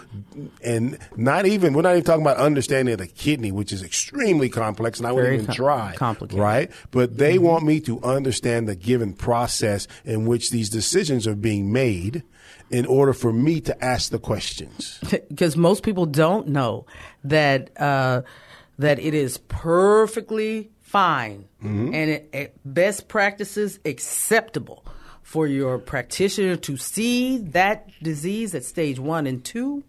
and 0.63 0.99
not 1.17 1.47
even 1.47 1.73
we're 1.73 1.81
not 1.81 1.93
even 1.93 2.05
talking 2.05 2.23
about 2.27 2.37
understanding 2.37 2.93
of 2.93 2.99
the 2.99 3.07
kidney, 3.07 3.53
which 3.53 3.73
is 3.73 3.83
extremely 3.83 4.51
complex, 4.51 4.99
and 4.99 5.07
I 5.07 5.13
wouldn't 5.13 5.33
even 5.33 5.47
com- 5.47 5.55
try, 5.55 5.95
complicated. 5.97 6.39
right? 6.39 6.71
But 6.91 7.17
they 7.17 7.39
want 7.39 7.65
me 7.65 7.81
to 7.81 8.03
understand 8.03 8.69
the 8.69 8.77
given 8.77 9.15
process 9.15 9.89
in 10.05 10.27
which 10.27 10.51
these 10.51 10.69
decisions 10.69 11.27
are 11.27 11.35
being 11.35 11.73
made. 11.73 12.23
In 12.71 12.87
order 12.87 13.13
for 13.13 13.31
me 13.33 13.61
to 13.61 13.85
ask 13.95 14.11
the 14.11 14.19
questions. 14.19 14.99
because 15.29 15.57
most 15.57 15.83
people 15.83 16.07
don't 16.07 16.49
know 16.49 16.87
that 17.25 17.71
uh, 17.81 18.23
that 18.79 18.99
it 18.99 19.15
is 19.15 19.39
perfectly 19.49 20.71
fine 20.81 21.49
Mm-hmm. 21.65 21.95
and 21.95 22.11
it, 22.11 22.29
it 22.35 22.61
best 22.65 23.09
practices 23.09 23.79
acceptable 23.87 24.85
for 25.23 25.47
your 25.47 25.79
practitioner 25.79 26.57
to 26.57 26.77
see 26.77 27.39
that 27.39 27.89
disease 28.03 28.55
at 28.55 28.65
stage 28.65 28.99
one 29.01 29.27
and 29.27 29.43
two 29.43 29.83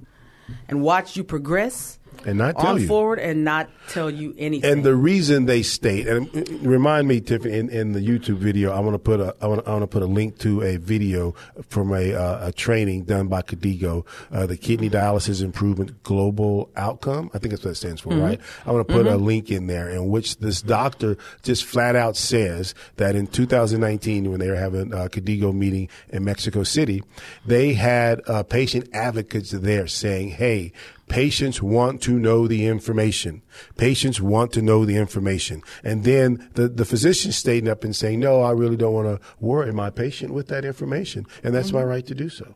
and 0.69 0.81
watch 0.81 1.17
you 1.17 1.23
progress 1.25 1.99
And 2.25 2.37
not 2.37 2.57
tell 2.57 2.67
on 2.67 2.81
you. 2.81 2.87
forward 2.87 3.19
and 3.19 3.43
not 3.43 3.69
tell 3.89 4.09
you 4.09 4.33
anything. 4.37 4.71
And 4.71 4.83
the 4.83 4.95
reason 4.95 5.45
they 5.45 5.61
state, 5.63 6.07
and 6.07 6.27
uh, 6.35 6.67
remind 6.67 7.07
me, 7.07 7.21
Tiffany, 7.21 7.57
in, 7.57 7.69
in 7.69 7.91
the 7.93 7.99
YouTube 7.99 8.37
video, 8.37 8.71
I 8.71 8.79
want 8.79 8.93
to 8.93 8.99
put 8.99 9.19
a, 9.19 9.35
I 9.41 9.47
want 9.47 9.63
to, 9.63 9.69
I 9.69 9.73
want 9.73 9.83
to 9.83 9.87
put 9.87 10.01
a 10.01 10.07
link 10.07 10.37
to 10.39 10.61
a 10.61 10.77
video 10.77 11.33
from 11.67 11.93
a, 11.93 12.13
uh, 12.13 12.47
a 12.47 12.51
training 12.51 13.03
done 13.03 13.27
by 13.27 13.41
KDIGO, 13.41 14.05
uh, 14.31 14.45
the 14.45 14.57
Kidney 14.57 14.89
Dialysis 14.89 15.43
Improvement 15.43 16.03
Global 16.03 16.69
Outcome. 16.75 17.29
I 17.33 17.39
think 17.39 17.51
that's 17.51 17.63
what 17.63 17.71
it 17.71 17.75
stands 17.75 18.01
for, 18.01 18.09
right? 18.15 18.39
I 18.65 18.71
want 18.71 18.87
to 18.87 18.93
put 18.93 19.07
a 19.07 19.17
link 19.17 19.51
in 19.51 19.67
there 19.67 19.89
in 19.89 20.09
which 20.09 20.37
this 20.37 20.61
doctor 20.61 21.17
just 21.43 21.65
flat 21.65 21.95
out 21.95 22.17
says 22.17 22.73
that 22.97 23.15
in 23.15 23.27
2019, 23.27 24.31
when 24.31 24.39
they 24.39 24.49
were 24.49 24.55
having 24.55 24.93
a 24.93 25.09
KDIGO 25.09 25.53
meeting 25.53 25.89
in 26.09 26.23
Mexico 26.23 26.63
City, 26.63 27.03
they 27.45 27.73
had 27.73 28.21
uh, 28.27 28.43
patient 28.43 28.89
advocates 28.93 29.51
there 29.51 29.87
saying, 29.87 30.29
"Hey." 30.29 30.71
Patients 31.07 31.61
want 31.61 32.01
to 32.03 32.17
know 32.17 32.47
the 32.47 32.65
information. 32.65 33.43
Patients 33.77 34.19
want 34.19 34.51
to 34.53 34.61
know 34.61 34.85
the 34.85 34.97
information. 34.97 35.61
And 35.83 36.03
then 36.03 36.49
the, 36.53 36.67
the 36.67 36.85
physician 36.85 37.31
standing 37.31 37.69
up 37.69 37.83
and 37.83 37.95
saying, 37.95 38.19
no, 38.19 38.41
I 38.41 38.51
really 38.51 38.75
don't 38.75 38.93
want 38.93 39.21
to 39.21 39.27
worry 39.39 39.71
my 39.71 39.91
patient 39.91 40.33
with 40.33 40.47
that 40.47 40.65
information. 40.65 41.25
And 41.43 41.53
that's 41.53 41.71
my 41.71 41.83
right 41.83 42.05
to 42.07 42.15
do 42.15 42.29
so. 42.29 42.55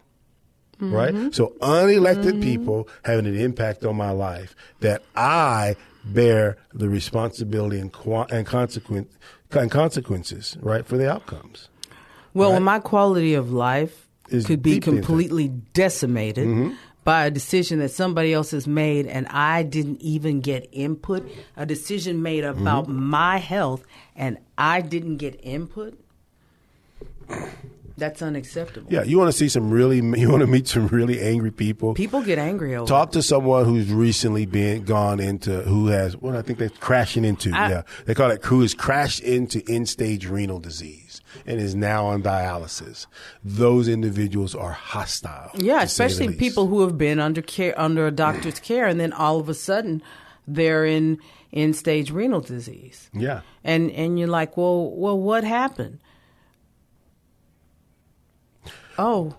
Right? 0.82 1.14
Mm-hmm. 1.14 1.32
So 1.32 1.56
unelected 1.62 2.34
mm-hmm. 2.34 2.41
people 2.41 2.89
having 3.04 3.26
an 3.26 3.38
impact 3.38 3.84
on 3.84 3.97
my 3.97 4.12
life 4.12 4.56
that 4.80 5.04
I 5.16 5.76
bear 6.06 6.58
the 6.74 6.89
responsibility 6.89 7.80
and, 7.80 7.91
qua- 7.91 8.28
and, 8.32 8.47
consequent, 8.47 9.12
and 9.52 9.70
consequences, 9.70 10.58
right, 10.62 10.86
for 10.86 10.97
the 10.97 11.12
outcomes. 11.12 11.68
Well, 12.34 12.54
Right. 12.54 12.62
my 12.62 12.80
quality 12.80 13.34
of 13.34 13.52
life 13.52 14.08
could 14.30 14.62
be 14.62 14.80
completely 14.80 15.50
decimated 15.74 16.47
mm-hmm. 16.47 16.76
By 17.10 17.26
a 17.26 17.32
decision 17.32 17.80
that 17.80 17.89
somebody 17.89 18.32
else 18.32 18.51
has 18.51 18.68
made 18.68 19.07
and 19.07 19.26
I 19.30 19.64
didn't 19.64 19.99
even 19.99 20.41
get 20.41 20.70
input, 20.72 21.28
a 21.57 21.66
decision 21.66 22.22
made 22.22 22.43
about 22.43 22.84
mm-hmm. 22.84 23.03
my 23.03 23.38
health 23.39 23.84
and 24.16 24.38
I 24.60 24.82
didn't 24.82 25.18
get 25.18 25.39
input, 25.41 25.99
that's 28.00 28.22
unacceptable. 28.22 28.91
Yeah, 28.91 29.04
you 29.04 29.18
want 29.18 29.32
to 29.32 29.38
see 29.38 29.50
some 29.50 29.70
really, 29.70 29.97
you 30.20 30.30
want 30.30 30.41
to 30.41 30.47
meet 30.47 30.68
some 30.68 30.88
really 30.88 31.20
angry 31.22 31.52
people. 31.52 31.93
People 31.93 32.22
get 32.22 32.39
angry 32.39 32.76
over 32.76 32.88
Talk 32.88 33.12
to 33.12 33.22
someone 33.22 33.66
who's 33.66 33.91
recently 33.91 34.45
been 34.45 34.84
gone 34.84 35.20
into 35.20 35.62
who 35.64 35.88
has 35.88 36.18
what 36.18 36.36
I 36.36 36.41
think 36.41 36.60
they're 36.60 36.70
crashing 36.70 37.26
into. 37.26 37.52
I- 37.54 37.70
yeah, 37.70 37.82
they 38.06 38.16
call 38.16 38.32
it 38.32 38.43
who 38.45 38.62
has 38.62 38.74
crashed 38.74 39.20
into 39.22 39.62
end 39.70 39.89
stage 39.89 40.26
renal 40.28 40.60
disease 40.60 41.22
and 41.45 41.60
is 41.60 41.76
now 41.76 42.08
on 42.08 42.24
dialysis. 42.24 43.06
Those 43.43 43.88
individuals 43.88 44.56
are 44.56 44.72
hostile. 44.72 45.52
Yeah, 45.56 45.82
to 45.82 45.88
say 45.88 46.04
the 46.08 46.14
especially 46.14 46.36
people 46.38 46.68
who 46.68 46.82
have 46.82 46.97
been 46.97 47.20
under 47.20 47.41
care 47.41 47.80
under 47.80 48.08
a 48.08 48.12
doctor's 48.12 48.60
care 48.60 48.88
and 48.88 49.00
then 49.00 49.14
all 49.14 49.39
of 49.39 49.50
a 49.50 49.54
sudden 49.54 50.02
they're 50.47 50.86
in 50.86 51.20
in 51.52 51.74
stage 51.74 52.12
renal 52.12 52.41
disease. 52.41 53.10
Yeah, 53.14 53.41
And 53.64 53.91
and 53.91 54.20
you're 54.20 54.28
like, 54.28 54.56
"Well, 54.58 54.91
well 54.91 55.20
what 55.20 55.43
happened?" 55.43 56.00
Oh, 59.00 59.36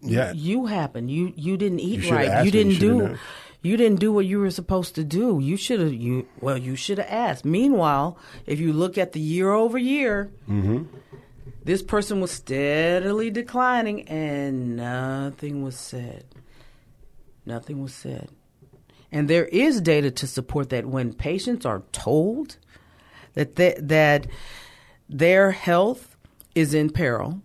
yeah. 0.00 0.32
you 0.32 0.66
happened. 0.66 1.10
You 1.10 1.32
you 1.36 1.56
didn't 1.56 1.80
eat 1.80 2.02
shoulda 2.02 2.14
right. 2.16 2.44
You 2.44 2.50
didn't 2.50 2.74
shoulda 2.74 2.86
do 2.98 2.98
known. 3.08 3.18
you 3.62 3.76
didn't 3.76 4.00
do 4.00 4.12
what 4.12 4.26
you 4.26 4.38
were 4.38 4.50
supposed 4.50 4.94
to 4.94 5.04
do. 5.04 5.38
You 5.42 5.56
should 5.56 5.80
have 5.80 5.92
you 5.92 6.26
well, 6.40 6.56
you 6.58 6.76
should 6.76 6.98
have 6.98 7.08
asked. 7.10 7.44
Meanwhile, 7.44 8.16
if 8.46 8.60
you 8.60 8.72
look 8.72 8.96
at 8.98 9.12
the 9.12 9.20
year 9.20 9.52
over 9.52 9.78
year, 9.78 10.30
Mm-hmm. 10.48 10.84
this 11.64 11.82
person 11.82 12.20
was 12.20 12.30
steadily 12.30 13.30
declining 13.30 14.06
and 14.08 14.76
nothing 14.76 15.62
was 15.64 15.76
said. 15.76 16.24
Nothing 17.46 17.82
was 17.82 17.92
said. 17.94 18.28
And 19.12 19.28
there 19.28 19.44
is 19.46 19.80
data 19.80 20.10
to 20.10 20.26
support 20.26 20.70
that 20.70 20.86
when 20.86 21.12
patients 21.12 21.64
are 21.66 21.82
told 21.92 22.56
that 23.34 23.56
they, 23.56 23.74
that 23.78 24.26
their 25.08 25.50
health 25.52 26.16
is 26.54 26.74
in 26.74 26.90
peril 26.90 27.40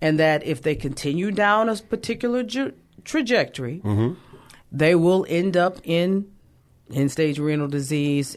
and 0.00 0.18
that 0.18 0.44
if 0.44 0.62
they 0.62 0.74
continue 0.74 1.30
down 1.30 1.68
a 1.68 1.76
particular 1.76 2.42
ju- 2.42 2.72
trajectory, 3.04 3.80
mm-hmm. 3.84 4.14
they 4.70 4.94
will 4.94 5.26
end 5.28 5.56
up 5.56 5.78
in 5.84 6.30
end 6.92 7.10
stage 7.10 7.38
renal 7.38 7.68
disease, 7.68 8.36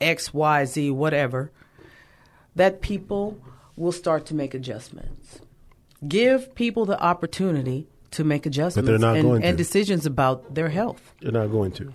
X, 0.00 0.32
Y, 0.34 0.64
Z, 0.64 0.90
whatever, 0.90 1.50
that 2.56 2.80
people 2.80 3.40
will 3.76 3.92
start 3.92 4.26
to 4.26 4.34
make 4.34 4.54
adjustments. 4.54 5.40
Give 6.06 6.54
people 6.54 6.86
the 6.86 7.00
opportunity 7.00 7.88
to 8.12 8.24
make 8.24 8.46
adjustments 8.46 9.02
and, 9.02 9.44
and 9.44 9.56
decisions 9.56 10.06
about 10.06 10.54
their 10.54 10.68
health. 10.68 11.14
they're 11.20 11.32
not 11.32 11.48
going 11.48 11.72
to. 11.72 11.92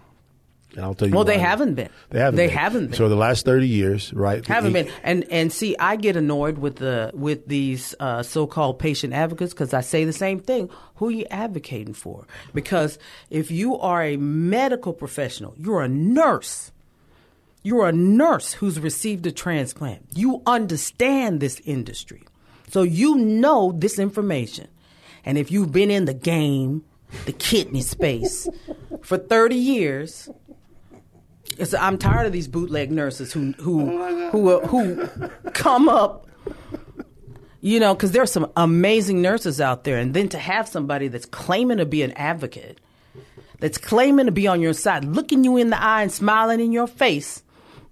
And 0.75 0.85
I'll 0.85 0.93
tell 0.93 1.07
you. 1.07 1.15
Well, 1.15 1.23
they 1.23 1.39
haven't 1.39 1.75
been. 1.75 1.89
They 2.09 2.19
haven't. 2.19 2.37
They 2.37 2.47
been. 2.47 2.57
haven't 2.57 2.85
been. 2.87 2.97
So 2.97 3.09
the 3.09 3.15
last 3.15 3.45
thirty 3.45 3.67
years, 3.67 4.13
right? 4.13 4.45
haven't 4.55 4.73
been 4.73 4.89
and 5.03 5.25
and 5.29 5.51
see 5.51 5.75
i 5.79 5.95
get 5.95 6.15
annoyed 6.15 6.57
with 6.57 6.77
the 6.77 7.11
with 7.13 7.47
these 7.47 7.95
uh, 7.99 8.23
so-called 8.23 8.79
patient 8.79 9.13
advocates 9.13 9.53
because 9.53 9.73
i 9.73 9.81
say 9.81 10.05
the 10.05 10.13
same 10.13 10.39
thing 10.39 10.69
who 10.95 11.07
are 11.07 11.11
you 11.11 11.25
advocating 11.29 11.93
for 11.93 12.25
because 12.53 12.97
if 13.29 13.51
you 13.51 13.77
are 13.77 14.03
a 14.03 14.17
medical 14.17 14.93
professional 14.93 15.53
you're 15.57 15.81
a 15.81 15.87
nurse 15.87 16.71
you're 17.63 17.87
a 17.87 17.91
nurse 17.91 18.53
who's 18.53 18.79
received 18.79 19.25
a 19.25 19.31
transplant 19.31 20.05
you 20.13 20.41
understand 20.45 21.39
this 21.39 21.59
industry 21.65 22.23
so 22.69 22.81
you 22.81 23.15
know 23.15 23.71
this 23.75 23.99
information 23.99 24.67
and 25.23 25.37
if 25.37 25.51
you've 25.51 25.71
been 25.71 25.91
in 25.91 26.05
the 26.05 26.13
game 26.13 26.83
the 27.25 27.31
kidney 27.31 27.81
space 27.81 28.47
for 29.01 29.17
30 29.17 29.55
years 29.55 30.29
it's, 31.57 31.73
I'm 31.73 31.97
tired 31.97 32.25
of 32.25 32.33
these 32.33 32.47
bootleg 32.47 32.91
nurses 32.91 33.31
who 33.31 33.53
who 33.53 33.91
oh 33.91 34.29
who 34.31 34.59
who 34.59 35.29
come 35.51 35.89
up, 35.89 36.27
you 37.61 37.79
know, 37.79 37.93
because 37.93 38.11
there's 38.11 38.31
some 38.31 38.51
amazing 38.57 39.21
nurses 39.21 39.61
out 39.61 39.83
there, 39.83 39.97
and 39.97 40.13
then 40.13 40.29
to 40.29 40.37
have 40.37 40.67
somebody 40.67 41.07
that's 41.07 41.25
claiming 41.25 41.77
to 41.77 41.85
be 41.85 42.01
an 42.01 42.11
advocate, 42.13 42.79
that's 43.59 43.77
claiming 43.77 44.25
to 44.25 44.31
be 44.31 44.47
on 44.47 44.61
your 44.61 44.73
side, 44.73 45.05
looking 45.05 45.43
you 45.43 45.57
in 45.57 45.69
the 45.69 45.81
eye 45.81 46.01
and 46.01 46.11
smiling 46.11 46.59
in 46.59 46.71
your 46.71 46.87
face, 46.87 47.43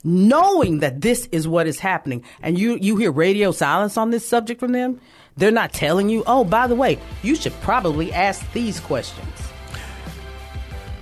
knowing 0.04 0.80
that 0.80 1.02
this 1.02 1.28
is 1.32 1.48
what 1.48 1.68
is 1.68 1.80
happening, 1.80 2.24
and 2.42 2.60
you 2.60 2.78
you 2.82 2.98
hear 2.98 3.12
radio 3.12 3.52
silence 3.52 3.98
on 3.98 4.12
this 4.12 4.28
subject 4.28 4.60
from 4.60 4.72
them. 4.74 5.00
They're 5.36 5.52
not 5.52 5.74
telling 5.74 6.10
you, 6.10 6.24
oh, 6.28 6.44
by 6.44 6.68
the 6.68 6.76
way, 6.76 7.00
you 7.24 7.36
should 7.36 7.54
probably 7.62 8.14
ask 8.14 8.52
these 8.54 8.80
questions. 8.80 9.53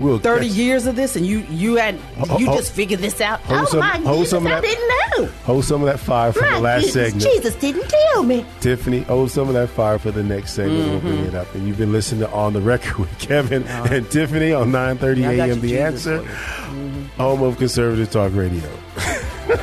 We'll 0.02 0.20
thirty 0.20 0.48
catch- 0.48 0.58
years 0.58 0.86
of 0.88 0.96
this, 0.96 1.16
and 1.16 1.26
you 1.26 1.40
you 1.50 1.76
had 1.76 1.96
you 2.40 2.48
just 2.48 2.72
figured 2.74 3.00
this 3.00 3.22
out. 3.22 3.40
hold 3.42 3.62
oh 3.62 3.66
some- 3.66 3.80
my 3.80 3.98
hold 4.00 4.28
some 4.28 4.46
of 4.46 4.52
I 4.52 4.56
that- 4.56 4.62
didn't 4.64 4.88
know. 4.88 5.32
Hold 5.44 5.64
some 5.66 5.82
of 5.82 5.88
that 5.88 6.00
fire 6.00 6.32
for 6.34 6.42
My 6.42 6.56
the 6.56 6.60
last 6.60 6.92
segment. 6.92 7.22
Jesus 7.24 7.54
didn't 7.56 7.88
tell 7.88 8.24
me. 8.24 8.46
Tiffany, 8.60 9.02
hold 9.02 9.30
some 9.32 9.48
of 9.48 9.54
that 9.54 9.70
fire 9.70 10.00
for 10.00 10.10
the 10.12 10.24
next 10.24 10.54
segment. 10.54 10.80
We'll 10.90 10.98
Mm-hmm. 11.00 11.08
bring 11.08 11.26
it 11.26 11.36
up. 11.36 11.54
And 11.54 11.68
you've 11.68 11.78
been 11.78 11.92
listening 11.92 12.22
to 12.22 12.32
On 12.32 12.54
the 12.54 12.62
Record 12.62 12.98
with 12.98 13.20
Kevin 13.20 13.64
and 13.68 14.10
Tiffany 14.10 14.52
on 14.54 14.72
9:30 14.72 15.22
Yeah, 15.22 15.30
I 15.30 15.38
got 15.38 15.50
a.m. 15.50 15.62
The 15.62 15.68
Jesus 15.68 16.08
Answer, 16.08 16.16
you. 16.22 17.10
home 17.18 17.44
of 17.44 17.58
conservative 17.58 18.10
talk 18.10 18.34
radio. 18.34 18.68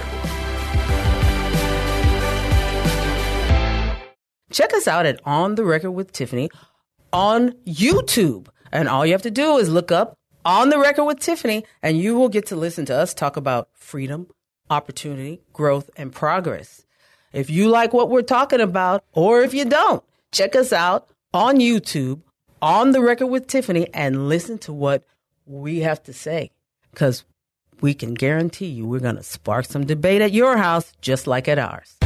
Check 4.50 4.72
us 4.74 4.88
out 4.88 5.06
at 5.06 5.20
On 5.24 5.54
the 5.54 5.64
Record 5.64 5.92
with 5.92 6.10
Tiffany 6.12 6.48
on 7.12 7.52
YouTube. 7.66 8.48
And 8.72 8.88
all 8.88 9.04
you 9.06 9.12
have 9.12 9.22
to 9.22 9.30
do 9.30 9.56
is 9.58 9.68
look 9.68 9.92
up 9.92 10.17
On 10.48 10.70
the 10.70 10.78
Record 10.78 11.04
with 11.04 11.20
Tiffany, 11.20 11.66
and 11.82 11.98
you 11.98 12.16
will 12.16 12.30
get 12.30 12.46
to 12.46 12.56
listen 12.56 12.86
to 12.86 12.96
us 12.96 13.12
talk 13.12 13.36
about 13.36 13.68
freedom, 13.74 14.28
opportunity, 14.70 15.42
growth, 15.52 15.90
and 15.94 16.10
progress. 16.10 16.86
If 17.34 17.50
you 17.50 17.68
like 17.68 17.92
what 17.92 18.08
we're 18.08 18.22
talking 18.22 18.62
about, 18.62 19.04
or 19.12 19.42
if 19.42 19.52
you 19.52 19.66
don't, 19.66 20.02
check 20.32 20.56
us 20.56 20.72
out 20.72 21.10
on 21.34 21.56
YouTube, 21.56 22.22
On 22.62 22.92
the 22.92 23.02
Record 23.02 23.26
with 23.26 23.46
Tiffany, 23.46 23.88
and 23.92 24.30
listen 24.30 24.56
to 24.60 24.72
what 24.72 25.04
we 25.44 25.80
have 25.80 26.02
to 26.04 26.14
say. 26.14 26.50
Because 26.92 27.26
we 27.82 27.92
can 27.92 28.14
guarantee 28.14 28.68
you 28.68 28.86
we're 28.86 29.00
going 29.00 29.16
to 29.16 29.22
spark 29.22 29.66
some 29.66 29.84
debate 29.84 30.22
at 30.22 30.32
your 30.32 30.56
house 30.56 30.94
just 31.02 31.26
like 31.26 31.46
at 31.46 31.58
ours. 31.58 31.98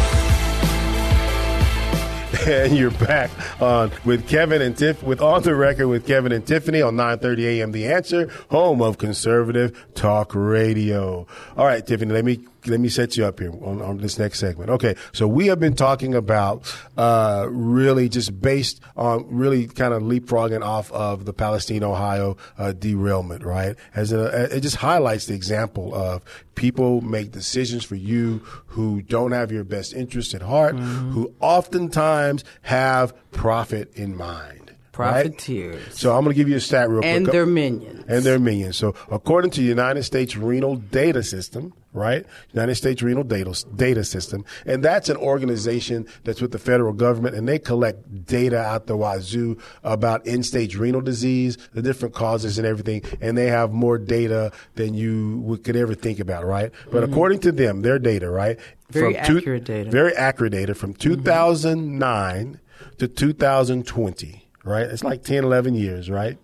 and 2.47 2.77
you're 2.77 2.91
back 2.91 3.31
on 3.61 3.91
with 4.05 4.27
Kevin 4.29 4.63
and 4.63 4.77
Tiff 4.77 5.03
with 5.03 5.21
on 5.21 5.43
the 5.43 5.55
record 5.55 5.89
with 5.89 6.07
Kevin 6.07 6.33
and 6.33 6.47
Tiffany 6.47 6.81
on 6.81 6.97
9:30 6.97 7.45
a.m. 7.45 7.73
The 7.73 7.87
Answer, 7.87 8.31
home 8.51 8.81
of 8.81 8.99
conservative 8.99 9.87
talk 9.95 10.35
radio. 10.35 11.27
All 11.57 11.67
right, 11.67 11.87
Tiffany, 11.87 12.13
let 12.13 12.25
me 12.25 12.41
let 12.67 12.81
me 12.81 12.89
set 12.89 13.17
you 13.17 13.25
up 13.25 13.41
here 13.41 13.51
on, 13.51 13.83
on 13.83 13.99
this 13.99 14.19
next 14.19 14.39
segment. 14.39 14.71
Okay, 14.71 14.95
so 15.13 15.27
we 15.27 15.47
have 15.49 15.59
been 15.61 15.75
talking 15.75 16.15
about 16.15 16.73
uh, 16.97 17.47
really 17.51 18.09
just 18.09 18.41
based 18.41 18.81
on 18.97 19.27
really 19.29 19.67
kind 19.67 19.93
of 19.95 20.03
leapfrogging 20.03 20.63
off 20.65 20.91
of 20.93 21.25
the 21.25 21.33
Palestine 21.33 21.83
Ohio 21.83 22.37
uh, 22.59 22.73
derailment, 22.73 23.45
right? 23.45 23.77
As 23.95 24.13
a, 24.13 24.55
it 24.57 24.61
just 24.61 24.77
highlights 24.77 25.27
the 25.27 25.35
example 25.35 25.95
of 25.95 26.23
people 26.55 27.01
make 27.01 27.33
decisions 27.33 27.85
for 27.85 27.95
you 27.97 28.39
who 28.67 29.03
don't 29.03 29.33
have 29.33 29.51
your 29.51 29.65
best 29.65 29.93
interest 29.95 30.35
at 30.35 30.43
heart, 30.43 30.77
who 30.77 31.35
oftentimes 31.41 32.45
have 32.63 33.13
profit 33.33 33.93
in 33.95 34.17
mind. 34.17 34.75
right? 34.97 35.25
Profiteers. 35.25 35.99
So 35.99 36.15
I'm 36.15 36.23
going 36.25 36.35
to 36.35 36.37
give 36.39 36.49
you 36.49 36.57
a 36.57 36.61
stat 36.61 36.89
real 36.91 37.01
quick. 37.01 37.11
And 37.11 37.27
their 37.27 37.47
minions. 37.47 38.05
And 38.09 38.23
their 38.23 38.39
minions. 38.39 38.77
So 38.77 38.95
according 39.11 39.51
to 39.53 39.61
the 39.61 39.67
United 39.67 40.03
States 40.05 40.37
Renal 40.37 40.77
Data 40.77 41.23
System, 41.23 41.73
right? 41.93 42.25
United 42.53 42.75
States 42.75 43.03
Renal 43.03 43.25
Data, 43.25 43.65
Data 43.75 44.05
System. 44.05 44.45
And 44.67 44.83
that's 44.83 45.09
an 45.09 45.17
organization 45.17 46.07
that's 46.25 46.41
with 46.41 46.53
the 46.53 46.59
federal 46.59 46.93
government 46.93 47.35
and 47.35 47.49
they 47.49 47.59
collect 47.59 48.27
data 48.27 48.59
out 48.59 48.87
the 48.87 48.97
wazoo 48.97 49.59
about 49.83 50.27
end-stage 50.27 50.77
renal 50.77 51.01
disease, 51.01 51.59
the 51.75 51.83
different 51.83 52.15
causes 52.15 52.59
and 52.59 52.67
everything. 52.67 53.03
And 53.21 53.37
they 53.37 53.47
have 53.47 53.73
more 53.73 53.99
data 53.99 54.53
than 54.75 54.95
you 54.95 55.61
could 55.65 55.77
ever 55.77 55.95
think 55.95 56.19
about, 56.21 56.45
right? 56.47 56.71
But 56.91 57.05
according 57.05 57.41
to 57.41 57.53
them, 57.53 57.83
their 57.83 57.99
data, 57.99 58.31
right? 58.31 58.57
Mm-hmm. 58.59 58.93
Very 58.93 59.15
from 59.15 59.25
two- 59.25 59.39
accurate 59.39 59.65
data. 59.65 59.91
Very 59.91 60.15
accurate 60.15 60.53
data 60.53 60.75
from 60.75 60.95
2009 60.95 62.61
to 62.99 63.09
2020, 63.09 64.49
right? 64.65 64.87
It's 64.87 65.05
like 65.05 65.23
10, 65.23 65.45
11 65.45 65.75
years, 65.75 66.11
right? 66.11 66.39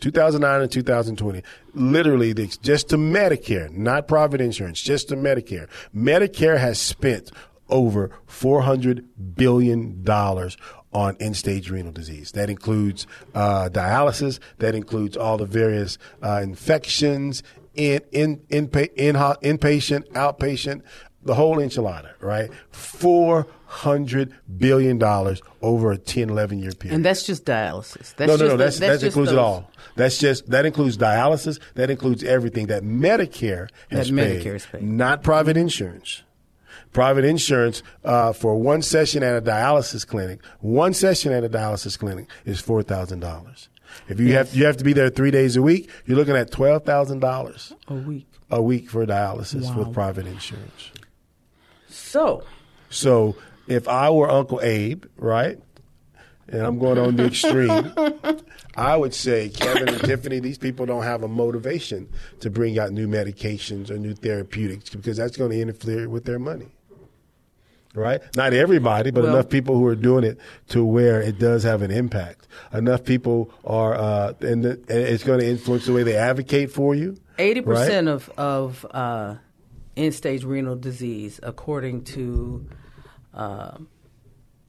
2009 0.00 0.62
and 0.62 0.72
2020. 0.72 1.42
Literally, 1.74 2.32
the, 2.32 2.46
just 2.62 2.88
to 2.90 2.96
Medicare, 2.96 3.70
not 3.70 4.08
private 4.08 4.40
insurance, 4.40 4.80
just 4.80 5.08
to 5.08 5.16
Medicare. 5.16 5.68
Medicare 5.94 6.58
has 6.58 6.80
spent 6.80 7.30
over 7.68 8.10
$400 8.28 9.04
billion 9.36 10.04
on 10.92 11.16
end 11.20 11.36
stage 11.36 11.70
renal 11.70 11.92
disease. 11.92 12.32
That 12.32 12.50
includes 12.50 13.06
uh, 13.34 13.68
dialysis, 13.70 14.40
that 14.58 14.74
includes 14.74 15.16
all 15.16 15.36
the 15.36 15.46
various 15.46 15.98
uh, 16.22 16.40
infections, 16.42 17.42
in, 17.74 18.00
in, 18.10 18.42
in, 18.48 18.68
in, 18.96 19.14
inpatient, 19.14 20.08
outpatient, 20.12 20.82
the 21.22 21.34
whole 21.34 21.56
enchilada, 21.58 22.10
right? 22.20 22.50
Four 22.70 23.46
hundred 23.66 24.34
billion 24.58 24.98
dollars 24.98 25.40
over 25.62 25.92
a 25.92 25.96
10, 25.98 26.30
11 26.30 26.58
year 26.58 26.72
period. 26.72 26.96
And 26.96 27.04
that's 27.04 27.24
just 27.24 27.44
dialysis. 27.44 28.14
That's 28.16 28.28
no, 28.28 28.36
no, 28.36 28.36
just 28.36 28.40
no. 28.40 28.48
the- 28.48 28.56
That's, 28.56 28.78
that 28.80 29.02
includes 29.04 29.32
it 29.32 29.38
all. 29.38 29.70
That's 29.96 30.18
just 30.18 30.50
that 30.50 30.66
includes 30.66 30.96
dialysis. 30.96 31.60
That 31.74 31.90
includes 31.90 32.24
everything 32.24 32.66
that 32.66 32.82
Medicare 32.82 33.68
has 33.90 34.10
That 34.10 34.16
paid, 34.16 34.42
Medicare 34.44 34.52
has 34.54 34.66
paid. 34.66 34.82
not 34.82 35.22
private 35.22 35.56
insurance. 35.56 36.22
Private 36.92 37.24
insurance 37.24 37.84
uh, 38.04 38.32
for 38.32 38.56
one 38.56 38.82
session 38.82 39.22
at 39.22 39.36
a 39.36 39.40
dialysis 39.40 40.04
clinic, 40.04 40.44
one 40.58 40.92
session 40.92 41.32
at 41.32 41.44
a 41.44 41.48
dialysis 41.48 41.96
clinic 41.96 42.26
is 42.44 42.60
four 42.60 42.82
thousand 42.82 43.20
dollars. 43.20 43.68
If 44.08 44.18
you 44.18 44.32
have 44.34 44.52
you 44.54 44.64
have 44.64 44.76
to 44.78 44.84
be 44.84 44.92
there 44.92 45.08
three 45.10 45.30
days 45.30 45.54
a 45.56 45.62
week, 45.62 45.88
you're 46.06 46.16
looking 46.16 46.34
at 46.36 46.50
twelve 46.50 46.84
thousand 46.84 47.20
dollars 47.20 47.72
A 47.86 47.94
week. 47.94 48.26
a 48.50 48.60
week 48.60 48.90
for 48.90 49.06
dialysis 49.06 49.66
Wow. 49.66 49.78
with 49.84 49.92
private 49.94 50.26
insurance. 50.26 50.90
So, 52.10 52.42
So 52.88 53.36
if 53.68 53.86
I 53.86 54.10
were 54.10 54.28
Uncle 54.28 54.60
Abe, 54.62 55.04
right, 55.16 55.60
and 56.48 56.62
I'm 56.62 56.80
going 56.80 56.98
on 56.98 57.14
the 57.14 57.26
extreme, 57.26 57.92
I 58.76 58.96
would 58.96 59.14
say, 59.14 59.48
Kevin 59.48 59.88
and 59.90 60.00
Tiffany, 60.00 60.40
these 60.40 60.58
people 60.58 60.86
don't 60.86 61.04
have 61.04 61.22
a 61.22 61.28
motivation 61.28 62.08
to 62.40 62.50
bring 62.50 62.80
out 62.80 62.90
new 62.90 63.06
medications 63.06 63.90
or 63.90 63.96
new 63.96 64.14
therapeutics 64.14 64.90
because 64.90 65.18
that's 65.18 65.36
going 65.36 65.52
to 65.52 65.60
interfere 65.60 66.08
with 66.08 66.24
their 66.24 66.40
money. 66.40 66.66
Right? 67.94 68.20
Not 68.36 68.54
everybody, 68.54 69.12
but 69.12 69.22
Well- 69.22 69.34
enough 69.34 69.48
people 69.48 69.76
who 69.76 69.86
are 69.86 69.94
doing 69.94 70.24
it 70.24 70.38
to 70.70 70.84
where 70.84 71.22
it 71.22 71.38
does 71.38 71.62
have 71.62 71.82
an 71.82 71.92
impact. 71.92 72.48
Enough 72.72 73.04
people 73.04 73.52
are, 73.64 73.94
uh, 73.94 74.32
and, 74.40 74.64
the, 74.64 74.70
and 74.88 74.98
it's 74.98 75.22
going 75.22 75.38
to 75.38 75.46
influence 75.46 75.86
the 75.86 75.92
way 75.92 76.02
they 76.02 76.16
advocate 76.16 76.72
for 76.72 76.92
you. 76.92 77.16
eighty 77.38 77.60
right? 77.60 77.78
percent 77.86 78.08
of 78.08 78.28
of 78.36 78.84
uh, 78.90 79.34
end 80.00 80.14
stage 80.14 80.44
renal 80.44 80.76
disease, 80.76 81.38
according 81.42 82.04
to 82.04 82.66
uh, 83.34 83.76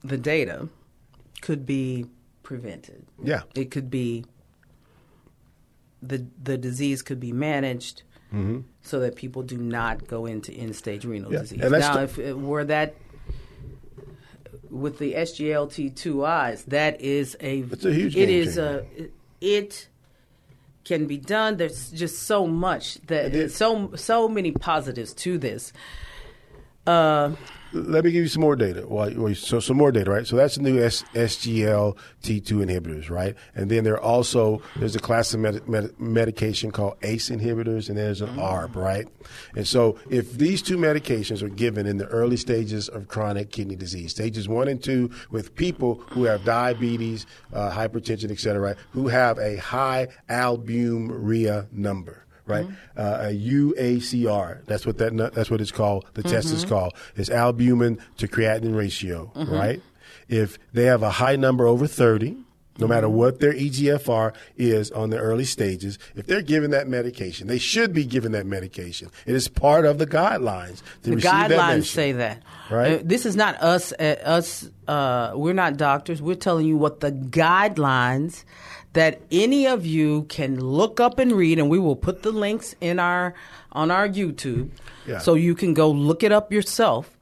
the 0.04 0.18
data, 0.18 0.68
could 1.40 1.64
be 1.66 2.06
prevented. 2.42 3.04
Yeah. 3.22 3.42
It 3.54 3.70
could 3.70 3.90
be 3.90 4.24
the 6.02 6.26
the 6.42 6.58
disease 6.58 7.02
could 7.02 7.20
be 7.20 7.32
managed 7.32 8.02
so 8.80 8.98
that 9.00 9.14
people 9.14 9.42
do 9.42 9.58
not 9.58 10.06
go 10.08 10.24
into 10.24 10.52
end 10.54 10.74
stage 10.74 11.04
renal 11.04 11.30
Mm-hmm. 11.30 11.34
Yeah, 11.34 11.40
disease. 11.68 11.70
Now, 11.70 11.96
the- 11.96 12.02
if 12.04 12.18
it 12.18 12.38
were 12.38 12.64
that 12.64 12.94
with 14.70 14.98
the 14.98 15.12
SGLT2Is, 15.12 16.64
that 16.64 16.98
is 17.02 17.36
a 17.40 17.58
It's 17.60 17.84
a 17.84 17.92
huge 17.92 18.16
It 18.16 18.26
game 18.26 18.30
is 18.30 18.54
changer. 18.54 18.86
a 18.98 19.08
it 19.42 19.88
can 20.84 21.06
be 21.06 21.16
done. 21.16 21.56
There's 21.56 21.90
just 21.90 22.24
so 22.24 22.46
much 22.46 22.94
that 23.06 23.50
so 23.50 23.94
so 23.94 24.28
many 24.28 24.52
positives 24.52 25.12
to 25.14 25.38
this. 25.38 25.72
Uh, 26.86 27.32
Let 27.72 28.04
me 28.04 28.10
give 28.10 28.22
you 28.22 28.28
some 28.28 28.42
more 28.42 28.56
data. 28.56 28.84
Well, 28.86 29.34
so 29.34 29.58
some 29.60 29.76
more 29.78 29.92
data, 29.92 30.10
right? 30.10 30.26
So 30.26 30.36
that's 30.36 30.56
the 30.56 30.62
new 30.62 30.82
S- 30.82 31.04
SGLT2 31.14 31.96
inhibitors, 32.22 33.08
right? 33.08 33.34
And 33.54 33.70
then 33.70 33.84
there 33.84 33.94
are 33.94 34.00
also 34.02 34.60
there's 34.76 34.94
a 34.94 34.98
class 34.98 35.32
of 35.32 35.40
med- 35.40 35.66
med- 35.68 35.98
medication 35.98 36.70
called 36.70 36.96
ACE 37.02 37.30
inhibitors, 37.30 37.88
and 37.88 37.96
there's 37.96 38.20
an 38.20 38.28
ARB, 38.38 38.74
right? 38.76 39.06
And 39.56 39.66
so 39.66 39.98
if 40.10 40.32
these 40.34 40.60
two 40.60 40.76
medications 40.76 41.40
are 41.42 41.48
given 41.48 41.86
in 41.86 41.96
the 41.96 42.06
early 42.06 42.36
stages 42.36 42.88
of 42.88 43.08
chronic 43.08 43.50
kidney 43.52 43.76
disease, 43.76 44.10
stages 44.10 44.48
one 44.48 44.68
and 44.68 44.82
two, 44.82 45.10
with 45.30 45.54
people 45.54 46.02
who 46.10 46.24
have 46.24 46.44
diabetes, 46.44 47.24
uh, 47.54 47.70
hypertension, 47.70 48.30
et 48.30 48.38
cetera, 48.40 48.60
right, 48.60 48.76
who 48.90 49.08
have 49.08 49.38
a 49.38 49.56
high 49.56 50.08
albuminuria 50.28 51.72
number 51.72 52.26
right? 52.52 52.66
Uh, 52.96 53.28
a 53.28 53.32
UACR. 53.34 54.64
That's 54.66 54.86
what 54.86 54.98
that. 54.98 55.32
That's 55.34 55.50
what 55.50 55.60
it's 55.60 55.72
called. 55.72 56.06
The 56.14 56.22
test 56.22 56.52
is 56.52 56.64
called. 56.64 56.94
It's 57.16 57.30
albumin 57.30 57.98
to 58.18 58.28
creatinine 58.28 58.76
ratio, 58.76 59.32
right? 59.34 59.80
If 60.28 60.58
they 60.72 60.84
have 60.84 61.02
a 61.02 61.10
high 61.10 61.36
number 61.36 61.66
over 61.66 61.86
thirty. 61.86 62.36
No 62.78 62.86
matter 62.88 63.06
what 63.06 63.38
their 63.38 63.52
EGFR 63.52 64.34
is 64.56 64.90
on 64.92 65.10
the 65.10 65.18
early 65.18 65.44
stages, 65.44 65.98
if 66.16 66.26
they're 66.26 66.40
given 66.40 66.70
that 66.70 66.88
medication, 66.88 67.46
they 67.46 67.58
should 67.58 67.92
be 67.92 68.06
given 68.06 68.32
that 68.32 68.46
medication. 68.46 69.10
It 69.26 69.34
is 69.34 69.46
part 69.46 69.84
of 69.84 69.98
the 69.98 70.06
guidelines 70.06 70.80
to 71.02 71.10
the 71.10 71.16
receive 71.16 71.30
that 71.30 71.50
guidelines 71.50 71.68
medicine. 71.68 71.82
say 71.94 72.12
that. 72.12 72.42
Right. 72.70 73.00
Uh, 73.00 73.02
this 73.04 73.26
is 73.26 73.36
not 73.36 73.60
us. 73.62 73.92
Uh, 73.92 74.16
us. 74.24 74.70
Uh, 74.88 75.32
we're 75.34 75.52
not 75.52 75.76
doctors. 75.76 76.22
We're 76.22 76.34
telling 76.34 76.66
you 76.66 76.78
what 76.78 77.00
the 77.00 77.12
guidelines 77.12 78.44
that 78.94 79.20
any 79.30 79.66
of 79.66 79.86
you 79.86 80.24
can 80.24 80.60
look 80.60 81.00
up 81.00 81.18
and 81.18 81.32
read, 81.32 81.58
and 81.58 81.70
we 81.70 81.78
will 81.78 81.96
put 81.96 82.22
the 82.22 82.30
links 82.32 82.74
in 82.80 82.98
our 82.98 83.34
on 83.72 83.90
our 83.90 84.06
YouTube, 84.08 84.68
Yeah. 85.06 85.18
so 85.18 85.34
you 85.34 85.54
can 85.54 85.72
go 85.74 85.90
look 85.90 86.22
it 86.22 86.30
up 86.32 86.52
yourself. 86.52 87.16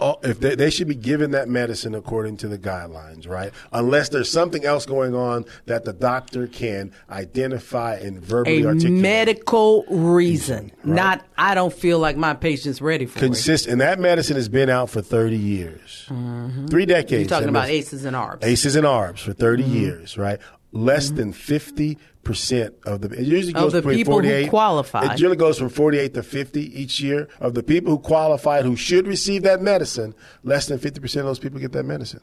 all, 0.00 0.20
if 0.22 0.38
they, 0.38 0.54
they 0.54 0.70
should 0.70 0.86
be 0.86 0.94
given 0.94 1.32
that 1.32 1.48
medicine 1.48 1.92
according 1.92 2.36
to 2.36 2.46
the 2.46 2.56
guidelines, 2.56 3.28
right? 3.28 3.50
Unless 3.72 4.10
there's 4.10 4.30
something 4.30 4.64
else 4.64 4.86
going 4.86 5.12
on 5.12 5.44
that 5.66 5.84
the 5.84 5.92
doctor 5.92 6.46
can 6.46 6.92
identify 7.10 7.96
and 7.96 8.20
verbally 8.22 8.62
a 8.62 8.66
articulate. 8.68 8.92
medical 9.02 9.84
reason, 9.90 10.70
Right. 10.84 10.94
not 10.94 11.26
I 11.36 11.56
don't 11.56 11.72
feel 11.74 11.98
like 11.98 12.16
my 12.16 12.32
patient's 12.34 12.80
ready 12.80 13.06
for 13.06 13.18
it. 13.18 13.22
Consist, 13.22 13.66
and 13.66 13.80
that 13.80 13.98
medicine 13.98 14.36
has 14.36 14.48
been 14.48 14.70
out 14.70 14.88
for 14.88 15.02
30 15.02 15.36
years. 15.36 16.04
Three 16.06 16.86
decades. 16.86 17.10
Mm-hmm. 17.10 17.14
You're 17.22 17.24
talking 17.28 17.48
about 17.48 17.68
aces 17.68 18.04
and 18.04 18.14
arbs. 18.16 18.46
ACEs 18.46 18.76
and 18.76 18.86
ARBs 18.86 19.18
for 19.18 19.32
30 19.32 19.64
Mm-hmm. 19.64 19.74
years, 19.76 20.16
right? 20.16 20.38
Less 20.70 21.10
than 21.10 21.32
50% 21.32 21.96
of 22.84 23.00
the, 23.00 23.08
it 23.10 23.24
usually 23.24 23.54
Of 23.54 23.60
goes 23.62 23.72
the 23.72 23.80
between 23.80 23.96
people 23.96 24.14
who 24.20 24.28
48. 24.28 24.50
qualify. 24.50 25.12
It 25.12 25.16
generally 25.16 25.38
goes 25.38 25.58
from 25.58 25.70
48 25.70 26.12
to 26.14 26.22
50 26.22 26.80
each 26.80 27.00
year. 27.00 27.28
Of 27.40 27.54
the 27.54 27.62
people 27.62 27.92
who 27.92 27.98
qualified 27.98 28.64
who 28.64 28.76
should 28.76 29.06
receive 29.06 29.42
that 29.44 29.62
medicine, 29.62 30.14
less 30.44 30.66
than 30.66 30.78
50% 30.78 31.04
of 31.20 31.24
those 31.24 31.38
people 31.38 31.58
get 31.58 31.72
that 31.72 31.84
medicine. 31.84 32.20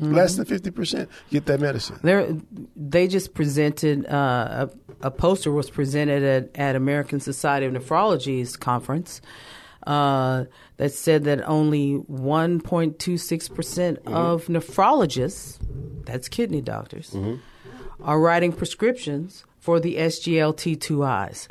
Mm-hmm. 0.00 0.14
Less 0.14 0.36
than 0.36 0.46
50% 0.46 1.08
get 1.30 1.46
that 1.46 1.60
medicine. 1.60 1.98
They're, 2.02 2.34
they 2.76 3.06
just 3.06 3.34
presented 3.34 4.06
uh, 4.06 4.68
a, 5.02 5.06
a 5.06 5.10
poster 5.10 5.50
was 5.50 5.70
presented 5.70 6.22
at, 6.22 6.50
at 6.54 6.76
American 6.76 7.20
Society 7.20 7.66
of 7.66 7.72
Nephrology's 7.72 8.56
conference 8.56 9.20
uh, 9.86 10.44
that 10.76 10.92
said 10.92 11.24
that 11.24 11.46
only 11.48 11.98
1.26 12.10 13.54
percent 13.54 13.98
of 14.06 14.46
nephrologists, 14.46 15.58
that's 16.04 16.28
kidney 16.28 16.60
doctors, 16.60 17.14
are 18.02 18.20
writing 18.20 18.52
prescriptions 18.52 19.44
for 19.58 19.80
the 19.80 19.96
SGLT2Is. 19.96 21.48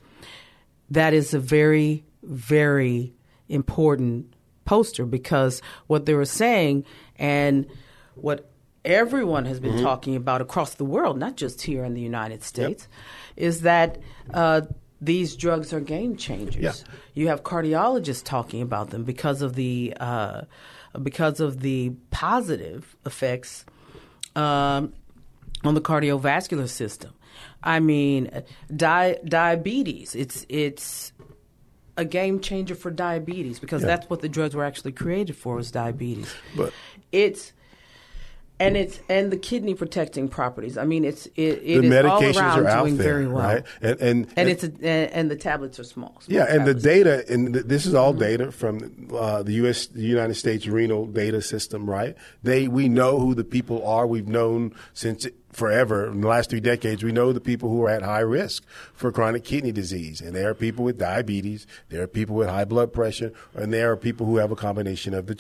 That 0.90 1.14
is 1.14 1.34
a 1.34 1.40
very, 1.40 2.04
very 2.24 3.14
important 3.48 4.34
poster 4.66 5.06
because 5.06 5.62
what 5.88 6.06
they 6.06 6.14
were 6.14 6.26
saying 6.26 6.86
and 7.18 7.68
what 8.16 8.50
everyone 8.86 9.46
has 9.46 9.60
been 9.60 9.82
talking 9.82 10.16
about 10.16 10.42
across 10.42 10.76
the 10.76 10.86
world, 10.86 11.18
not 11.18 11.36
just 11.36 11.62
here 11.62 11.84
in 11.84 11.94
the 11.94 12.02
United 12.02 12.44
States, 12.44 12.88
is 13.36 13.62
that 13.62 14.00
uh, 14.34 14.62
these 15.02 15.36
drugs 15.36 15.74
are 15.74 15.80
game 15.80 16.16
changers. 16.16 16.64
Yeah. 16.64 16.74
You 17.14 17.28
have 17.28 17.44
cardiologists 17.44 18.24
talking 18.24 18.62
about 18.62 18.90
them 18.90 19.04
because 19.04 19.42
of 19.42 19.56
the 19.56 19.94
uh, 20.00 20.42
because 21.02 21.40
of 21.40 21.62
the 21.62 21.92
positive 22.12 22.96
effects 23.06 23.66
um, 24.36 24.94
on 25.64 25.74
the 25.76 25.82
cardiovascular 25.82 26.68
system. 26.70 27.14
I 27.64 27.80
mean, 27.80 28.30
di- 28.76 29.18
diabetes. 29.26 30.16
It's 30.16 30.46
it's 30.50 31.12
a 31.98 32.06
game 32.06 32.40
changer 32.40 32.76
for 32.76 32.92
diabetes 32.92 33.60
because 33.60 33.82
Yeah. 33.82 33.88
that's 33.88 34.10
what 34.10 34.22
the 34.22 34.30
drugs 34.30 34.56
were 34.56 34.64
actually 34.64 34.94
created 34.94 35.36
for 35.36 35.56
was 35.56 35.72
diabetes. 35.72 36.34
But- 36.56 36.74
it's 37.12 37.52
and 38.60 38.76
it's 38.76 39.00
and 39.10 39.32
the 39.32 39.38
kidney 39.38 39.74
protecting 39.74 40.28
properties. 40.28 40.78
I 40.78 40.84
mean, 40.86 41.06
it's 41.06 41.26
it, 41.28 41.64
the 41.64 41.74
it 41.74 41.86
is 41.86 42.06
all 42.06 42.22
medications 42.22 42.58
around 42.58 42.68
are 42.68 42.82
doing 42.84 42.98
there, 42.98 43.14
very 43.14 43.28
well. 43.28 43.44
right? 43.44 43.64
And 43.82 44.00
and, 44.02 44.28
And 44.36 44.50
it's 44.50 44.64
a, 44.64 44.68
and, 44.68 45.12
and 45.12 45.32
the 45.32 45.36
tablets 45.36 45.80
are 45.80 45.84
small. 45.84 46.20
small 46.20 46.38
Yeah, 46.38 46.46
and 46.50 46.66
the 46.68 46.74
data, 46.74 47.24
and 47.32 47.54
th- 47.54 47.66
this 47.66 47.86
is 47.86 47.94
all 47.94 48.14
data 48.14 48.52
from 48.52 49.10
uh, 49.14 49.44
the 49.44 49.54
U.S. 49.54 49.88
the 49.88 50.02
United 50.02 50.36
States 50.36 50.68
renal 50.68 51.06
data 51.06 51.42
system, 51.42 51.90
right? 51.90 52.16
They 52.44 52.68
we 52.68 52.90
know 52.90 53.20
who 53.20 53.34
the 53.34 53.44
people 53.46 53.86
are. 53.88 54.06
We've 54.06 54.28
known 54.28 54.74
since 54.94 55.26
forever 55.52 56.08
in 56.08 56.22
the 56.22 56.28
last 56.28 56.50
three 56.50 56.60
decades. 56.60 57.04
We 57.04 57.12
know 57.12 57.34
the 57.34 57.42
people 57.42 57.70
who 57.70 57.84
are 57.84 57.90
at 57.90 58.04
high 58.04 58.20
risk 58.20 58.64
for 58.94 59.12
chronic 59.12 59.44
kidney 59.44 59.72
disease, 59.72 60.22
and 60.22 60.36
there 60.36 60.50
are 60.50 60.54
people 60.54 60.84
with 60.86 60.98
diabetes, 60.98 61.66
there 61.90 62.04
are 62.04 62.08
people 62.08 62.36
with 62.36 62.50
high 62.50 62.66
blood 62.66 62.94
pressure, 62.94 63.32
and 63.56 63.74
there 63.74 63.92
are 63.92 63.98
people 63.98 64.26
who 64.26 64.38
have 64.38 64.52
a 64.52 64.56
combination 64.56 65.14
of 65.14 65.26
the 65.28 65.36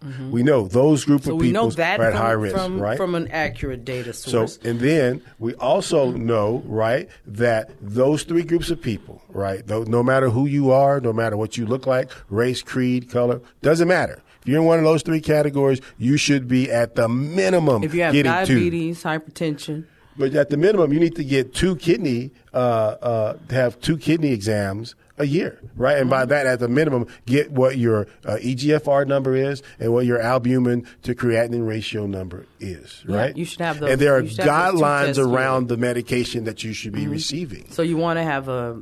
2 0.00 0.30
We 0.30 0.42
know 0.42 0.68
those 0.68 1.04
group 1.04 1.22
Mm-hmm. 1.22 1.30
So 1.30 1.36
of 1.36 1.40
people 1.40 1.66
are 1.66 1.82
at 1.82 2.12
from, 2.12 2.12
high 2.12 2.32
risk, 2.32 2.56
from, 2.56 2.80
right? 2.80 2.96
from 2.96 3.14
an 3.14 3.28
accurate 3.28 3.84
data 3.84 4.12
source. 4.12 4.54
So, 4.54 4.68
and 4.68 4.80
then 4.80 5.22
we 5.38 5.54
also 5.54 6.12
know, 6.12 6.62
right, 6.66 7.08
that 7.26 7.70
those 7.80 8.22
three 8.22 8.44
groups 8.44 8.70
of 8.70 8.80
people, 8.80 9.22
right, 9.28 9.66
though, 9.66 9.82
no 9.84 10.02
matter 10.02 10.30
who 10.30 10.46
you 10.46 10.70
are, 10.70 11.00
no 11.00 11.12
matter 11.12 11.36
what 11.36 11.56
you 11.56 11.66
look 11.66 11.86
like, 11.86 12.10
race, 12.30 12.62
creed, 12.62 13.10
color, 13.10 13.40
doesn't 13.62 13.88
matter. 13.88 14.22
If 14.42 14.48
you're 14.48 14.60
in 14.60 14.66
one 14.66 14.78
of 14.78 14.84
those 14.84 15.02
three 15.02 15.20
categories, 15.20 15.80
you 15.98 16.16
should 16.16 16.46
be 16.46 16.70
at 16.70 16.94
the 16.94 17.08
minimum 17.08 17.82
if 17.82 17.94
you 17.94 18.02
have 18.02 18.14
diabetes, 18.14 19.02
hypertension, 19.02 19.84
But 20.16 20.34
at 20.34 20.50
the 20.50 20.56
minimum, 20.56 20.92
you 20.92 21.00
need 21.00 21.16
to 21.16 21.24
get 21.24 21.54
two 21.54 21.76
kidney, 21.76 22.30
uh, 22.58 22.96
uh, 23.02 23.36
have 23.50 23.80
two 23.80 23.96
kidney 23.96 24.32
exams 24.32 24.94
a 25.16 25.24
year, 25.26 25.60
right? 25.76 25.98
And 25.98 26.08
by 26.10 26.24
that, 26.24 26.46
at 26.46 26.58
the 26.60 26.68
minimum, 26.68 27.06
get 27.26 27.50
what 27.52 27.76
your 27.78 28.06
uh, 28.24 28.36
EGFR 28.40 29.06
number 29.06 29.34
is 29.34 29.62
and 29.80 29.92
what 29.92 30.06
your 30.06 30.20
albumin 30.20 30.86
to 31.02 31.14
creatinine 31.14 31.66
ratio 31.66 32.06
number 32.06 32.46
is, 32.60 33.04
Yeah, 33.08 33.16
right? 33.16 33.36
you 33.36 33.44
should 33.44 33.60
have 33.60 33.80
those- 33.80 33.90
And 33.90 34.00
there 34.00 34.14
are 34.16 34.20
you 34.22 34.28
should 34.28 34.40
have 34.44 34.72
those 34.72 34.80
two 34.80 34.84
guidelines 34.86 35.14
Mm-hmm. 35.18 35.34
around 35.34 35.68
the 35.68 35.76
medication 35.76 36.44
that 36.44 36.62
you 36.64 36.72
should 36.72 36.92
be 36.92 37.06
receiving. 37.08 37.66
so 37.70 37.82
you 37.82 37.96
want 37.96 38.18
to 38.18 38.22
have 38.24 38.48
a 38.48 38.80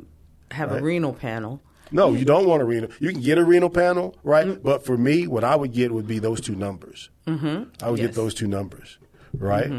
have 0.53 0.72
a 0.72 0.81
renal 0.81 1.12
panel. 1.12 1.61
No, 1.93 2.12
you 2.12 2.24
don't 2.24 2.47
want 2.49 2.62
a 2.62 2.64
renal. 2.64 2.91
You 3.01 3.11
can 3.12 3.20
get 3.20 3.39
a 3.39 3.45
renal 3.45 3.70
panel, 3.70 4.14
right? 4.24 4.47
Mm. 4.47 4.62
But 4.62 4.85
for 4.85 4.97
me, 4.97 5.27
what 5.27 5.45
I 5.45 5.55
would 5.57 5.72
get 5.72 5.93
would 5.93 6.07
be 6.07 6.18
those 6.18 6.41
two 6.41 6.55
numbers. 6.57 7.11
Mm-hmm. 7.27 7.64
I 7.85 7.91
would 7.91 7.99
Yes. 8.01 8.09
get 8.09 8.14
those 8.16 8.35
two 8.35 8.47
numbers, 8.49 8.99
right? 9.39 9.70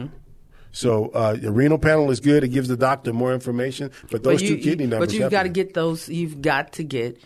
So 0.78 1.07
uh, 1.07 1.36
a 1.43 1.51
renal 1.51 1.80
panel 1.80 2.11
is 2.11 2.19
good. 2.19 2.43
It 2.43 2.49
gives 2.49 2.67
the 2.67 2.78
doctor 2.78 3.11
more 3.11 3.34
information. 3.34 3.89
But 4.11 4.21
those 4.21 4.41
but 4.41 4.43
you, 4.43 4.57
two 4.57 4.61
kidney 4.61 4.84
you- 4.84 4.89
numbers. 4.91 5.09
But 5.09 5.17
you've 5.17 5.32
got 5.32 5.43
to 5.43 5.49
get 5.49 5.73
those. 5.73 6.07
You've 6.07 6.39
got 6.39 6.73
to 6.73 6.84
get. 6.84 7.19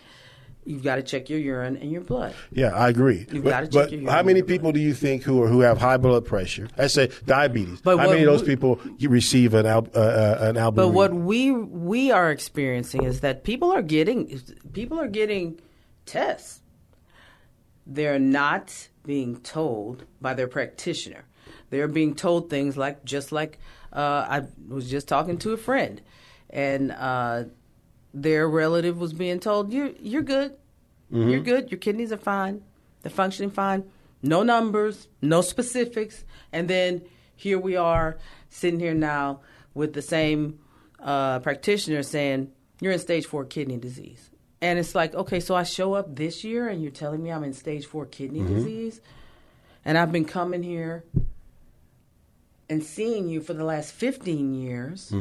You've 0.64 0.82
got 0.82 0.94
to 0.94 1.02
check 1.02 1.28
your 1.28 1.38
urine 1.38 1.76
and 1.76 1.90
your 1.90 2.00
blood. 2.00 2.34
Yeah, 2.50 2.68
I 2.68 2.88
agree. 2.88 3.26
You've 3.30 3.44
but 3.44 3.50
gotta 3.50 3.66
check 3.66 3.72
but 3.72 3.92
your 3.92 4.10
how 4.10 4.22
many 4.22 4.42
people 4.42 4.70
do 4.72 4.80
you 4.80 4.94
think 4.94 5.24
who 5.24 5.42
are 5.42 5.48
who 5.48 5.60
have 5.60 5.76
high 5.76 5.98
blood 5.98 6.24
pressure? 6.24 6.68
I 6.78 6.86
say 6.86 7.10
diabetes. 7.26 7.82
But 7.82 7.98
how 7.98 8.08
many 8.08 8.22
of 8.22 8.26
those 8.26 8.42
we- 8.42 8.46
people 8.46 8.80
receive 9.00 9.52
an 9.52 9.66
al- 9.66 9.88
uh, 9.94 9.98
uh, 9.98 10.38
an 10.40 10.56
albumin? 10.56 10.88
But 10.88 10.94
what 10.94 11.12
we 11.12 11.50
we 11.50 12.10
are 12.10 12.30
experiencing 12.30 13.02
is 13.02 13.20
that 13.20 13.44
people 13.44 13.70
are 13.70 13.82
getting 13.82 14.40
people 14.72 14.98
are 14.98 15.08
getting 15.08 15.60
tests. 16.06 16.62
They're 17.86 18.20
not 18.20 18.88
being 19.04 19.40
told 19.40 20.06
by 20.22 20.32
their 20.32 20.48
practitioner. 20.48 21.24
They're 21.70 21.88
being 21.88 22.14
told 22.14 22.50
things 22.50 22.76
like 22.76 23.04
just 23.04 23.32
like 23.32 23.58
uh, 23.92 24.26
I 24.28 24.42
was 24.68 24.90
just 24.90 25.08
talking 25.08 25.38
to 25.38 25.52
a 25.52 25.56
friend, 25.56 26.00
and 26.50 26.92
uh, 26.92 27.44
their 28.14 28.48
relative 28.48 28.98
was 28.98 29.12
being 29.12 29.40
told 29.40 29.72
you're 29.72 29.92
you're 30.00 30.22
good, 30.22 30.56
you're 31.10 31.40
good, 31.40 31.70
your 31.70 31.78
kidneys 31.78 32.12
are 32.12 32.18
fine, 32.18 32.62
they're 33.02 33.10
functioning 33.10 33.50
fine, 33.50 33.84
no 34.22 34.42
numbers, 34.42 35.08
no 35.20 35.40
specifics, 35.40 36.24
and 36.52 36.68
then 36.68 37.02
here 37.36 37.58
we 37.58 37.76
are 37.76 38.18
sitting 38.48 38.80
here 38.80 38.94
now 38.94 39.40
with 39.74 39.92
the 39.94 40.02
same 40.02 40.58
uh, 41.00 41.40
practitioner 41.40 42.02
saying 42.02 42.50
you're 42.80 42.92
in 42.92 42.98
stage 42.98 43.26
four 43.26 43.44
kidney 43.44 43.76
disease. 43.76 44.30
And 44.60 44.78
it's 44.78 44.94
like, 44.94 45.14
okay, 45.14 45.40
so 45.40 45.56
I 45.56 45.64
show 45.64 45.94
up 45.94 46.14
this 46.14 46.44
year 46.44 46.68
and 46.68 46.80
you're 46.80 46.92
telling 46.92 47.22
me 47.22 47.32
I'm 47.32 47.42
in 47.42 47.52
stage 47.52 47.84
four 47.84 48.06
kidney 48.06 48.42
disease? 48.42 49.00
And 49.84 49.98
I've 49.98 50.12
been 50.12 50.24
coming 50.24 50.62
here 50.62 51.04
and 52.72 52.82
seeing 52.82 53.28
you 53.28 53.40
for 53.40 53.54
the 53.54 53.64
last 53.64 53.92
15 53.92 54.54
years. 54.54 55.12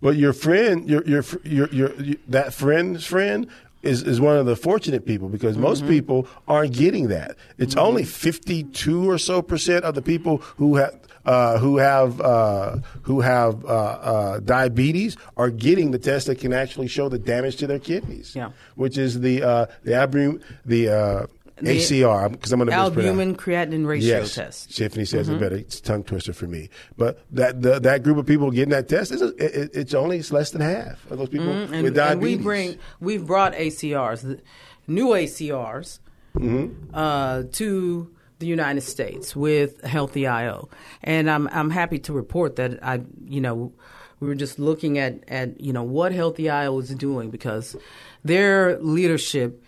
But 0.00 0.16
your 0.16 0.32
friend, 0.32 0.88
your 0.88 1.02
your 1.04 1.24
your 1.42 1.68
your, 1.72 1.90
that 2.28 2.54
friend's 2.54 3.04
friend 3.04 3.48
is 3.82 4.02
is 4.02 4.20
one 4.20 4.36
of 4.36 4.46
the 4.46 4.54
fortunate 4.56 5.04
people 5.04 5.28
because 5.28 5.58
most 5.58 5.80
Mm-hmm. 5.80 5.88
people 5.96 6.26
aren't 6.46 6.72
getting 6.74 7.08
that. 7.08 7.36
It's 7.58 7.76
only 7.76 8.04
fifty 8.04 8.62
two 8.62 9.10
or 9.10 9.18
so 9.18 9.42
percent 9.42 9.84
of 9.84 9.94
the 9.94 10.02
people 10.02 10.38
who 10.58 10.76
have. 10.76 10.94
Uh, 11.26 11.56
who 11.58 11.78
have 11.78 12.20
uh, 12.20 12.76
who 13.08 13.22
have 13.22 13.64
uh, 13.64 13.68
uh, 13.68 14.40
diabetes 14.40 15.16
are 15.38 15.48
getting 15.48 15.90
the 15.90 15.98
test 15.98 16.26
that 16.26 16.38
can 16.38 16.52
actually 16.52 16.86
show 16.86 17.08
the 17.08 17.18
damage 17.18 17.56
to 17.56 17.66
their 17.66 17.78
kidneys, 17.78 18.36
Yeah. 18.36 18.50
which 18.74 18.98
is 18.98 19.20
the 19.20 19.42
uh, 19.42 19.66
the 19.84 19.94
albumin 19.94 20.36
uh, 20.42 20.44
The 20.66 21.28
ACR 21.58 22.32
because 22.32 22.52
I'm 22.52 22.58
going 22.58 22.68
to 22.68 22.74
Albumin 22.74 23.36
creatinine 23.36 23.86
ratio 23.86 24.20
yes. 24.20 24.34
test. 24.34 24.70
Mm-hmm. 24.70 24.76
Tiffany 24.76 25.04
says 25.04 25.28
it 25.28 25.38
better. 25.38 25.56
It's 25.56 25.78
a 25.78 25.82
tongue 25.82 26.04
twister 26.04 26.32
for 26.32 26.46
me. 26.46 26.68
But 26.96 27.20
that 27.30 27.62
the, 27.62 27.78
that 27.80 28.02
group 28.02 28.18
of 28.18 28.26
people 28.26 28.50
getting 28.50 28.70
that 28.70 28.88
test 28.88 29.12
is 29.12 29.22
a, 29.22 29.28
it, 29.36 29.70
it's 29.74 29.94
only 29.94 30.18
it's 30.18 30.32
less 30.32 30.50
than 30.50 30.60
half 30.60 31.10
of 31.10 31.18
those 31.18 31.28
people 31.28 31.44
Mm-hmm. 31.44 31.74
And, 31.74 31.82
with 31.84 31.98
and 31.98 32.20
we 32.20 32.36
bring, 32.36 32.78
we've 33.00 33.26
brought 33.26 33.52
ACRs, 33.52 34.22
the 34.22 34.40
new 34.86 35.08
ACRs, 35.08 36.00
Mm-hmm. 36.36 36.92
uh, 36.92 37.44
to 37.52 38.10
the 38.40 38.46
United 38.46 38.80
States 38.80 39.36
with 39.36 39.80
Healthy.io, 39.82 40.68
and 41.02 41.30
I'm 41.30 41.46
I'm 41.48 41.70
happy 41.70 42.00
to 42.00 42.12
report 42.12 42.56
that 42.56 42.82
I 42.82 43.02
you 43.24 43.40
know 43.40 43.72
we 44.18 44.26
were 44.26 44.34
just 44.34 44.58
looking 44.58 44.98
at 44.98 45.22
at 45.28 45.60
you 45.60 45.72
know 45.72 45.84
what 45.84 46.10
Healthy.io 46.10 46.76
is 46.80 46.90
doing 46.90 47.30
because 47.30 47.76
their 48.24 48.78
leadership. 48.80 49.62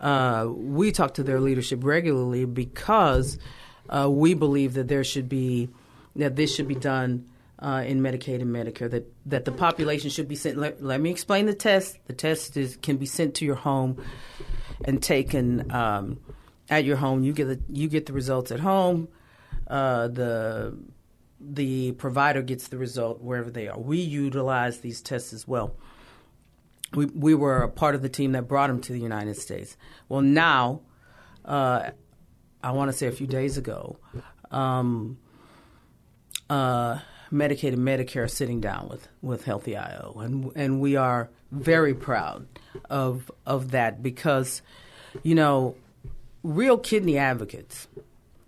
Uh, 0.00 0.46
we 0.48 0.92
talk 0.92 1.14
to 1.14 1.22
their 1.22 1.40
leadership 1.40 1.82
regularly 1.82 2.44
because 2.44 3.38
uh, 3.88 4.08
we 4.10 4.34
believe 4.34 4.74
that 4.74 4.88
there 4.88 5.04
should 5.04 5.28
be 5.28 5.68
that 6.16 6.36
this 6.36 6.54
should 6.54 6.68
be 6.68 6.74
done 6.74 7.28
uh, 7.58 7.82
in 7.86 8.00
Medicaid 8.00 8.40
and 8.40 8.54
Medicare. 8.54 8.90
That 8.90 9.12
that 9.26 9.44
the 9.44 9.52
population 9.52 10.10
should 10.10 10.28
be 10.28 10.36
sent. 10.36 10.58
Let, 10.58 10.82
let 10.82 11.00
me 11.00 11.10
explain 11.10 11.46
the 11.46 11.54
test. 11.54 11.98
The 12.06 12.12
test 12.12 12.56
is 12.56 12.76
can 12.76 12.96
be 12.96 13.06
sent 13.06 13.34
to 13.36 13.44
your 13.44 13.56
home 13.56 14.02
and 14.84 15.02
taken 15.02 15.70
um, 15.72 16.18
at 16.70 16.84
your 16.84 16.96
home. 16.96 17.24
You 17.24 17.32
get 17.32 17.46
the 17.46 17.60
you 17.68 17.88
get 17.88 18.06
the 18.06 18.12
results 18.12 18.52
at 18.52 18.60
home. 18.60 19.08
Uh, 19.66 20.08
the 20.08 20.78
the 21.40 21.92
provider 21.92 22.42
gets 22.42 22.68
the 22.68 22.78
result 22.78 23.20
wherever 23.20 23.50
they 23.50 23.68
are. 23.68 23.78
We 23.78 23.98
utilize 23.98 24.80
these 24.80 25.00
tests 25.00 25.32
as 25.32 25.46
well. 25.46 25.76
We 26.94 27.06
we 27.06 27.34
were 27.34 27.62
a 27.62 27.68
part 27.68 27.94
of 27.94 28.02
the 28.02 28.08
team 28.08 28.32
that 28.32 28.48
brought 28.48 28.70
him 28.70 28.80
to 28.82 28.92
the 28.92 29.00
United 29.00 29.36
States. 29.36 29.76
Well, 30.08 30.22
now, 30.22 30.80
uh, 31.44 31.90
I 32.62 32.72
want 32.72 32.90
to 32.90 32.96
say 32.96 33.06
a 33.06 33.12
few 33.12 33.26
days 33.26 33.58
ago, 33.58 33.98
um, 34.50 35.18
uh, 36.48 36.98
Medicaid 37.32 37.74
and 37.74 37.86
Medicare 37.86 38.24
are 38.24 38.28
sitting 38.28 38.60
down 38.60 38.88
with 38.88 39.08
with 39.20 39.44
Healthy.io, 39.44 40.14
and 40.20 40.52
and 40.54 40.80
we 40.80 40.96
are 40.96 41.30
very 41.50 41.94
proud 41.94 42.46
of 42.88 43.30
of 43.46 43.72
that 43.72 44.02
because, 44.02 44.62
you 45.22 45.34
know, 45.34 45.76
real 46.42 46.78
kidney 46.78 47.18
advocates 47.18 47.88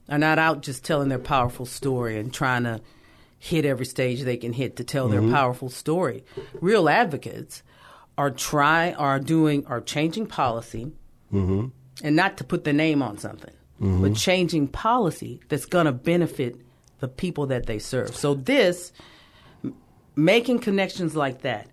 are 0.09 0.18
not 0.18 0.38
out 0.38 0.62
just 0.62 0.84
telling 0.84 1.09
their 1.09 1.18
powerful 1.18 1.66
story 1.66 2.18
and 2.18 2.32
trying 2.32 2.64
to 2.64 2.80
hit 3.38 3.64
every 3.64 3.86
stage 3.86 4.22
they 4.22 4.36
can 4.36 4.53
hit 4.53 4.76
to 4.76 4.84
tell 4.84 5.09
mm-hmm. 5.09 5.28
their 5.28 5.34
powerful 5.34 5.70
story. 5.70 6.24
Real 6.61 6.88
advocates 6.88 7.62
are 8.21 8.31
try 8.31 8.93
are 8.93 9.18
doing 9.18 9.66
are 9.66 9.81
changing 9.81 10.27
policy, 10.27 10.93
mm-hmm. 11.33 11.68
and 12.05 12.16
not 12.16 12.37
to 12.37 12.45
put 12.45 12.64
the 12.64 12.73
name 12.75 13.01
on 13.01 13.16
something, 13.16 13.55
mm-hmm. 13.81 14.03
but 14.03 14.14
changing 14.14 14.68
policy 14.68 15.41
that's 15.49 15.64
going 15.64 15.87
to 15.87 15.93
benefit 15.93 16.61
the 16.99 17.09
people 17.09 17.47
that 17.47 17.64
they 17.64 17.79
serve. 17.79 18.14
So 18.14 18.35
this 18.35 18.93
making 20.16 20.59
connections 20.59 21.16
like 21.16 21.41
that, 21.41 21.66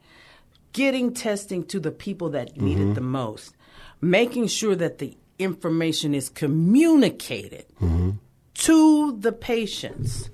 getting 0.72 1.14
testing 1.14 1.66
to 1.66 1.82
the 1.82 1.92
people 1.92 2.30
that 2.30 2.56
need 2.56 2.78
mm-hmm. 2.78 2.92
it 2.92 2.96
the 2.96 3.02
most, 3.02 3.54
making 4.00 4.48
sure 4.48 4.74
that 4.74 5.00
the 5.00 5.18
information 5.40 6.16
is 6.16 6.30
communicated 6.30 7.66
mm-hmm. 7.82 8.12
to 8.54 9.18
the 9.20 9.34
patients. 9.34 10.30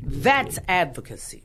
That's 0.00 0.60
advocacy. 0.68 1.42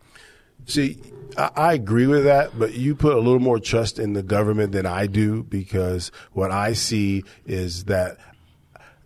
See, 0.68 1.02
I, 1.38 1.74
agree 1.74 2.08
with 2.08 2.24
that, 2.26 2.58
but 2.58 2.74
you 2.74 2.96
put 2.96 3.14
a 3.14 3.20
little 3.20 3.40
more 3.40 3.60
trust 3.60 4.00
in 4.00 4.14
the 4.14 4.24
government 4.24 4.72
than 4.72 4.86
I 4.86 5.08
do 5.08 5.44
because 5.44 6.12
what 6.34 6.52
I 6.52 6.74
see 6.74 7.24
is 7.46 7.86
that 7.86 8.18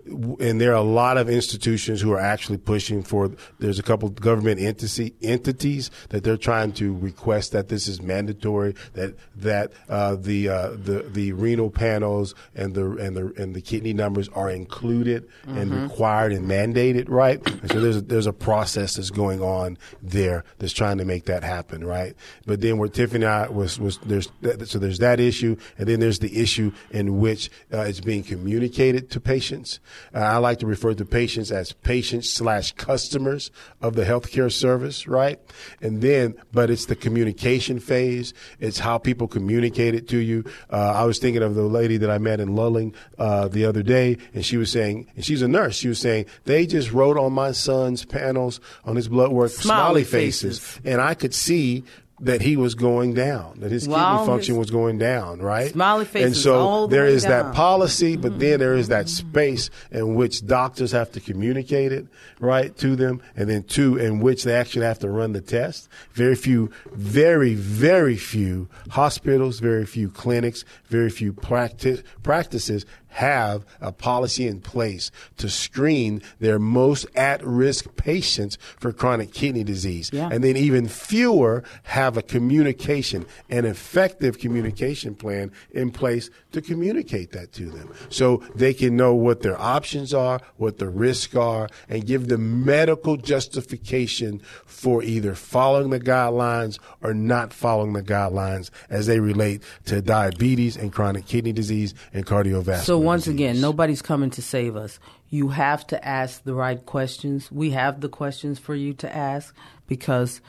and 0.06 0.62
there 0.62 0.72
are 0.72 0.76
a 0.76 0.82
lot 0.82 1.18
of 1.18 1.30
institutions 1.30 2.02
who 2.02 2.12
are 2.12 2.20
actually 2.20 2.58
pushing 2.58 3.04
for. 3.04 3.32
There's 3.60 3.80
a 3.80 3.84
couple 3.84 4.10
government 4.10 4.60
entity, 4.60 5.16
entities 5.22 5.90
that 6.10 6.24
they're 6.24 6.38
trying 6.38 6.74
to 6.74 6.96
request 6.96 7.52
that 7.54 7.70
this 7.70 7.88
is 7.88 8.02
mandatory. 8.02 8.76
That 8.94 9.16
that 9.36 9.74
uh, 9.90 10.16
the 10.16 10.50
uh, 10.50 10.70
the 10.72 11.06
the 11.10 11.34
renal 11.34 11.72
panels 11.72 12.36
and 12.56 12.76
the 12.76 12.92
and 12.98 13.16
the 13.16 13.34
and 13.42 13.56
the 13.56 13.62
kidney 13.62 13.94
numbers 13.94 14.30
are 14.30 14.50
included 14.50 15.28
mm-hmm. 15.46 15.58
and 15.58 15.84
required 15.84 16.32
and 16.34 16.50
mandated, 16.50 17.10
right? 17.10 17.46
And 17.46 17.72
so 17.72 17.80
there's 17.80 17.98
a, 17.98 18.02
there's 18.02 18.28
a 18.28 18.34
process 18.34 18.96
that's 18.96 19.10
going 19.10 19.42
on 19.42 19.78
there 20.02 20.44
that's 20.60 20.74
trying 20.74 21.00
to 21.00 21.06
make 21.06 21.26
that 21.26 21.44
happen, 21.44 21.84
right? 21.84 22.16
But 22.46 22.62
then 22.62 22.78
where 22.78 22.90
Tiffany 22.90 23.26
and 23.26 23.34
I 23.34 23.50
was 23.50 23.80
was 23.80 23.98
there's 24.00 24.30
so 24.66 24.80
there's 24.80 25.00
that 25.00 25.20
issue, 25.20 25.56
and 25.78 25.88
then 25.88 26.00
there's 26.00 26.20
the 26.20 26.40
issue 26.40 26.72
in 26.92 27.20
which 27.20 27.50
uh, 27.74 27.82
it's 27.82 28.02
being 28.02 28.24
communicated 28.24 29.10
to 29.12 29.20
patients. 29.20 29.80
Uh, 30.14 30.20
I 30.20 30.38
like 30.38 30.60
to 30.60 30.68
refer 30.68 30.94
to 30.94 31.06
patients 31.06 31.52
as 31.52 31.72
patients 31.72 32.32
slash 32.32 32.72
customers 32.74 33.52
of 33.82 33.96
the 33.96 34.04
healthcare 34.04 34.52
service, 34.52 35.08
right? 35.08 35.40
And 35.82 36.02
then, 36.02 36.36
but 36.52 36.70
it's 36.70 36.86
the 36.86 36.96
communication 36.96 37.80
phase. 37.80 38.34
It's 38.60 38.80
how 38.80 38.98
people 38.98 39.28
communicate 39.28 39.96
it 39.96 40.08
to 40.10 40.18
you. 40.18 40.46
Uh, 40.72 40.94
I 40.96 41.04
was 41.06 41.20
thinking 41.20 41.44
of 41.44 41.56
the 41.56 41.64
lady 41.64 41.98
that 41.98 42.10
I 42.10 42.18
met 42.18 42.40
in 42.40 42.50
Luling 42.50 42.94
uh, 43.18 43.48
the 43.48 43.66
other 43.66 43.84
day, 43.84 44.18
and 44.34 44.46
she 44.46 44.58
was 44.58 44.72
saying, 44.72 45.08
and 45.16 45.24
she's 45.24 45.42
a 45.42 45.48
nurse. 45.48 45.76
She 45.76 45.88
was 45.88 46.00
saying 46.00 46.26
they 46.46 46.66
just 46.66 46.92
wrote 46.92 47.18
on 47.18 47.34
my 47.34 47.52
son's 47.52 48.06
panels 48.06 48.60
on 48.84 48.96
his 48.96 49.08
blood 49.08 49.32
work 49.32 49.52
smiley, 49.52 50.04
smiley 50.04 50.04
faces. 50.04 50.60
faces, 50.60 50.82
and 50.86 51.02
I 51.02 51.14
could 51.14 51.34
see 51.34 51.84
that 52.22 52.42
he 52.42 52.56
was 52.56 52.76
going 52.76 53.14
down, 53.14 53.60
that 53.60 53.72
his 53.72 53.88
wow, 53.90 54.18
kidney 54.18 54.28
function 54.28 54.58
was 54.58 54.72
going 54.72 54.98
down, 54.98 55.40
right? 55.40 55.72
Smiley 55.72 56.06
faces. 56.06 56.26
And 56.26 56.36
so 56.38 56.88
the 56.88 56.96
there 56.96 57.06
is 57.06 57.24
down. 57.24 57.48
that 57.48 57.56
policy, 57.56 58.16
but 58.16 58.32
mm-hmm. 58.32 58.40
then 58.40 58.60
there 58.60 58.76
is 58.76 58.88
that 58.88 59.10
space 59.10 59.70
in 59.92 60.16
which 60.16 60.46
doctors 60.46 60.94
have 60.94 61.12
to 61.12 61.20
communicate 61.20 61.92
it, 61.92 62.08
right, 62.40 62.76
to 62.78 62.96
them, 62.96 63.22
and 63.36 63.50
then 63.50 63.64
two, 63.64 63.98
in 63.98 64.20
which 64.20 64.46
they 64.46 64.54
actually 64.54 64.86
have 64.86 65.00
to 65.00 65.10
run 65.10 65.34
the 65.34 65.42
test. 65.42 65.90
Very 66.14 66.36
few, 66.36 66.72
very, 66.94 67.54
very 67.54 68.16
few 68.16 68.70
hospitals, 68.92 69.60
very 69.60 69.86
few 69.86 70.10
clinics, 70.10 70.64
very 70.88 71.10
few 71.10 71.34
practice, 71.34 72.02
practices 72.24 72.86
have 73.16 73.66
a 73.80 73.94
policy 73.94 74.46
in 74.46 74.60
place 74.60 75.10
to 75.38 75.50
screen 75.50 76.22
their 76.42 76.60
most 76.60 77.06
at 77.16 77.42
risk 77.46 77.96
patients 77.96 78.58
for 78.78 78.92
chronic 78.92 79.32
kidney 79.32 79.64
disease. 79.64 80.10
Yeah. 80.12 80.28
And 80.30 80.44
then 80.44 80.58
even 80.58 80.90
fewer 80.90 81.64
have 81.84 82.18
a 82.18 82.22
communication, 82.22 83.26
an 83.50 83.64
effective 83.64 84.38
communication 84.38 85.16
plan 85.16 85.54
in 85.72 85.92
place 85.92 86.30
to 86.52 86.62
communicate 86.62 87.32
that 87.32 87.54
to 87.54 87.70
them. 87.70 87.90
So 88.10 88.44
they 88.54 88.74
can 88.74 88.98
know 88.98 89.14
what 89.14 89.44
their 89.44 89.60
options 89.60 90.14
are, 90.14 90.42
what 90.58 90.78
the 90.80 90.90
risks 90.90 91.36
are, 91.38 91.70
and 91.88 92.06
give 92.06 92.28
them 92.28 92.66
medical 92.66 93.16
justification 93.16 94.42
for 94.66 95.02
either 95.04 95.36
following 95.36 95.90
the 95.90 96.02
guidelines 96.02 96.80
or 97.02 97.14
not 97.14 97.54
following 97.54 97.94
the 97.94 98.04
guidelines 98.04 98.72
as 98.90 99.08
they 99.08 99.22
relate 99.22 99.64
to 99.86 100.02
diabetes 100.02 100.76
and 100.76 100.92
chronic 100.92 101.26
kidney 101.26 101.54
disease 101.54 101.94
and 102.14 102.26
cardiovascular. 102.26 102.84
So 102.84 103.05
once 103.06 103.28
again, 103.28 103.62
nobody's 103.62 104.02
coming 104.02 104.30
to 104.32 104.42
save 104.42 104.76
us. 104.76 105.00
You 105.30 105.50
have 105.50 105.86
to 105.88 106.06
ask 106.06 106.44
the 106.44 106.54
right 106.54 106.86
questions. 106.86 107.52
We 107.52 107.72
have 107.72 108.02
the 108.02 108.10
questions 108.10 108.60
for 108.60 108.76
you 108.76 108.94
to 108.96 109.16
ask 109.16 109.56
because 109.88 110.42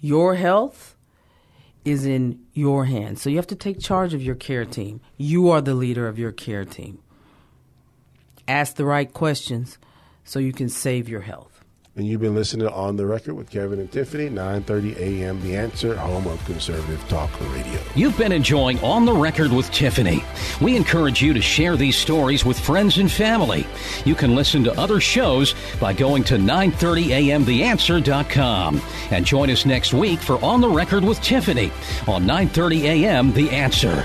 your 0.00 0.34
health 0.34 0.96
is 1.84 2.04
in 2.04 2.40
your 2.52 2.84
hands. 2.84 3.22
So 3.22 3.30
you 3.30 3.36
have 3.36 3.46
to 3.48 3.56
take 3.56 3.80
charge 3.80 4.14
of 4.14 4.22
your 4.22 4.34
care 4.34 4.64
team. 4.64 5.00
You 5.16 5.50
are 5.50 5.60
the 5.60 5.74
leader 5.74 6.08
of 6.08 6.18
your 6.18 6.32
care 6.32 6.64
team. 6.64 6.98
Ask 8.46 8.76
the 8.76 8.84
right 8.84 9.12
questions 9.12 9.78
so 10.24 10.38
you 10.38 10.52
can 10.52 10.68
save 10.68 11.08
your 11.08 11.22
health. 11.22 11.49
And 11.96 12.06
you've 12.06 12.20
been 12.20 12.36
listening 12.36 12.68
to 12.68 12.72
On 12.72 12.96
the 12.96 13.04
Record 13.04 13.34
with 13.34 13.50
Kevin 13.50 13.80
and 13.80 13.90
Tiffany, 13.90 14.30
9:30 14.30 14.96
a.m. 14.96 15.42
The 15.42 15.56
Answer, 15.56 15.96
home 15.96 16.28
of 16.28 16.44
conservative 16.44 17.04
talk 17.08 17.28
radio. 17.52 17.80
You've 17.96 18.16
been 18.16 18.30
enjoying 18.30 18.78
On 18.78 19.04
the 19.04 19.12
Record 19.12 19.50
with 19.50 19.68
Tiffany. 19.72 20.22
We 20.60 20.76
encourage 20.76 21.20
you 21.20 21.34
to 21.34 21.42
share 21.42 21.76
these 21.76 21.96
stories 21.96 22.44
with 22.44 22.56
friends 22.58 22.98
and 22.98 23.10
family. 23.10 23.66
You 24.04 24.14
can 24.14 24.36
listen 24.36 24.62
to 24.64 24.80
other 24.80 25.00
shows 25.00 25.56
by 25.80 25.92
going 25.92 26.22
to 26.24 26.36
930amtheanswer.com 26.36 28.80
and 29.10 29.26
join 29.26 29.50
us 29.50 29.66
next 29.66 29.92
week 29.92 30.20
for 30.20 30.42
On 30.44 30.60
the 30.60 30.68
Record 30.68 31.02
with 31.02 31.20
Tiffany 31.20 31.72
on 32.06 32.24
9:30 32.24 32.84
a.m. 32.84 33.32
The 33.32 33.50
Answer. 33.50 34.04